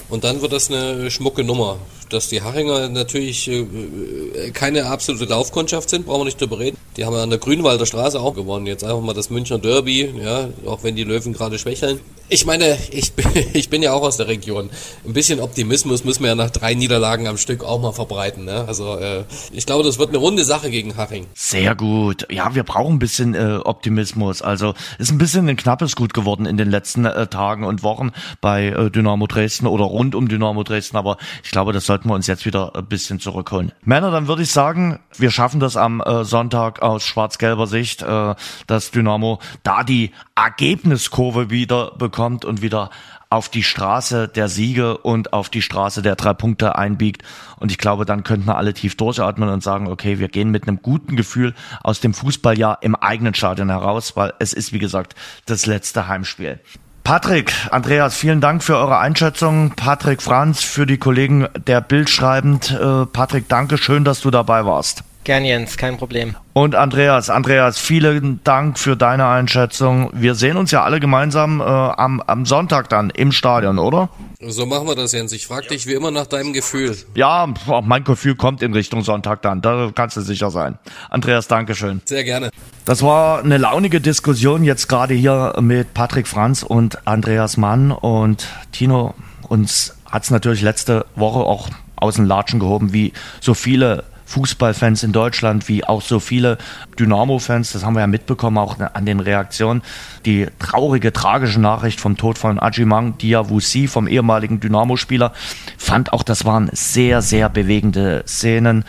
[0.09, 1.78] Und dann wird das eine schmucke Nummer.
[2.09, 6.76] Dass die Haringer natürlich äh, keine absolute Laufkundschaft sind, brauchen wir nicht drüber reden.
[6.97, 8.66] Die haben an der Grünwalder Straße auch gewonnen.
[8.66, 12.01] Jetzt einfach mal das Münchner Derby, ja, auch wenn die Löwen gerade schwächeln.
[12.28, 13.12] Ich meine, ich,
[13.52, 14.70] ich bin ja auch aus der Region.
[15.05, 18.44] Ein bisschen Optimismus müssen wir ja nach drei Niederlagen am Stück auch mal verbreiten.
[18.44, 18.64] Ne?
[18.66, 21.26] Also äh, ich glaube, das wird eine runde Sache gegen Haching.
[21.35, 22.26] Sehr gut.
[22.31, 24.40] Ja, wir brauchen ein bisschen äh, Optimismus.
[24.40, 28.12] Also ist ein bisschen ein knappes Gut geworden in den letzten äh, Tagen und Wochen
[28.40, 30.97] bei äh, Dynamo Dresden oder rund um Dynamo Dresden.
[30.97, 33.72] Aber ich glaube, das sollten wir uns jetzt wieder ein bisschen zurückholen.
[33.82, 38.35] Männer, dann würde ich sagen, wir schaffen das am äh, Sonntag aus schwarz-gelber Sicht, äh,
[38.66, 42.90] dass Dynamo da die Ergebniskurve wieder bekommt und wieder
[43.35, 47.22] auf die Straße der Siege und auf die Straße der drei Punkte einbiegt.
[47.59, 50.68] Und ich glaube, dann könnten wir alle tief durchatmen und sagen, okay, wir gehen mit
[50.68, 51.52] einem guten Gefühl
[51.82, 55.16] aus dem Fußballjahr im eigenen Stadion heraus, weil es ist, wie gesagt,
[55.47, 56.60] das letzte Heimspiel.
[57.05, 59.72] Patrick, Andreas, vielen Dank für eure Einschätzung.
[59.76, 62.70] Patrick Franz für die Kollegen der Bild schreibend.
[62.70, 65.05] Äh, Patrick, danke schön, dass du dabei warst.
[65.25, 66.37] Gern, Jens, kein Problem.
[66.53, 70.11] Und Andreas, Andreas, vielen Dank für deine Einschätzung.
[70.13, 74.11] Wir sehen uns ja alle gemeinsam äh, am, am Sonntag dann im Stadion, oder?
[74.41, 75.33] So machen wir das, Jens.
[75.33, 76.95] Ich frage dich wie immer nach deinem Gefühl.
[77.15, 77.49] Ja,
[77.83, 79.63] mein Gefühl kommt in Richtung Sonntag dann.
[79.63, 80.79] Da kannst du sicher sein.
[81.09, 82.03] Andreas, Dankeschön.
[82.05, 82.51] Sehr gerne.
[82.85, 87.93] Das war eine launige Diskussion jetzt gerade hier mit Patrick Franz und Andreas Mann.
[87.93, 89.15] Und Tino,
[89.49, 95.13] uns hat's natürlich letzte Woche auch aus den Latschen gehoben, wie so viele Fußballfans in
[95.13, 96.59] Deutschland wie auch so viele
[96.99, 99.83] Dynamo-Fans, das haben wir ja mitbekommen, auch an den Reaktionen.
[100.25, 105.33] Die traurige, tragische Nachricht vom Tod von Ajimang Diawusi, vom ehemaligen Dynamo-Spieler,
[105.79, 108.85] fand auch, das waren sehr, sehr bewegende Szenen.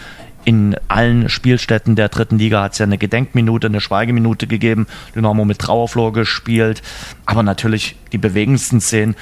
[0.45, 4.85] In allen Spielstätten der dritten Liga hat es ja eine Gedenkminute, eine Schweigeminute gegeben.
[5.15, 6.83] Dynamo mit Trauerflor gespielt.
[7.25, 9.15] Aber natürlich die bewegendsten Szenen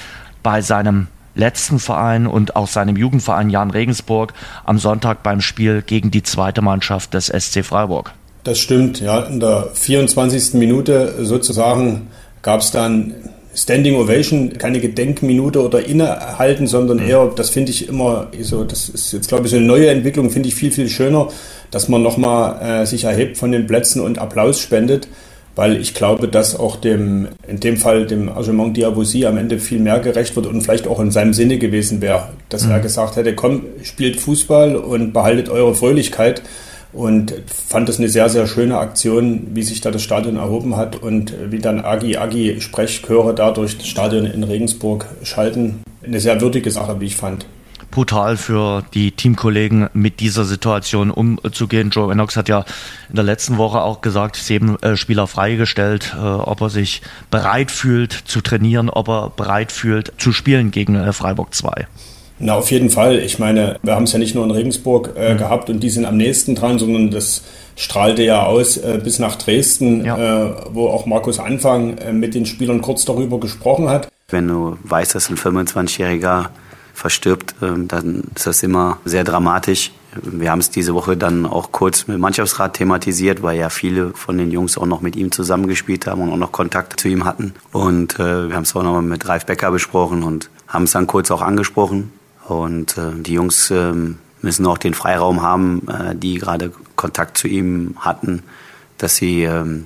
[0.43, 4.33] bei seinem letzten Verein und auch seinem Jugendverein Jan Regensburg
[4.65, 8.13] am Sonntag beim Spiel gegen die zweite Mannschaft des SC Freiburg.
[8.43, 9.21] Das stimmt, ja.
[9.21, 10.55] In der 24.
[10.55, 12.07] Minute sozusagen
[12.41, 13.13] gab es dann
[13.55, 17.07] Standing Ovation, keine Gedenkminute oder innehalten, sondern mhm.
[17.07, 20.31] eher, das finde ich immer so, das ist jetzt glaube ich so eine neue Entwicklung,
[20.31, 21.29] finde ich viel, viel schöner,
[21.69, 25.07] dass man nochmal äh, sich erhebt von den Plätzen und Applaus spendet
[25.55, 29.79] weil ich glaube, dass auch dem, in dem Fall dem Argement Diabosi am Ende viel
[29.79, 32.71] mehr gerecht wird und vielleicht auch in seinem Sinne gewesen wäre, dass mhm.
[32.71, 36.41] er gesagt hätte, komm, spielt Fußball und behaltet eure Fröhlichkeit
[36.91, 37.33] und
[37.67, 41.33] fand es eine sehr, sehr schöne Aktion, wie sich da das Stadion erhoben hat und
[41.49, 45.81] wie dann Agi Agi Sprechchöre da durch das Stadion in Regensburg schalten.
[46.03, 47.45] Eine sehr würdige Sache, wie ich fand
[47.93, 51.91] brutal für die Teamkollegen mit dieser Situation umzugehen.
[51.91, 52.65] Joe Enox hat ja
[53.09, 57.69] in der letzten Woche auch gesagt, sieben äh, Spieler freigestellt, äh, ob er sich bereit
[57.69, 61.87] fühlt zu trainieren, ob er bereit fühlt zu spielen gegen äh, Freiburg 2.
[62.39, 63.19] Na, auf jeden Fall.
[63.19, 65.37] Ich meine, wir haben es ja nicht nur in Regensburg äh, mhm.
[65.37, 67.43] gehabt und die sind am nächsten dran, sondern das
[67.75, 70.45] strahlte ja aus äh, bis nach Dresden, ja.
[70.47, 74.07] äh, wo auch Markus Anfang äh, mit den Spielern kurz darüber gesprochen hat.
[74.29, 76.49] Wenn du weißt, dass ein 25-Jähriger
[76.93, 79.91] verstirbt, ähm, dann ist das immer sehr dramatisch.
[80.21, 84.37] Wir haben es diese Woche dann auch kurz mit Mannschaftsrat thematisiert, weil ja viele von
[84.37, 87.53] den Jungs auch noch mit ihm zusammengespielt haben und auch noch Kontakt zu ihm hatten.
[87.71, 91.07] Und äh, wir haben es auch nochmal mit Ralf Becker besprochen und haben es dann
[91.07, 92.11] kurz auch angesprochen.
[92.47, 93.93] Und äh, die Jungs äh,
[94.41, 98.43] müssen auch den Freiraum haben, äh, die gerade Kontakt zu ihm hatten,
[98.99, 99.85] dass sie ähm,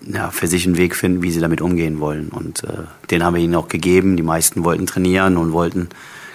[0.00, 2.30] ja, für sich einen Weg finden, wie sie damit umgehen wollen.
[2.30, 4.16] Und äh, den haben wir ihnen auch gegeben.
[4.16, 5.88] Die meisten wollten trainieren und wollten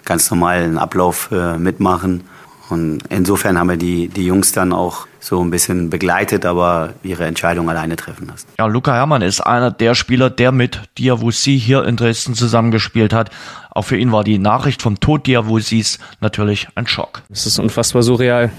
[0.05, 2.23] ganz normal einen Ablauf äh, mitmachen.
[2.69, 7.25] Und insofern haben wir die, die Jungs dann auch so ein bisschen begleitet, aber ihre
[7.25, 8.47] Entscheidung alleine treffen lassen.
[8.57, 13.29] Ja, Luca Herrmann ist einer der Spieler, der mit Diawusi hier in Dresden zusammengespielt hat.
[13.69, 17.21] Auch für ihn war die Nachricht vom Tod Diawusis natürlich ein Schock.
[17.29, 18.51] Es ist unfassbar surreal.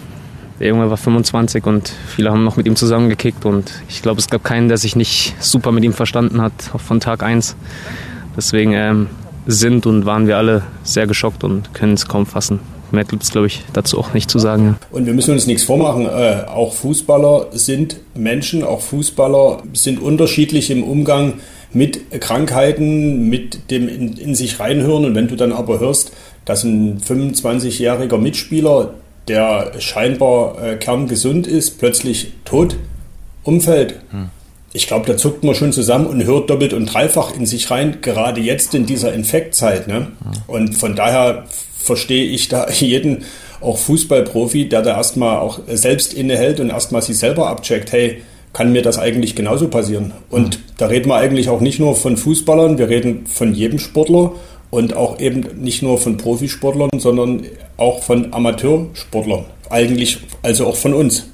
[0.61, 4.29] Der Junge war 25 und viele haben noch mit ihm zusammengekickt und ich glaube, es
[4.29, 7.57] gab keinen, der sich nicht super mit ihm verstanden hat, auch von Tag 1.
[8.37, 9.09] Deswegen ähm,
[9.47, 12.61] sind und waren wir alle sehr geschockt und können es kaum fassen.
[12.91, 14.77] Mehr gibt es, glaube ich, dazu auch nicht zu sagen.
[14.81, 14.97] Ja.
[14.97, 16.07] Und wir müssen uns nichts vormachen.
[16.07, 21.35] Äh, auch Fußballer sind Menschen, auch Fußballer sind unterschiedlich im Umgang
[21.73, 25.05] mit Krankheiten, mit dem in, in sich reinhören.
[25.05, 26.13] Und wenn du dann aber hörst,
[26.45, 28.95] dass ein 25-jähriger Mitspieler,
[29.27, 32.77] der scheinbar äh, kerngesund ist, plötzlich tot
[33.43, 34.01] umfällt.
[34.11, 34.31] Hm
[34.75, 37.99] ich glaube, da zuckt man schon zusammen und hört doppelt und dreifach in sich rein,
[38.03, 39.87] gerade jetzt in dieser Infektzeit.
[39.87, 40.09] Ne?
[40.49, 41.45] Und von daher
[41.79, 43.25] verstehe ich da jeden,
[43.61, 48.21] auch Fußballprofi, der da erstmal auch selbst innehält und erstmal sich selber abcheckt, hey,
[48.53, 50.13] kann mir das eigentlich genauso passieren?
[50.29, 54.33] Und da reden wir eigentlich auch nicht nur von Fußballern, wir reden von jedem Sportler
[54.71, 57.45] und auch eben nicht nur von Profisportlern, sondern
[57.77, 59.45] auch von Amateursportlern.
[59.71, 61.29] Eigentlich also auch von uns.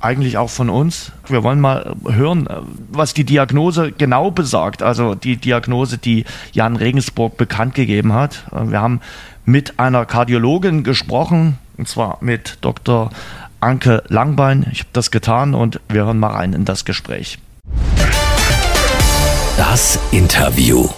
[0.00, 1.12] Eigentlich auch von uns.
[1.26, 2.48] Wir wollen mal hören,
[2.90, 4.82] was die Diagnose genau besagt.
[4.82, 8.44] Also die Diagnose, die Jan Regensburg bekannt gegeben hat.
[8.52, 9.00] Wir haben
[9.44, 13.10] mit einer Kardiologin gesprochen, und zwar mit Dr.
[13.60, 14.66] Anke Langbein.
[14.70, 17.38] Ich habe das getan und wir hören mal rein in das Gespräch.
[19.56, 20.88] Das Interview.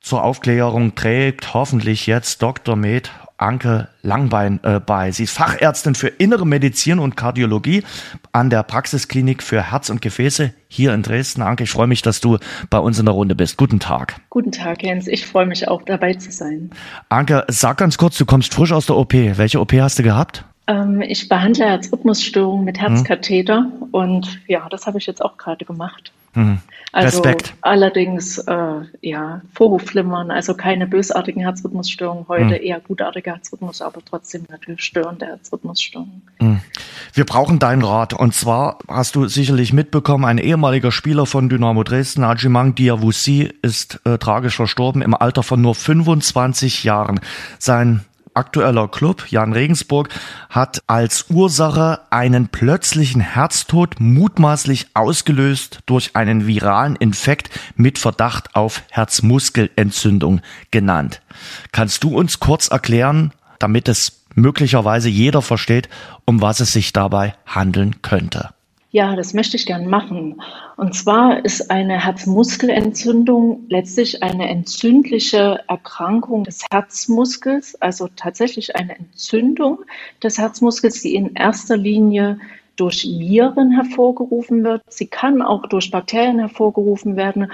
[0.00, 2.76] Zur Aufklärung trägt hoffentlich jetzt Dr.
[2.76, 5.10] Med Anke Langbein äh, bei.
[5.10, 7.82] Sie ist Fachärztin für Innere Medizin und Kardiologie
[8.32, 11.42] an der Praxisklinik für Herz und Gefäße hier in Dresden.
[11.42, 12.38] Anke, ich freue mich, dass du
[12.70, 13.56] bei uns in der Runde bist.
[13.56, 14.20] Guten Tag.
[14.30, 15.06] Guten Tag, Jens.
[15.06, 16.70] Ich freue mich auch dabei zu sein.
[17.08, 19.12] Anke, sag ganz kurz, du kommst frisch aus der OP.
[19.12, 20.44] Welche OP hast du gehabt?
[20.66, 23.82] Ähm, ich behandle Herzrhythmusstörungen mit Herzkatheter hm.
[23.92, 26.12] und ja, das habe ich jetzt auch gerade gemacht.
[26.36, 26.58] Mhm.
[26.92, 27.54] Also Respekt.
[27.60, 32.52] allerdings äh, ja Vorhofflimmern, also keine bösartigen Herzrhythmusstörungen heute, mhm.
[32.62, 36.22] eher gutartige Herzrhythmus, aber trotzdem natürlich störende Herzrhythmusstörungen.
[36.40, 36.60] Mhm.
[37.12, 41.82] Wir brauchen deinen Rat und zwar hast du sicherlich mitbekommen, ein ehemaliger Spieler von Dynamo
[41.82, 47.20] Dresden, Ajimang Diawusi, ist äh, tragisch verstorben im Alter von nur 25 Jahren.
[47.58, 48.04] Sein
[48.36, 50.08] aktueller Club, Jan Regensburg,
[50.50, 58.82] hat als Ursache einen plötzlichen Herztod mutmaßlich ausgelöst durch einen viralen Infekt mit Verdacht auf
[58.90, 60.40] Herzmuskelentzündung
[60.70, 61.22] genannt.
[61.72, 65.88] Kannst du uns kurz erklären, damit es möglicherweise jeder versteht,
[66.24, 68.55] um was es sich dabei handeln könnte?
[68.96, 70.40] Ja, das möchte ich gern machen.
[70.78, 79.80] Und zwar ist eine Herzmuskelentzündung letztlich eine entzündliche Erkrankung des Herzmuskels, also tatsächlich eine Entzündung
[80.22, 82.40] des Herzmuskels, die in erster Linie
[82.76, 84.80] durch Viren hervorgerufen wird.
[84.88, 87.52] Sie kann auch durch Bakterien hervorgerufen werden,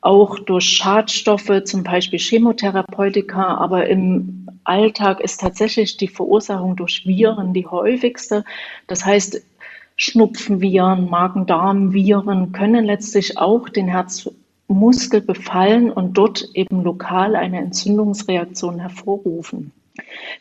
[0.00, 7.52] auch durch Schadstoffe, zum Beispiel Chemotherapeutika, aber im Alltag ist tatsächlich die Verursachung durch Viren
[7.52, 8.42] die häufigste.
[8.86, 9.42] Das heißt,
[9.98, 19.72] Schnupfenviren, Magen-Darm-Viren können letztlich auch den Herzmuskel befallen und dort eben lokal eine Entzündungsreaktion hervorrufen.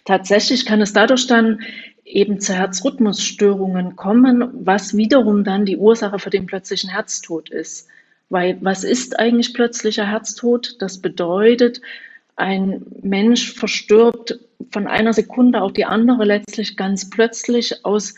[0.05, 1.59] Tatsächlich kann es dadurch dann
[2.05, 7.87] eben zu Herzrhythmusstörungen kommen, was wiederum dann die Ursache für den plötzlichen Herztod ist.
[8.29, 10.75] Weil was ist eigentlich plötzlicher Herztod?
[10.79, 11.81] Das bedeutet,
[12.35, 14.39] ein Mensch verstirbt
[14.69, 18.13] von einer Sekunde auf die andere letztlich ganz plötzlich aus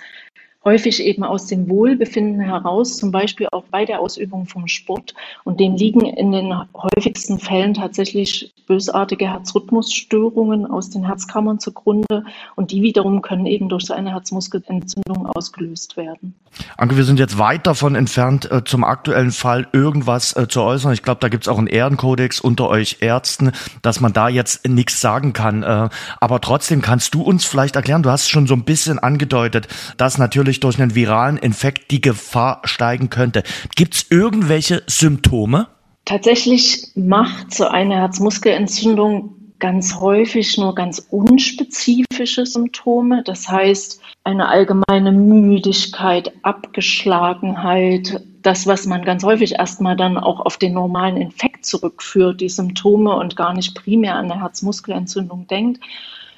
[0.63, 5.13] häufig eben aus dem Wohlbefinden heraus, zum Beispiel auch bei der Ausübung vom Sport.
[5.43, 12.25] Und dem liegen in den häufigsten Fällen tatsächlich bösartige Herzrhythmusstörungen aus den Herzkammern zugrunde.
[12.55, 16.35] Und die wiederum können eben durch so eine Herzmuskelentzündung ausgelöst werden.
[16.77, 20.93] Anke, wir sind jetzt weit davon entfernt, äh, zum aktuellen Fall irgendwas äh, zu äußern.
[20.93, 24.67] Ich glaube, da gibt es auch einen Ehrenkodex unter euch Ärzten, dass man da jetzt
[24.67, 25.63] nichts sagen kann.
[25.63, 29.67] Äh, aber trotzdem kannst du uns vielleicht erklären, du hast schon so ein bisschen angedeutet,
[29.97, 33.43] dass natürlich natürlich durch einen viralen Infekt die Gefahr steigen könnte.
[33.75, 35.67] Gibt es irgendwelche Symptome?
[36.05, 43.21] Tatsächlich macht so eine Herzmuskelentzündung ganz häufig nur ganz unspezifische Symptome.
[43.25, 50.57] Das heißt, eine allgemeine Müdigkeit, Abgeschlagenheit, das, was man ganz häufig erstmal dann auch auf
[50.57, 55.81] den normalen Infekt zurückführt, die Symptome und gar nicht primär an eine Herzmuskelentzündung denkt,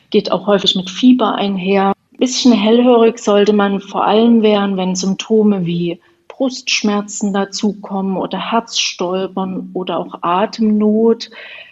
[0.09, 5.65] geht auch häufig mit Fieber einher bisschen hellhörig sollte man vor allem werden, wenn Symptome
[5.65, 11.31] wie Brustschmerzen dazukommen oder Herzstolpern oder auch Atemnot.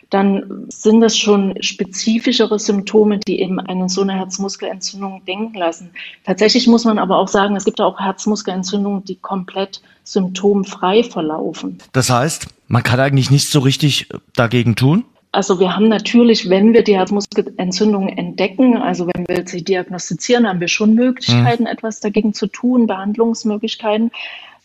[0.09, 5.91] Dann sind das schon spezifischere Symptome, die eben eine so eine Herzmuskelentzündung denken lassen.
[6.25, 11.77] Tatsächlich muss man aber auch sagen, es gibt auch Herzmuskelentzündungen, die komplett symptomfrei verlaufen.
[11.91, 15.05] Das heißt, man kann eigentlich nichts so richtig dagegen tun?
[15.31, 20.59] Also wir haben natürlich, wenn wir die Herzmuskelentzündung entdecken, also wenn wir sie diagnostizieren, haben
[20.59, 21.69] wir schon Möglichkeiten, mhm.
[21.69, 24.11] etwas dagegen zu tun, Behandlungsmöglichkeiten.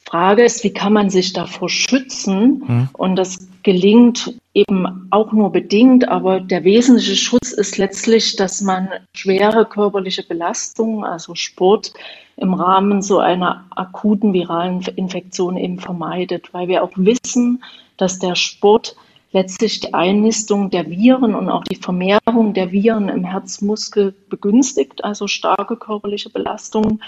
[0.07, 2.63] Frage ist, wie kann man sich davor schützen?
[2.67, 2.89] Mhm.
[2.93, 8.89] Und das gelingt eben auch nur bedingt, aber der wesentliche Schutz ist letztlich, dass man
[9.15, 11.93] schwere körperliche Belastungen, also Sport,
[12.37, 17.63] im Rahmen so einer akuten viralen Infektion eben vermeidet, weil wir auch wissen,
[17.97, 18.97] dass der Sport
[19.35, 25.27] letztlich die Einnistung der Viren und auch die Vermehrung der Viren im Herzmuskel begünstigt, also
[25.27, 27.03] starke körperliche Belastungen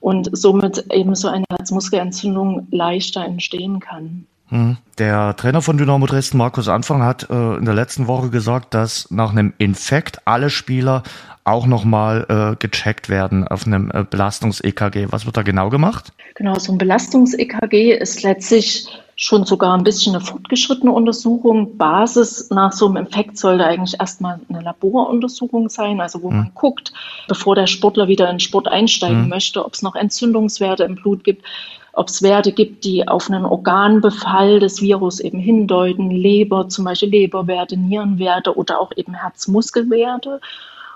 [0.00, 4.26] und somit eben so eine Herzmuskelentzündung leichter entstehen kann.
[4.48, 4.76] Hm.
[4.98, 9.10] Der Trainer von Dynamo Dresden, Markus Anfang, hat äh, in der letzten Woche gesagt, dass
[9.10, 11.02] nach einem Infekt alle Spieler
[11.44, 15.06] auch nochmal äh, gecheckt werden auf einem äh, Belastungs-EKG.
[15.10, 16.12] Was wird da genau gemacht?
[16.34, 18.86] Genau, so ein Belastungs-EKG ist letztlich
[19.16, 21.76] schon sogar ein bisschen eine fortgeschrittene Untersuchung.
[21.76, 26.36] Basis nach so einem Infekt sollte eigentlich erstmal eine Laboruntersuchung sein, also wo mhm.
[26.36, 26.92] man guckt,
[27.28, 29.28] bevor der Sportler wieder in Sport einsteigen mhm.
[29.28, 31.44] möchte, ob es noch Entzündungswerte im Blut gibt,
[31.92, 37.10] ob es Werte gibt, die auf einen Organbefall des Virus eben hindeuten, Leber, zum Beispiel
[37.10, 40.40] Leberwerte, Nierenwerte oder auch eben Herzmuskelwerte.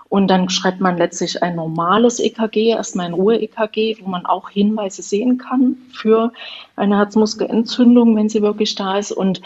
[0.08, 5.02] Und dann schreibt man letztlich ein normales EKG, erstmal ein Ruhe-EKG, wo man auch Hinweise
[5.02, 6.32] sehen kann für
[6.76, 9.12] eine Herzmuskelentzündung, wenn sie wirklich da ist.
[9.12, 9.40] Und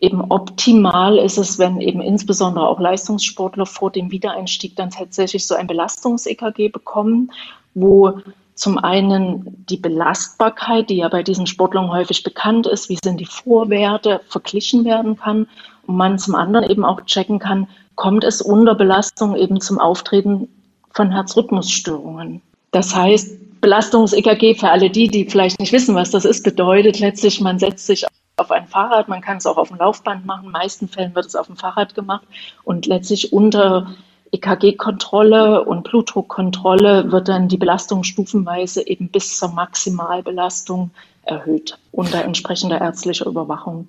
[0.00, 5.54] eben optimal ist es, wenn eben insbesondere auch Leistungssportler vor dem Wiedereinstieg dann tatsächlich so
[5.54, 7.30] ein Belastungs-EKG bekommen,
[7.74, 8.20] wo
[8.54, 13.26] zum einen die Belastbarkeit, die ja bei diesen Sportlern häufig bekannt ist, wie sind die
[13.26, 15.48] Vorwerte, verglichen werden kann
[15.86, 20.48] und man zum anderen eben auch checken kann, kommt es unter Belastung eben zum Auftreten
[20.90, 22.42] von Herzrhythmusstörungen.
[22.70, 27.40] Das heißt, Belastungs-EKG für alle die, die vielleicht nicht wissen, was das ist, bedeutet letztlich,
[27.40, 28.06] man setzt sich
[28.36, 30.46] auf ein Fahrrad, man kann es auch auf dem Laufband machen.
[30.46, 32.26] In meisten Fällen wird es auf dem Fahrrad gemacht
[32.64, 33.94] und letztlich unter
[34.32, 40.90] EKG-Kontrolle und Blutdruckkontrolle wird dann die Belastung stufenweise eben bis zur Maximalbelastung
[41.24, 43.88] erhöht unter entsprechender ärztlicher Überwachung.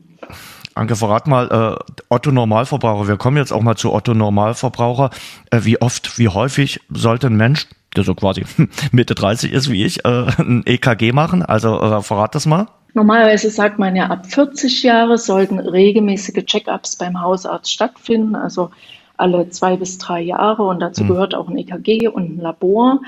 [0.73, 5.10] Anke, verrat mal, äh, Otto Normalverbraucher, wir kommen jetzt auch mal zu Otto Normalverbraucher.
[5.49, 8.45] Äh, wie oft, wie häufig sollte ein Mensch, der so quasi
[8.91, 11.43] Mitte 30 ist wie ich, äh, ein EKG machen?
[11.43, 12.68] Also äh, verrat das mal.
[12.93, 18.72] Normalerweise sagt man ja, ab 40 Jahre sollten regelmäßige Check-ups beim Hausarzt stattfinden, also
[19.18, 21.10] alle zwei bis drei Jahre und dazu mhm.
[21.10, 22.99] gehört auch ein EKG und ein Labor.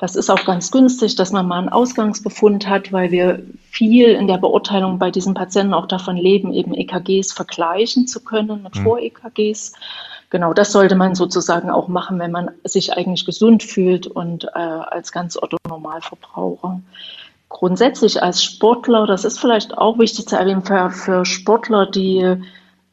[0.00, 4.28] Das ist auch ganz günstig, dass man mal einen Ausgangsbefund hat, weil wir viel in
[4.28, 8.82] der Beurteilung bei diesen Patienten auch davon leben, eben EKGs vergleichen zu können mit mhm.
[8.82, 9.74] Vor-EKGs.
[10.30, 14.58] Genau, das sollte man sozusagen auch machen, wenn man sich eigentlich gesund fühlt und äh,
[14.58, 16.80] als ganz Otto-Normalverbraucher.
[17.50, 22.36] Grundsätzlich als Sportler, das ist vielleicht auch wichtig zu erwähnen, für, für Sportler, die,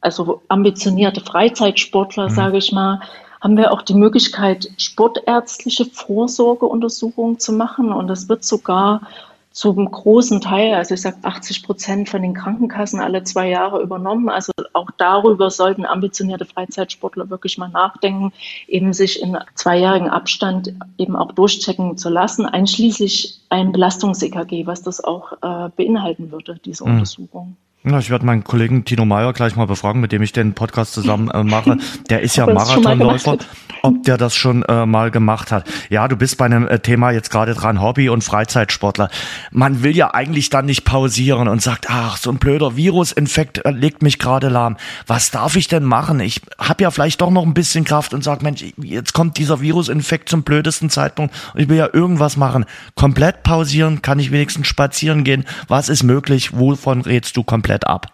[0.02, 2.34] also ambitionierte Freizeitsportler, mhm.
[2.34, 3.00] sage ich mal,
[3.40, 7.92] haben wir auch die Möglichkeit, sportärztliche Vorsorgeuntersuchungen zu machen.
[7.92, 9.02] Und das wird sogar
[9.50, 14.28] zum großen Teil, also ich sage 80 Prozent von den Krankenkassen alle zwei Jahre übernommen.
[14.28, 18.32] Also auch darüber sollten ambitionierte Freizeitsportler wirklich mal nachdenken,
[18.68, 25.02] eben sich in zweijährigen Abstand eben auch durchchecken zu lassen, einschließlich ein Belastungs-EKG, was das
[25.02, 26.92] auch äh, beinhalten würde, diese mhm.
[26.92, 27.56] Untersuchung.
[27.84, 30.92] Ja, ich werde meinen Kollegen Tino Meyer gleich mal befragen, mit dem ich den Podcast
[30.94, 31.76] zusammen äh, mache.
[32.10, 33.38] Der ist ja Marathonläufer,
[33.82, 35.64] ob der das schon äh, mal gemacht hat.
[35.88, 39.10] Ja, du bist bei einem äh, Thema jetzt gerade dran, Hobby- und Freizeitsportler.
[39.52, 43.70] Man will ja eigentlich dann nicht pausieren und sagt, ach, so ein blöder Virusinfekt äh,
[43.70, 44.76] legt mich gerade lahm.
[45.06, 46.18] Was darf ich denn machen?
[46.18, 49.60] Ich habe ja vielleicht doch noch ein bisschen Kraft und sag, Mensch, jetzt kommt dieser
[49.60, 52.64] Virusinfekt zum blödesten Zeitpunkt und ich will ja irgendwas machen.
[52.96, 55.44] Komplett pausieren, kann ich wenigstens spazieren gehen?
[55.68, 56.58] Was ist möglich?
[56.58, 57.67] Wovon redst du komplett?
[57.68, 58.06] Komplett ab?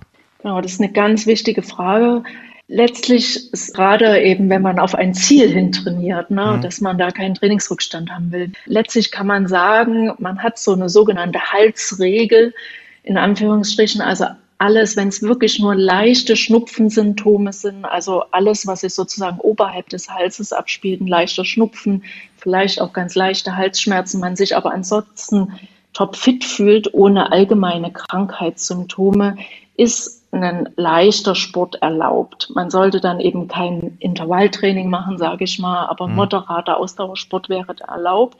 [0.43, 2.23] Genau, das ist eine ganz wichtige Frage.
[2.67, 6.63] Letztlich ist gerade eben, wenn man auf ein Ziel hin trainiert, ne, mhm.
[6.63, 8.53] dass man da keinen Trainingsrückstand haben will.
[8.67, 12.55] Letztlich kann man sagen, man hat so eine sogenannte Halsregel,
[13.03, 14.27] in Anführungsstrichen, also
[14.59, 20.09] alles, wenn es wirklich nur leichte Schnupfensymptome sind, also alles, was sich sozusagen oberhalb des
[20.09, 22.03] Halses abspielt, ein leichter Schnupfen,
[22.39, 25.53] vielleicht auch ganz leichte Halsschmerzen, man sich aber ansonsten
[25.95, 29.37] topfit fühlt, ohne allgemeine Krankheitssymptome,
[29.77, 32.51] ist ein leichter Sport erlaubt.
[32.55, 36.17] Man sollte dann eben kein Intervalltraining machen, sage ich mal, aber mhm.
[36.17, 38.37] moderater Ausdauersport wäre erlaubt.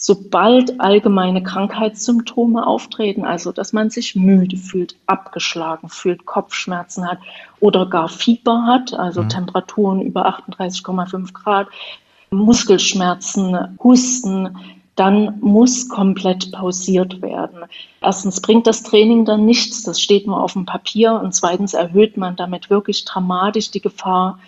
[0.00, 7.18] Sobald allgemeine Krankheitssymptome auftreten, also dass man sich müde fühlt, abgeschlagen fühlt, Kopfschmerzen hat
[7.58, 9.28] oder gar Fieber hat, also mhm.
[9.28, 11.66] Temperaturen über 38,5 Grad,
[12.30, 14.56] Muskelschmerzen, Husten,
[14.98, 17.60] dann muss komplett pausiert werden.
[18.00, 22.16] Erstens bringt das Training dann nichts, das steht nur auf dem Papier und zweitens erhöht
[22.16, 24.38] man damit wirklich dramatisch die Gefahr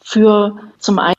[0.00, 1.14] für zum einen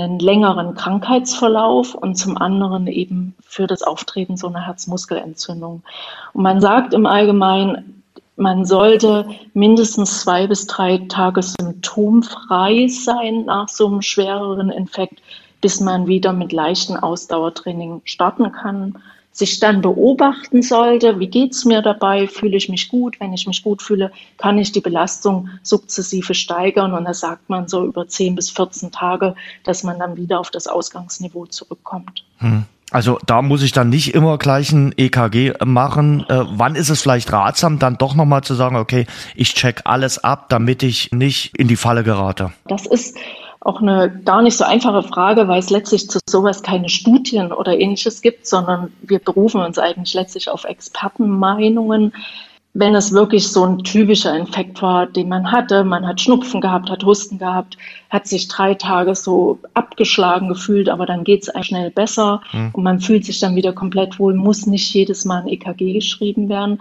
[0.00, 5.82] einen längeren Krankheitsverlauf und zum anderen eben für das Auftreten so einer Herzmuskelentzündung.
[6.34, 8.02] Und man sagt im Allgemeinen,
[8.36, 15.20] man sollte mindestens zwei bis drei Tage symptomfrei sein nach so einem schwereren Infekt
[15.60, 18.98] bis man wieder mit leichten Ausdauertraining starten kann,
[19.38, 23.62] sich dann beobachten sollte, wie geht's mir dabei, fühle ich mich gut, wenn ich mich
[23.62, 28.34] gut fühle, kann ich die Belastung sukzessive steigern und da sagt man so über 10
[28.34, 32.24] bis 14 Tage, dass man dann wieder auf das Ausgangsniveau zurückkommt.
[32.38, 32.64] Hm.
[32.90, 36.24] Also da muss ich dann nicht immer gleich ein EKG machen.
[36.28, 39.06] Äh, wann ist es vielleicht ratsam, dann doch nochmal zu sagen, okay,
[39.36, 42.50] ich check alles ab, damit ich nicht in die Falle gerate?
[42.66, 43.14] Das ist
[43.60, 47.78] auch eine gar nicht so einfache Frage, weil es letztlich zu sowas keine Studien oder
[47.78, 52.12] ähnliches gibt, sondern wir berufen uns eigentlich letztlich auf Expertenmeinungen.
[52.74, 56.90] wenn es wirklich so ein typischer Infekt war, den man hatte, man hat Schnupfen gehabt,
[56.90, 57.76] hat Husten gehabt,
[58.10, 62.70] hat sich drei Tage so abgeschlagen gefühlt, aber dann geht es schnell besser mhm.
[62.74, 66.48] und man fühlt sich dann wieder komplett wohl, muss nicht jedes Mal ein EKG geschrieben
[66.48, 66.80] werden.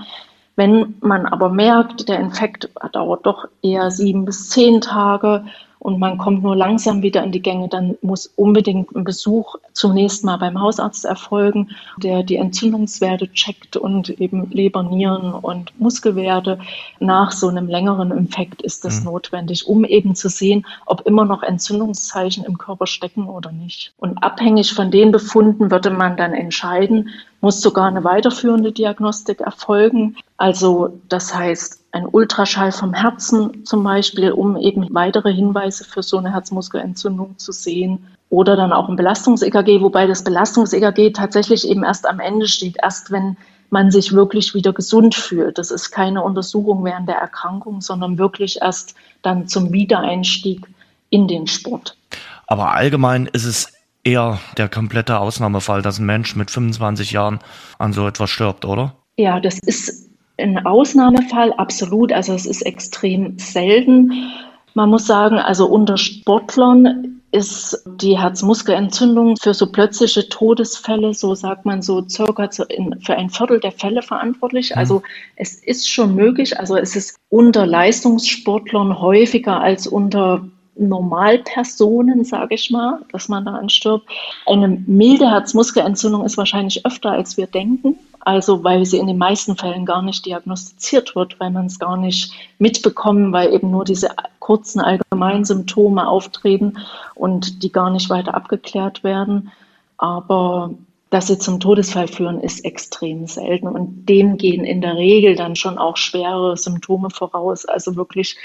[0.55, 5.45] Wenn man aber merkt, der Infekt dauert doch eher sieben bis zehn Tage
[5.79, 10.23] und man kommt nur langsam wieder in die Gänge, dann muss unbedingt ein Besuch zunächst
[10.23, 16.59] mal beim Hausarzt erfolgen, der die Entzündungswerte checkt und eben Leber, Nieren und Muskelwerte.
[16.99, 19.05] Nach so einem längeren Infekt ist das mhm.
[19.05, 23.93] notwendig, um eben zu sehen, ob immer noch Entzündungszeichen im Körper stecken oder nicht.
[23.97, 27.09] Und abhängig von den Befunden würde man dann entscheiden,
[27.41, 30.15] muss sogar eine weiterführende Diagnostik erfolgen.
[30.37, 36.17] Also das heißt, ein Ultraschall vom Herzen zum Beispiel, um eben weitere Hinweise für so
[36.17, 38.07] eine Herzmuskelentzündung zu sehen.
[38.29, 43.11] Oder dann auch ein Belastungs-EKG, wobei das Belastungs-EKG tatsächlich eben erst am Ende steht, erst
[43.11, 43.37] wenn
[43.69, 45.57] man sich wirklich wieder gesund fühlt.
[45.57, 50.65] Das ist keine Untersuchung während der Erkrankung, sondern wirklich erst dann zum Wiedereinstieg
[51.09, 51.97] in den Sport.
[52.47, 53.76] Aber allgemein ist es
[54.07, 57.39] eher der komplette Ausnahmefall, dass ein Mensch mit 25 Jahren
[57.77, 58.95] an so etwas stirbt, oder?
[59.17, 62.13] Ja, das ist ein Ausnahmefall, absolut.
[62.13, 64.13] Also es ist extrem selten.
[64.75, 71.65] Man muss sagen, also unter Sportlern ist die Herzmuskelentzündung für so plötzliche Todesfälle, so sagt
[71.65, 74.71] man so circa für ein Viertel der Fälle verantwortlich.
[74.71, 74.77] Mhm.
[74.77, 75.01] Also
[75.35, 76.57] es ist schon möglich.
[76.57, 80.47] Also es ist unter Leistungssportlern häufiger als unter
[80.79, 84.07] Normalpersonen, sage ich mal, dass man daran stirbt.
[84.45, 87.97] Eine milde Herzmuskelentzündung ist wahrscheinlich öfter, als wir denken.
[88.19, 91.95] Also weil sie in den meisten Fällen gar nicht diagnostiziert wird, weil man es gar
[91.95, 94.09] nicht mitbekommt, weil eben nur diese
[94.39, 96.77] kurzen Allgemeinsymptome auftreten
[97.15, 99.51] und die gar nicht weiter abgeklärt werden.
[99.97, 100.71] Aber
[101.09, 103.67] dass sie zum Todesfall führen, ist extrem selten.
[103.67, 107.65] Und dem gehen in der Regel dann schon auch schwere Symptome voraus.
[107.65, 108.35] Also wirklich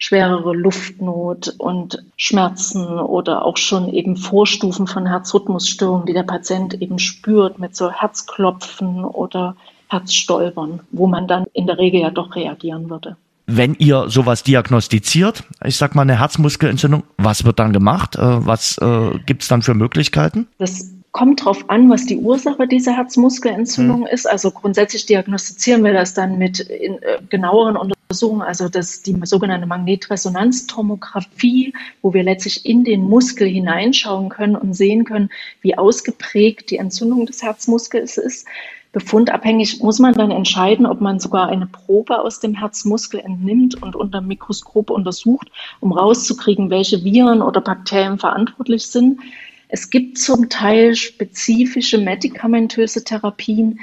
[0.00, 6.98] schwerere Luftnot und Schmerzen oder auch schon eben Vorstufen von Herzrhythmusstörungen, die der Patient eben
[6.98, 9.54] spürt mit so Herzklopfen oder
[9.88, 13.16] Herzstolpern, wo man dann in der Regel ja doch reagieren würde.
[13.46, 18.16] Wenn ihr sowas diagnostiziert, ich sag mal eine Herzmuskelentzündung, was wird dann gemacht?
[18.16, 20.46] Äh, was äh, gibt es dann für Möglichkeiten?
[20.58, 24.06] Das kommt darauf an, was die Ursache dieser Herzmuskelentzündung mhm.
[24.06, 24.30] ist.
[24.30, 27.76] Also grundsätzlich diagnostizieren wir das dann mit in, äh, genaueren
[28.10, 31.72] Untersuchungen, also das, die sogenannte Magnetresonanztomographie,
[32.02, 35.30] wo wir letztlich in den Muskel hineinschauen können und sehen können,
[35.60, 38.48] wie ausgeprägt die Entzündung des Herzmuskels ist.
[38.90, 43.94] Befundabhängig muss man dann entscheiden, ob man sogar eine Probe aus dem Herzmuskel entnimmt und
[43.94, 49.20] unter Mikroskop untersucht, um rauszukriegen, welche Viren oder Bakterien verantwortlich sind.
[49.68, 53.78] Es gibt zum Teil spezifische medikamentöse Therapien.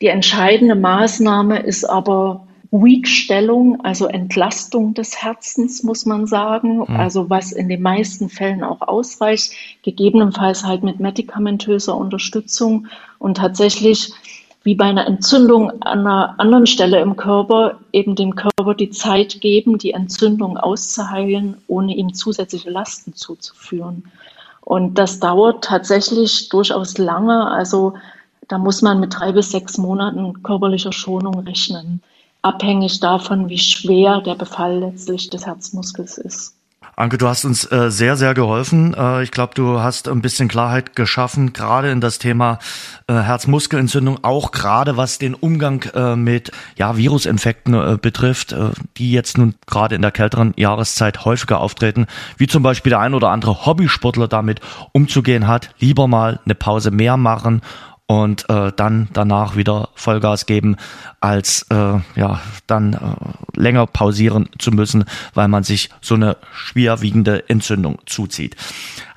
[0.00, 6.78] Die entscheidende Maßnahme ist aber Ruhigstellung, also Entlastung des Herzens, muss man sagen.
[6.78, 6.96] Mhm.
[6.96, 12.88] Also was in den meisten Fällen auch ausreicht, gegebenenfalls halt mit medikamentöser Unterstützung
[13.18, 14.12] und tatsächlich
[14.64, 19.40] wie bei einer Entzündung an einer anderen Stelle im Körper eben dem Körper die Zeit
[19.40, 24.04] geben, die Entzündung auszuheilen, ohne ihm zusätzliche Lasten zuzuführen.
[24.60, 27.50] Und das dauert tatsächlich durchaus lange.
[27.50, 27.94] Also
[28.48, 32.02] da muss man mit drei bis sechs Monaten körperlicher Schonung rechnen,
[32.42, 36.54] abhängig davon, wie schwer der Befall letztlich des Herzmuskels ist.
[36.98, 38.92] Anke, du hast uns äh, sehr, sehr geholfen.
[38.92, 42.58] Äh, ich glaube, du hast ein bisschen Klarheit geschaffen, gerade in das Thema
[43.06, 49.12] äh, Herzmuskelentzündung, auch gerade was den Umgang äh, mit ja, Virusinfekten äh, betrifft, äh, die
[49.12, 52.06] jetzt nun gerade in der kälteren Jahreszeit häufiger auftreten,
[52.36, 54.60] wie zum Beispiel der ein oder andere Hobbysportler damit
[54.90, 55.70] umzugehen hat.
[55.78, 57.62] Lieber mal eine Pause mehr machen
[58.08, 60.76] und äh, dann danach wieder Vollgas geben,
[61.20, 65.04] als äh, ja dann äh, länger pausieren zu müssen,
[65.34, 68.56] weil man sich so eine schwerwiegende Entzündung zuzieht.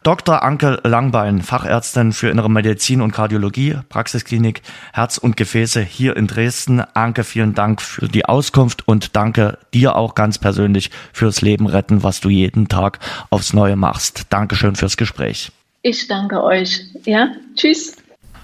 [0.04, 0.44] Dr.
[0.44, 4.62] Anke Langbein, Fachärztin für Innere Medizin und Kardiologie, Praxisklinik
[4.92, 6.82] Herz und Gefäße hier in Dresden.
[6.94, 12.04] Anke, vielen Dank für die Auskunft und danke dir auch ganz persönlich fürs Leben retten,
[12.04, 13.00] was du jeden Tag
[13.30, 14.26] aufs Neue machst.
[14.32, 15.52] Dankeschön fürs Gespräch.
[15.84, 16.82] Ich danke euch.
[17.06, 18.01] Ja, tschüss.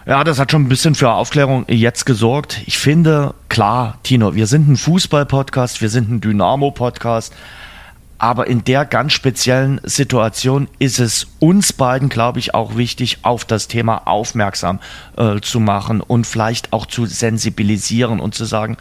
[0.08, 2.62] Ja, das hat schon ein bisschen für Aufklärung jetzt gesorgt.
[2.66, 7.36] Ich finde, klar, Tino, wir sind ein Fußball-Podcast, wir sind ein Dynamo-Podcast,
[8.18, 13.44] aber in der ganz speziellen Situation ist es uns beiden, glaube ich, auch wichtig, auf
[13.44, 14.80] das Thema aufmerksam
[15.18, 18.78] äh, zu machen und vielleicht auch zu sensibilisieren und zu sagen,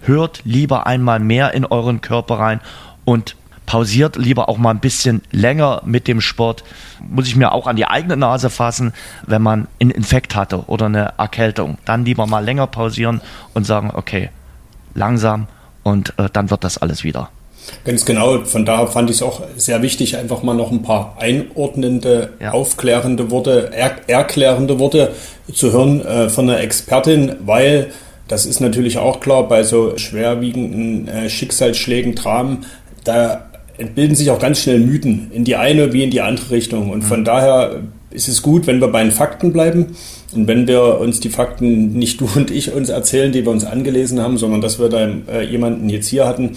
[0.00, 2.60] hört lieber einmal mehr in euren Körper rein
[3.04, 3.36] und
[3.66, 6.64] pausiert lieber auch mal ein bisschen länger mit dem Sport.
[7.00, 8.92] Muss ich mir auch an die eigene Nase fassen,
[9.26, 11.78] wenn man einen Infekt hatte oder eine Erkältung.
[11.84, 13.20] Dann lieber mal länger pausieren
[13.54, 14.30] und sagen, okay,
[14.94, 15.46] langsam
[15.82, 17.30] und äh, dann wird das alles wieder.
[17.84, 18.44] Ganz genau.
[18.44, 22.52] Von daher fand ich es auch sehr wichtig, einfach mal noch ein paar einordnende, ja.
[22.52, 25.12] aufklärende Worte, er, erklärende Worte
[25.52, 27.90] zu hören äh, von einer Expertin, weil
[28.28, 32.66] das ist natürlich auch klar, bei so schwerwiegenden äh, Schicksalsschlägen, Dramen,
[33.04, 33.46] da
[33.78, 36.90] entbilden sich auch ganz schnell Mythen in die eine wie in die andere Richtung.
[36.90, 37.24] Und von mhm.
[37.24, 37.80] daher
[38.10, 39.96] ist es gut, wenn wir bei den Fakten bleiben
[40.34, 43.64] und wenn wir uns die Fakten nicht du und ich uns erzählen, die wir uns
[43.64, 46.56] angelesen haben, sondern dass wir da äh, jemanden jetzt hier hatten,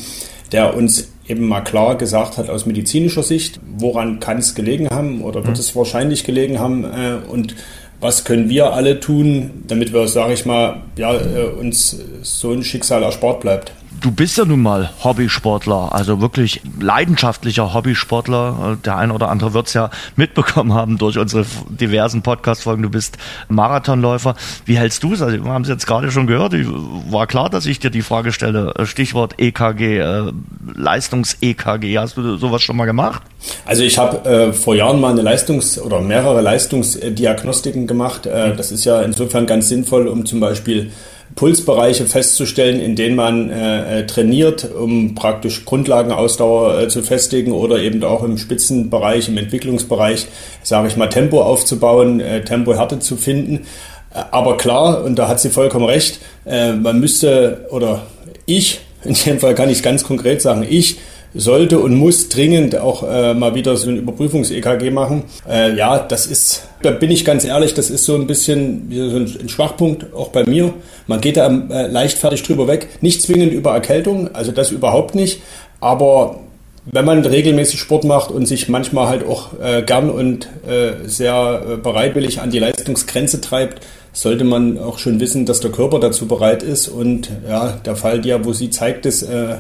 [0.52, 5.22] der uns eben mal klar gesagt hat aus medizinischer Sicht, woran kann es gelegen haben
[5.22, 5.61] oder wird mhm.
[5.61, 7.56] es wahrscheinlich gelegen haben äh, und
[7.99, 12.64] was können wir alle tun, damit wir, sage ich mal, ja, äh, uns so ein
[12.64, 18.78] Schicksal erspart bleibt du bist ja nun mal Hobbysportler, also wirklich leidenschaftlicher Hobbysportler.
[18.84, 22.84] Der ein oder andere wird es ja mitbekommen haben durch unsere diversen Podcast-Folgen.
[22.84, 23.18] Du bist
[23.49, 24.36] Marathonläufer.
[24.65, 25.22] Wie hältst du es?
[25.22, 26.53] Also, wir haben es jetzt gerade schon gehört.
[26.53, 28.74] War klar, dass ich dir die Frage stelle.
[28.86, 30.32] Stichwort EKG, äh,
[30.76, 31.98] Leistungs-EKG.
[31.98, 33.22] Hast du sowas schon mal gemacht?
[33.65, 38.26] Also ich habe äh, vor Jahren mal eine Leistungs- oder mehrere Leistungsdiagnostiken gemacht.
[38.26, 40.91] Äh, das ist ja insofern ganz sinnvoll, um zum Beispiel
[41.38, 47.80] Pulsbereiche festzustellen, in denen man äh, äh, trainiert, um praktisch Grundlagenausdauer äh, zu festigen oder
[47.80, 50.28] eben auch im Spitzenbereich, im Entwicklungsbereich,
[50.64, 53.68] sage ich mal, Tempo aufzubauen, äh, Tempohärte zu finden.
[54.14, 58.08] Äh, aber klar, und da hat sie vollkommen recht, äh, man müsste, oder
[58.48, 60.98] ich, in dem Fall kann ich ganz konkret sagen, ich
[61.38, 65.24] sollte und muss dringend auch äh, mal wieder so ein Überprüfungs-EKG machen.
[65.50, 69.18] Äh, ja, das ist, da bin ich ganz ehrlich, das ist so ein bisschen so
[69.18, 70.74] ein Schwachpunkt auch bei mir.
[71.06, 72.88] Man geht da äh, leichtfertig drüber weg.
[73.02, 75.42] Nicht zwingend über Erkältung, also das überhaupt nicht.
[75.80, 76.40] Aber
[76.86, 81.62] wenn man regelmäßig Sport macht und sich manchmal halt auch äh, gern und äh, sehr
[81.68, 86.28] äh, bereitwillig an die Leistungsgrenze treibt, sollte man auch schon wissen, dass der Körper dazu
[86.28, 86.88] bereit ist.
[86.88, 89.58] Und ja, der Fall, der, wo sie zeigt, ist, äh,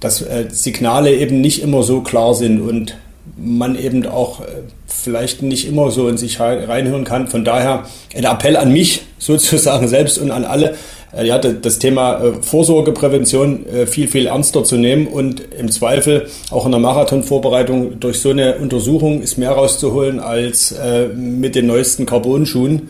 [0.00, 2.96] dass äh, Signale eben nicht immer so klar sind und
[3.36, 4.44] man eben auch äh,
[4.86, 7.28] vielleicht nicht immer so in sich reinhören kann.
[7.28, 10.76] Von daher ein Appell an mich sozusagen selbst und an alle,
[11.16, 16.72] äh, ja, das Thema Vorsorgeprävention viel, viel ernster zu nehmen und im Zweifel auch in
[16.72, 20.74] der Marathonvorbereitung durch so eine Untersuchung ist mehr rauszuholen als
[21.14, 22.88] mit den neuesten Carbon-Schuhen.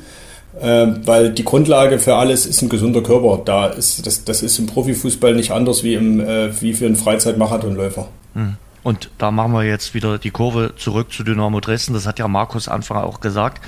[0.60, 3.42] Weil die Grundlage für alles ist ein gesunder Körper.
[3.44, 8.08] Da ist, das, das ist im Profifußball nicht anders wie, im, wie für einen Freizeitmarathonläufer.
[8.34, 8.56] Hm.
[8.86, 11.92] Und da machen wir jetzt wieder die Kurve zurück zu Dynamo Dresden.
[11.92, 13.60] Das hat ja Markus Anfang auch gesagt.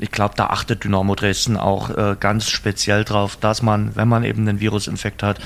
[0.00, 4.24] Ich glaube, da achtet Dynamo Dresden auch äh, ganz speziell drauf, dass man, wenn man
[4.24, 5.38] eben einen Virusinfekt hat,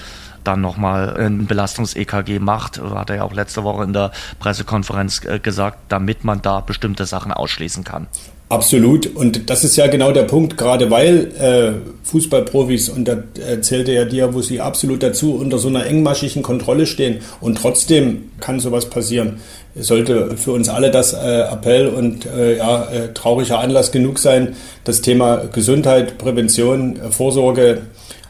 [0.44, 2.80] dann nochmal ein Belastungs-EKG macht.
[2.80, 7.04] Hat er ja auch letzte Woche in der Pressekonferenz äh, gesagt, damit man da bestimmte
[7.04, 8.06] Sachen ausschließen kann.
[8.52, 9.06] Absolut.
[9.16, 11.72] Und das ist ja genau der Punkt, gerade weil äh,
[12.06, 13.16] Fußballprofis, und da
[13.48, 18.30] erzählte ja dir, wo sie absolut dazu unter so einer engmaschigen Kontrolle stehen und trotzdem
[18.40, 19.40] kann sowas passieren.
[19.74, 21.16] Sollte für uns alle das äh,
[21.50, 24.54] Appell und äh, ja, äh, trauriger Anlass genug sein,
[24.84, 27.80] das Thema Gesundheit, Prävention, äh, Vorsorge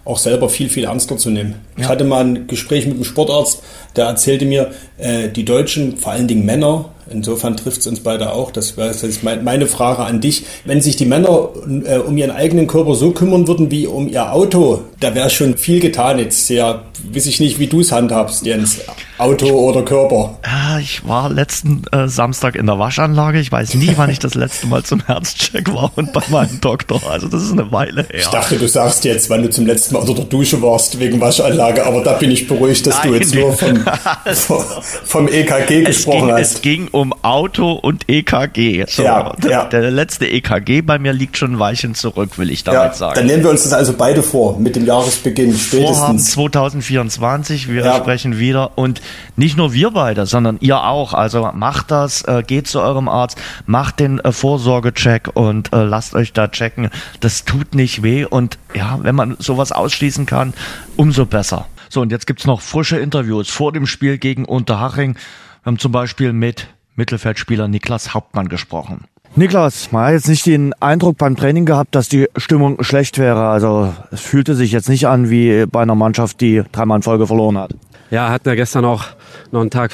[0.05, 1.57] auch selber viel, viel ernster zu nehmen.
[1.77, 1.83] Ja.
[1.83, 3.63] Ich hatte mal ein Gespräch mit einem Sportarzt,
[3.97, 4.71] der erzählte mir,
[5.03, 8.51] äh, die Deutschen, vor allen Dingen Männer, Insofern trifft es uns beide auch.
[8.51, 10.45] Das wäre jetzt meine Frage an dich.
[10.65, 11.49] Wenn sich die Männer
[11.85, 15.57] äh, um ihren eigenen Körper so kümmern würden wie um ihr Auto, da wäre schon
[15.57, 16.19] viel getan.
[16.19, 18.79] Jetzt ja, weiß ich nicht, wie du es handhabst, Jens.
[19.19, 20.39] Auto oder Körper?
[20.45, 23.39] Ja, ich war letzten äh, Samstag in der Waschanlage.
[23.39, 27.01] Ich weiß nie, wann ich das letzte Mal zum Herzcheck war und bei meinem Doktor.
[27.09, 28.21] Also das ist eine Weile her.
[28.21, 31.21] Ich dachte, du sagst jetzt, wann du zum letzten Mal unter der Dusche warst wegen
[31.21, 33.85] Waschanlage, aber da bin ich beruhigt, dass Nein, du jetzt nur vom,
[34.35, 34.65] vom,
[35.05, 36.41] vom EKG gesprochen ging, hast.
[36.41, 38.85] Es ging um Auto und EKG.
[38.89, 39.65] So, ja, ja.
[39.67, 43.15] Der letzte EKG bei mir liegt schon ein Weilchen zurück, will ich damit ja, sagen.
[43.17, 45.99] Dann nehmen wir uns das also beide vor mit dem Jahresbeginn spätestens.
[45.99, 47.97] Vorhaben 2024, wir ja.
[47.97, 49.01] sprechen wieder und
[49.37, 51.15] nicht nur wir beide, sondern ihr auch.
[51.15, 56.15] Also macht das, äh, geht zu eurem Arzt, macht den äh, Vorsorgecheck und äh, lasst
[56.15, 56.91] euch da checken.
[57.21, 60.55] Das tut nicht weh und ja, wenn man sowas ausschließen kann,
[60.97, 61.67] umso besser.
[61.93, 65.15] So, und jetzt gibt's noch frische Interviews vor dem Spiel gegen Unterhaching.
[65.15, 69.05] Wir haben zum Beispiel mit Mittelfeldspieler Niklas Hauptmann gesprochen.
[69.37, 73.49] Niklas, man hat jetzt nicht den Eindruck beim Training gehabt, dass die Stimmung schlecht wäre.
[73.49, 77.27] Also es fühlte sich jetzt nicht an wie bei einer Mannschaft, die dreimal in Folge
[77.27, 77.75] verloren hat.
[78.11, 79.05] Ja, hatten ja gestern auch
[79.51, 79.93] noch einen Tag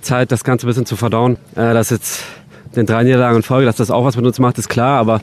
[0.00, 1.36] Zeit, das Ganze ein bisschen zu verdauen.
[1.54, 2.24] Äh, dass jetzt
[2.76, 4.98] den drei Niederlagen in Folge, dass das auch was mit uns macht, ist klar.
[4.98, 5.20] Aber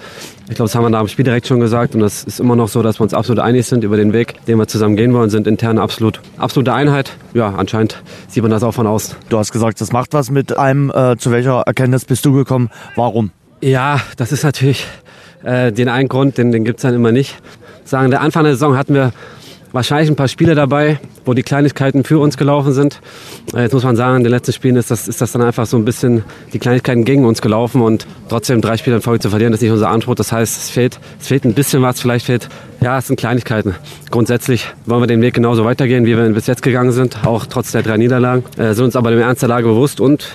[0.49, 1.95] ich glaube, das haben wir nach dem Spiel direkt schon gesagt.
[1.95, 4.45] Und das ist immer noch so, dass wir uns absolut einig sind über den Weg,
[4.45, 7.11] den wir zusammen gehen wollen, sind intern absolut, absolute Einheit.
[7.33, 9.15] Ja, anscheinend sieht man das auch von außen.
[9.29, 10.91] Du hast gesagt, das macht was mit einem.
[10.91, 12.69] Äh, zu welcher Erkenntnis bist du gekommen?
[12.95, 13.31] Warum?
[13.61, 14.85] Ja, das ist natürlich
[15.43, 17.37] äh, den einen Grund, den, den gibt es dann immer nicht.
[17.83, 19.11] Sagen, der Anfang der Saison hatten wir
[19.75, 23.01] wahrscheinlich ein paar Spiele dabei, wo die Kleinigkeiten für uns gelaufen sind.
[23.53, 25.65] Äh, jetzt muss man sagen, in den letzten Spielen ist das, ist das dann einfach
[25.65, 26.23] so ein bisschen
[26.53, 29.71] die Kleinigkeiten gegen uns gelaufen und trotzdem drei Spiele in Folge zu verlieren, ist nicht
[29.71, 30.15] unser Anspruch.
[30.15, 32.49] Das heißt, es fehlt, es fehlt ein bisschen was, vielleicht fehlt,
[32.81, 33.75] ja, es sind Kleinigkeiten.
[34.11, 37.71] Grundsätzlich wollen wir den Weg genauso weitergehen, wie wir bis jetzt gegangen sind, auch trotz
[37.71, 40.29] der drei Niederlagen, äh, sind uns aber dem Ernst der Lage bewusst und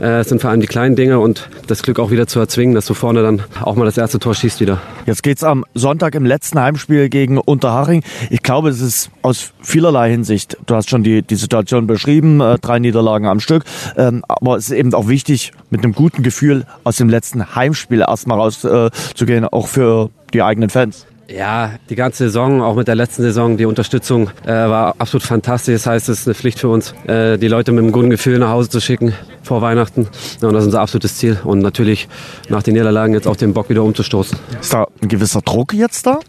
[0.00, 2.74] äh, es sind vor allem die kleinen Dinge und das Glück auch wieder zu erzwingen,
[2.74, 4.80] dass du vorne dann auch mal das erste Tor schießt wieder.
[5.06, 8.02] Jetzt geht's am Sonntag im letzten Heimspiel gegen Unterhaching.
[8.30, 8.83] Ich glaube, es ist
[9.22, 13.64] aus vielerlei Hinsicht, du hast schon die, die Situation beschrieben, äh, drei Niederlagen am Stück,
[13.96, 18.00] ähm, aber es ist eben auch wichtig, mit einem guten Gefühl aus dem letzten Heimspiel
[18.00, 21.06] erstmal rauszugehen, äh, auch für die eigenen Fans.
[21.28, 25.74] Ja, die ganze Saison, auch mit der letzten Saison, die Unterstützung äh, war absolut fantastisch.
[25.74, 28.38] Das heißt, es ist eine Pflicht für uns, äh, die Leute mit einem guten Gefühl
[28.38, 30.06] nach Hause zu schicken vor Weihnachten.
[30.42, 31.38] Ja, und das ist unser absolutes Ziel.
[31.44, 32.08] Und natürlich
[32.48, 34.38] nach den Niederlagen jetzt auch den Bock wieder umzustoßen.
[34.60, 36.20] Ist da ein gewisser Druck jetzt da?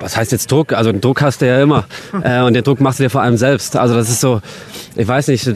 [0.00, 0.72] Was heißt jetzt Druck?
[0.72, 1.84] Also einen Druck hast du ja immer.
[2.22, 3.76] Äh, und den Druck machst du dir vor allem selbst.
[3.76, 4.40] Also das ist so,
[4.96, 5.52] ich weiß nicht,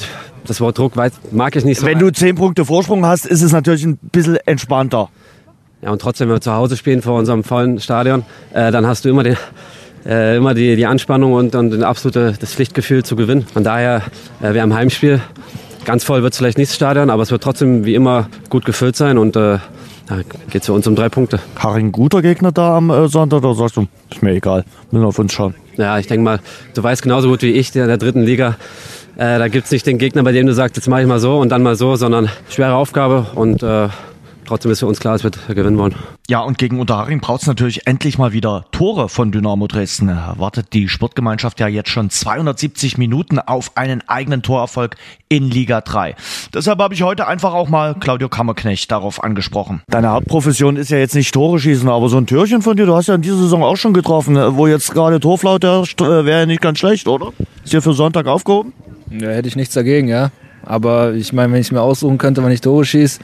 [0.47, 0.93] das Wort Druck
[1.31, 1.87] mag ich nicht so.
[1.87, 5.09] Wenn du zehn Punkte Vorsprung hast, ist es natürlich ein bisschen entspannter.
[5.83, 9.05] Ja, und trotzdem, wenn wir zu Hause spielen vor unserem vollen Stadion, äh, dann hast
[9.05, 9.37] du immer, den,
[10.05, 13.47] äh, immer die, die Anspannung und, und ein absolutes das Pflichtgefühl zu gewinnen.
[13.51, 14.03] Von daher,
[14.43, 15.21] äh, wir haben Heimspiel.
[15.87, 18.67] Ganz voll wird es vielleicht nicht das Stadion, aber es wird trotzdem wie immer gut
[18.67, 19.59] gefüllt sein und äh,
[20.11, 21.39] da geht es für uns um drei Punkte.
[21.57, 25.05] Haring, ein guter Gegner da am äh, Sonntag oder sagst du, ist mir egal, müssen
[25.05, 25.55] auf uns schauen?
[25.77, 26.41] Ja, ich denke mal,
[26.75, 28.57] du weißt genauso gut wie ich, der in der dritten Liga,
[29.17, 31.21] äh, da gibt es nicht den Gegner, bei dem du sagst, jetzt mache ich mal
[31.21, 33.89] so und dann mal so, sondern schwere Aufgabe und äh,
[34.51, 35.95] trotzdem ist für uns klar, es wird gewinnen wollen.
[36.29, 40.09] Ja, und gegen Unterhaching braucht es natürlich endlich mal wieder Tore von Dynamo Dresden.
[40.09, 44.97] Wartet die Sportgemeinschaft ja jetzt schon 270 Minuten auf einen eigenen Torerfolg
[45.29, 46.17] in Liga 3.
[46.53, 49.83] Deshalb habe ich heute einfach auch mal Claudio Kammerknecht darauf angesprochen.
[49.87, 52.97] Deine Hauptprofession ist ja jetzt nicht Tore schießen, aber so ein Türchen von dir, du
[52.97, 56.41] hast ja in dieser Saison auch schon getroffen, wo jetzt gerade Torflaut herrscht, äh, wäre
[56.41, 57.33] ja nicht ganz schlecht, oder?
[57.63, 58.73] Ist dir für Sonntag aufgehoben?
[59.11, 60.33] Ja, hätte ich nichts dagegen, ja.
[60.65, 63.21] Aber ich meine, wenn ich es mir aussuchen könnte, wenn ich Tore schieße,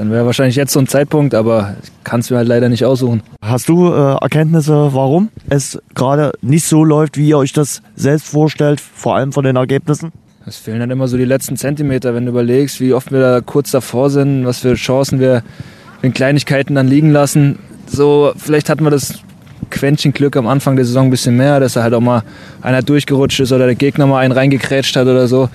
[0.00, 2.86] dann wäre wahrscheinlich jetzt so ein Zeitpunkt, aber ich kann es mir halt leider nicht
[2.86, 3.22] aussuchen.
[3.42, 8.28] Hast du äh, Erkenntnisse, warum es gerade nicht so läuft, wie ihr euch das selbst
[8.28, 10.10] vorstellt, vor allem von den Ergebnissen?
[10.46, 13.42] Es fehlen dann immer so die letzten Zentimeter, wenn du überlegst, wie oft wir da
[13.42, 15.42] kurz davor sind, was für Chancen wir
[16.00, 17.58] in Kleinigkeiten dann liegen lassen.
[17.86, 19.18] So, vielleicht hatten wir das
[19.68, 22.22] Quäntchen Glück am Anfang der Saison ein bisschen mehr, dass er halt auch mal
[22.62, 25.50] einer durchgerutscht ist oder der Gegner mal einen reingekrätscht hat oder so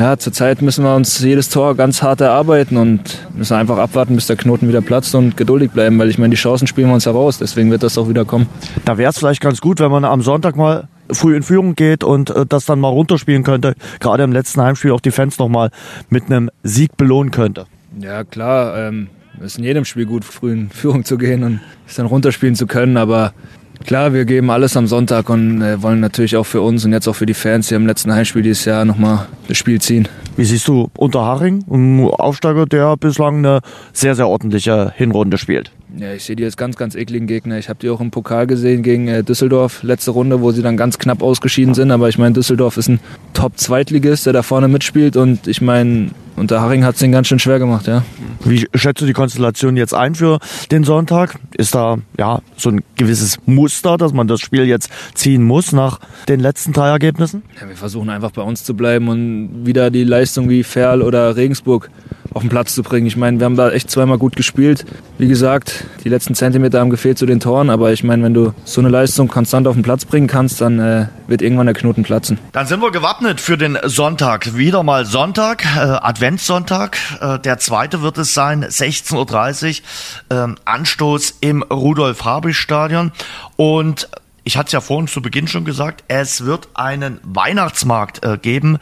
[0.00, 4.26] ja, zurzeit müssen wir uns jedes Tor ganz hart erarbeiten und müssen einfach abwarten, bis
[4.26, 7.04] der Knoten wieder platzt und geduldig bleiben, weil ich meine, die Chancen spielen wir uns
[7.04, 8.46] heraus, deswegen wird das auch wieder kommen.
[8.86, 12.02] Da wäre es vielleicht ganz gut, wenn man am Sonntag mal früh in Führung geht
[12.02, 13.74] und äh, das dann mal runterspielen könnte.
[13.98, 15.70] Gerade im letzten Heimspiel auch die Fans nochmal
[16.08, 17.66] mit einem Sieg belohnen könnte.
[18.00, 18.78] Ja, klar.
[18.78, 19.08] Ähm,
[19.42, 22.66] ist in jedem Spiel gut, früh in Führung zu gehen und es dann runterspielen zu
[22.66, 23.34] können, aber
[23.86, 27.08] Klar, wir geben alles am Sonntag und äh, wollen natürlich auch für uns und jetzt
[27.08, 30.06] auch für die Fans hier im letzten Heimspiel dieses Jahr nochmal das Spiel ziehen.
[30.36, 33.60] Wie siehst du Unterhaching, ein Aufsteiger, der bislang eine
[33.92, 35.72] sehr, sehr ordentliche Hinrunde spielt?
[35.96, 37.58] Ja, ich sehe die als ganz, ganz ekligen Gegner.
[37.58, 40.76] Ich habe die auch im Pokal gesehen gegen äh, Düsseldorf, letzte Runde, wo sie dann
[40.76, 41.90] ganz knapp ausgeschieden sind.
[41.90, 43.00] Aber ich meine, Düsseldorf ist ein
[43.34, 45.16] Top-Zweitligist, der da vorne mitspielt.
[45.16, 48.02] Und ich meine, und der Haring hat es den ganz schön schwer gemacht, ja.
[48.44, 50.38] Wie schätzt du die Konstellation jetzt ein für
[50.70, 51.38] den Sonntag?
[51.56, 56.00] Ist da ja so ein gewisses Muster, dass man das Spiel jetzt ziehen muss nach
[56.28, 57.42] den letzten drei Ergebnissen?
[57.60, 61.36] Ja, wir versuchen einfach bei uns zu bleiben und wieder die Leistung wie Ferl oder
[61.36, 61.90] Regensburg
[62.32, 63.06] auf den Platz zu bringen.
[63.06, 64.84] Ich meine, wir haben da echt zweimal gut gespielt.
[65.18, 68.52] Wie gesagt, die letzten Zentimeter haben gefehlt zu den Toren, aber ich meine, wenn du
[68.64, 72.02] so eine Leistung konstant auf den Platz bringen kannst, dann äh, wird irgendwann der Knoten
[72.02, 72.38] platzen.
[72.52, 74.56] Dann sind wir gewappnet für den Sonntag.
[74.56, 76.98] Wieder mal Sonntag, äh, Adventssonntag.
[77.20, 79.82] Äh, der zweite wird es sein, 16.30
[80.30, 83.12] Uhr, äh, Anstoß im Rudolf-Habich-Stadion.
[83.56, 84.08] Und
[84.44, 88.78] ich hatte es ja vorhin zu Beginn schon gesagt, es wird einen Weihnachtsmarkt äh, geben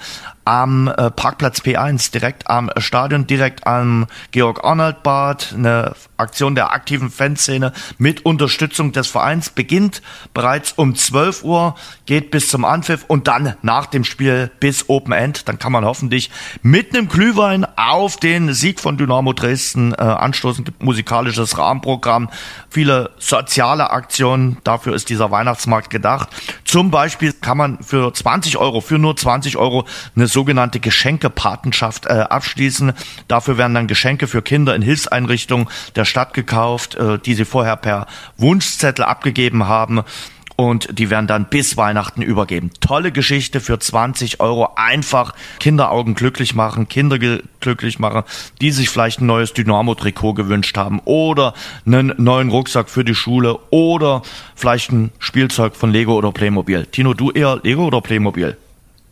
[0.49, 5.53] am äh, Parkplatz P1, direkt am Stadion, direkt am Georg-Arnold-Bad.
[5.55, 10.01] Eine Aktion der aktiven Fanszene mit Unterstützung des Vereins beginnt
[10.33, 11.75] bereits um 12 Uhr,
[12.07, 15.49] geht bis zum Anpfiff und dann nach dem Spiel bis Open End.
[15.51, 16.31] Dann kann man hoffentlich
[16.62, 20.65] mit einem Glühwein auf den Sieg von Dynamo Dresden äh, anstoßen.
[20.65, 22.31] Gibt musikalisches Rahmenprogramm,
[22.70, 24.57] viele soziale Aktionen.
[24.65, 26.31] Dafür ist dieser Weihnachtsmarkt gedacht.
[26.65, 32.10] Zum Beispiel kann man für 20 Euro, für nur 20 Euro eine sogenannte Geschenkepatenschaft äh,
[32.10, 32.93] abschließen.
[33.27, 35.66] Dafür werden dann Geschenke für Kinder in Hilfseinrichtungen
[35.97, 38.06] der Stadt gekauft, äh, die sie vorher per
[38.36, 40.05] Wunschzettel abgegeben haben.
[40.55, 42.70] und die werden dann bis Weihnachten übergeben.
[42.81, 44.70] Tolle Geschichte für 20 Euro.
[44.74, 47.19] Einfach Kinderaugen glücklich machen, Kinder
[47.60, 48.24] glücklich machen,
[48.60, 51.55] die sich vielleicht ein neues Dynamo-Trikot gewünscht haben oder
[51.86, 54.23] einen neuen Rucksack für die Schule oder
[54.56, 56.86] vielleicht ein Spielzeug von Lego oder Playmobil.
[56.86, 58.56] Tino, du eher Lego oder Playmobil?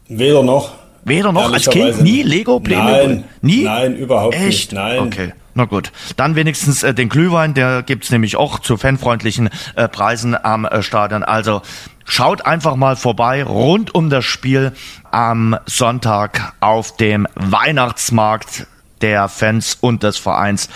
[0.08, 0.85] Weder noch.
[1.06, 3.06] Weder noch als Kind nie Lego Playmobil?
[3.06, 3.62] Nein, nie?
[3.62, 4.46] Nein, überhaupt Echt?
[4.46, 4.72] nicht.
[4.72, 4.98] Nein.
[4.98, 5.32] Okay.
[5.54, 10.36] Na gut, dann wenigstens äh, den Glühwein, der gibt's nämlich auch zu fanfreundlichen äh, Preisen
[10.36, 11.22] am äh, Stadion.
[11.22, 11.62] Also
[12.04, 14.72] schaut einfach mal vorbei rund um das Spiel
[15.12, 18.66] am Sonntag auf dem Weihnachtsmarkt
[19.00, 20.68] der Fans und des Vereins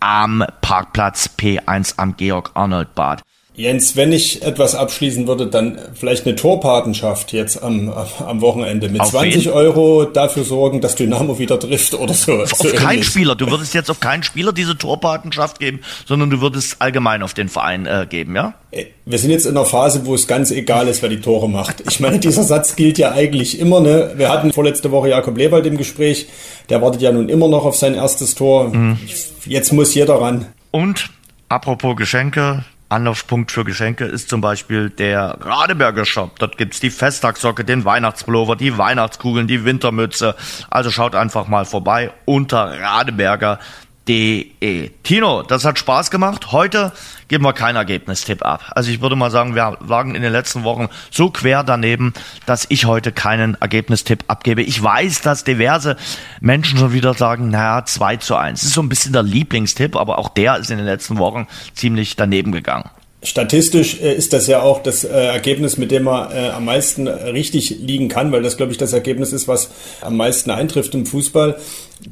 [0.00, 3.22] am Parkplatz P1 am Georg Arnold Bad.
[3.56, 9.00] Jens, wenn ich etwas abschließen würde, dann vielleicht eine Torpatenschaft jetzt am, am Wochenende mit
[9.00, 9.52] auf 20 wen?
[9.52, 12.42] Euro dafür sorgen, dass Dynamo wieder trifft oder so.
[12.42, 13.36] Auf, so keinen Spieler.
[13.36, 17.48] Du würdest jetzt auf keinen Spieler diese Torpatenschaft geben, sondern du würdest allgemein auf den
[17.48, 18.54] Verein äh, geben, ja?
[18.72, 21.48] Äh, wir sind jetzt in einer Phase, wo es ganz egal ist, wer die Tore
[21.48, 21.84] macht.
[21.88, 23.80] Ich meine, dieser Satz gilt ja eigentlich immer.
[23.80, 24.14] Ne?
[24.16, 26.26] Wir hatten vorletzte Woche Jakob Lewald im Gespräch.
[26.70, 28.74] Der wartet ja nun immer noch auf sein erstes Tor.
[28.74, 28.98] Mhm.
[29.46, 30.46] Jetzt muss jeder ran.
[30.72, 31.10] Und
[31.48, 32.64] apropos Geschenke,
[32.94, 36.38] Anlaufpunkt für Geschenke ist zum Beispiel der Radeberger Shop.
[36.38, 40.36] Dort gibt's die Festtagssocke, den Weihnachtspullover, die Weihnachtskugeln, die Wintermütze.
[40.70, 43.58] Also schaut einfach mal vorbei unter Radeberger
[44.06, 44.90] De.
[45.02, 46.52] Tino, das hat Spaß gemacht.
[46.52, 46.92] Heute
[47.28, 48.72] geben wir keinen Ergebnistipp ab.
[48.74, 52.12] Also ich würde mal sagen, wir lagen in den letzten Wochen so quer daneben,
[52.44, 54.62] dass ich heute keinen Ergebnistipp abgebe.
[54.62, 55.96] Ich weiß, dass diverse
[56.40, 58.60] Menschen schon wieder sagen, naja, 2 zu 1.
[58.60, 61.46] Das ist so ein bisschen der Lieblingstipp, aber auch der ist in den letzten Wochen
[61.72, 62.90] ziemlich daneben gegangen.
[63.24, 67.08] Statistisch äh, ist das ja auch das äh, Ergebnis, mit dem man äh, am meisten
[67.08, 69.70] richtig liegen kann, weil das, glaube ich, das Ergebnis ist, was
[70.02, 71.56] am meisten eintrifft im Fußball.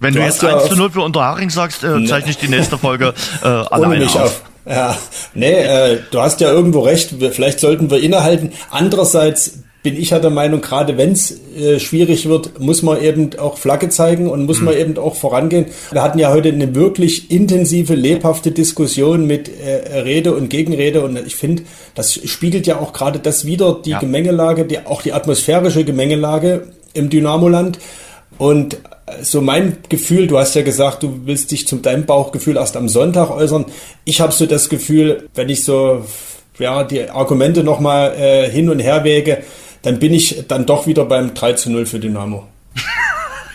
[0.01, 2.79] Wenn du, du jetzt 1 zu 0 für Unterhaching sagst, äh, zeichne ich die nächste
[2.79, 4.17] Folge äh, alleine auf.
[4.17, 4.43] auf.
[4.65, 4.97] Ja,
[5.35, 7.15] nee, äh, du hast ja irgendwo recht.
[7.33, 8.53] Vielleicht sollten wir innehalten.
[8.71, 13.37] Andererseits bin ich ja der Meinung, gerade wenn es äh, schwierig wird, muss man eben
[13.39, 14.67] auch Flagge zeigen und muss mhm.
[14.67, 15.67] man eben auch vorangehen.
[15.91, 21.19] Wir hatten ja heute eine wirklich intensive, lebhafte Diskussion mit äh, Rede und Gegenrede und
[21.27, 21.65] ich finde,
[21.95, 23.99] das spiegelt ja auch gerade das wieder, die ja.
[23.99, 27.81] Gemengelage, die, auch die atmosphärische Gemengelage im Dynamoland.
[28.39, 32.57] Und äh, so mein Gefühl, du hast ja gesagt, du willst dich zum deinem Bauchgefühl
[32.57, 33.65] erst am Sonntag äußern.
[34.05, 36.05] Ich habe so das Gefühl, wenn ich so
[36.59, 39.43] ja, die Argumente nochmal äh, hin und her wäge,
[39.83, 42.47] dann bin ich dann doch wieder beim 3 zu 0 für Dynamo.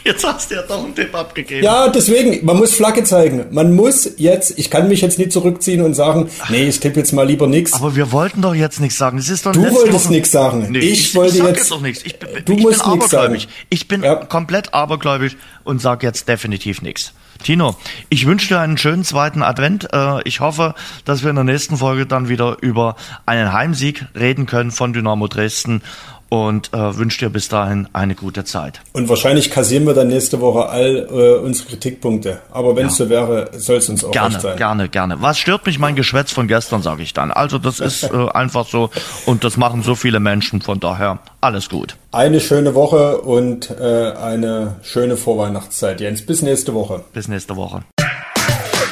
[0.08, 1.66] Jetzt hast du ja doch einen Tipp abgegeben.
[1.66, 3.48] Ja, deswegen, man muss Flagge zeigen.
[3.52, 7.12] Man muss jetzt, ich kann mich jetzt nicht zurückziehen und sagen, nee, ich tippe jetzt
[7.12, 7.74] mal lieber nichts.
[7.74, 9.18] Aber wir wollten doch jetzt nichts sagen.
[9.18, 10.68] Es ist doch du wolltest nichts sagen.
[10.70, 12.06] Nee, ich, ich, wollte ich jetzt, jetzt doch nichts.
[12.06, 13.42] Ich, du ich musst bin abergläubig.
[13.42, 13.54] Sagen.
[13.70, 14.16] Ich bin ja.
[14.16, 15.36] komplett abergläubig
[15.66, 17.12] und sage jetzt definitiv nichts.
[17.44, 17.76] Tino,
[18.10, 19.90] ich wünsche dir einen schönen zweiten Advent.
[19.94, 20.74] Äh, ich hoffe,
[21.06, 22.96] dass wir in der nächsten Folge dann wieder über
[23.26, 25.82] einen Heimsieg reden können von Dynamo Dresden
[26.30, 28.82] und äh, wünsche dir bis dahin eine gute Zeit.
[28.94, 32.40] Und wahrscheinlich kassieren wir dann nächste Woche all äh, unsere Kritikpunkte.
[32.52, 33.06] Aber wenn es ja.
[33.06, 34.58] so wäre, soll es uns auch gerne, sein.
[34.58, 35.22] Gerne, gerne.
[35.22, 37.32] Was stört mich mein Geschwätz von gestern, sage ich dann.
[37.32, 38.90] Also das ist äh, einfach so
[39.26, 40.62] und das machen so viele Menschen.
[40.62, 41.96] Von daher alles gut.
[42.12, 46.26] Eine schöne Woche und äh, eine schöne Vorweihnachtszeit, Jens.
[46.26, 47.04] Bis nächste Woche.
[47.14, 47.84] Bis nächste Woche.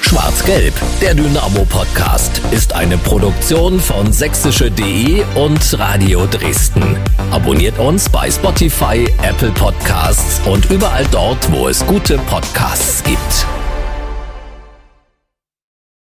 [0.05, 6.95] Schwarz-Gelb, der Dynamo-Podcast, ist eine Produktion von sächsische.de und Radio Dresden.
[7.31, 13.54] Abonniert uns bei Spotify, Apple Podcasts und überall dort, wo es gute Podcasts gibt.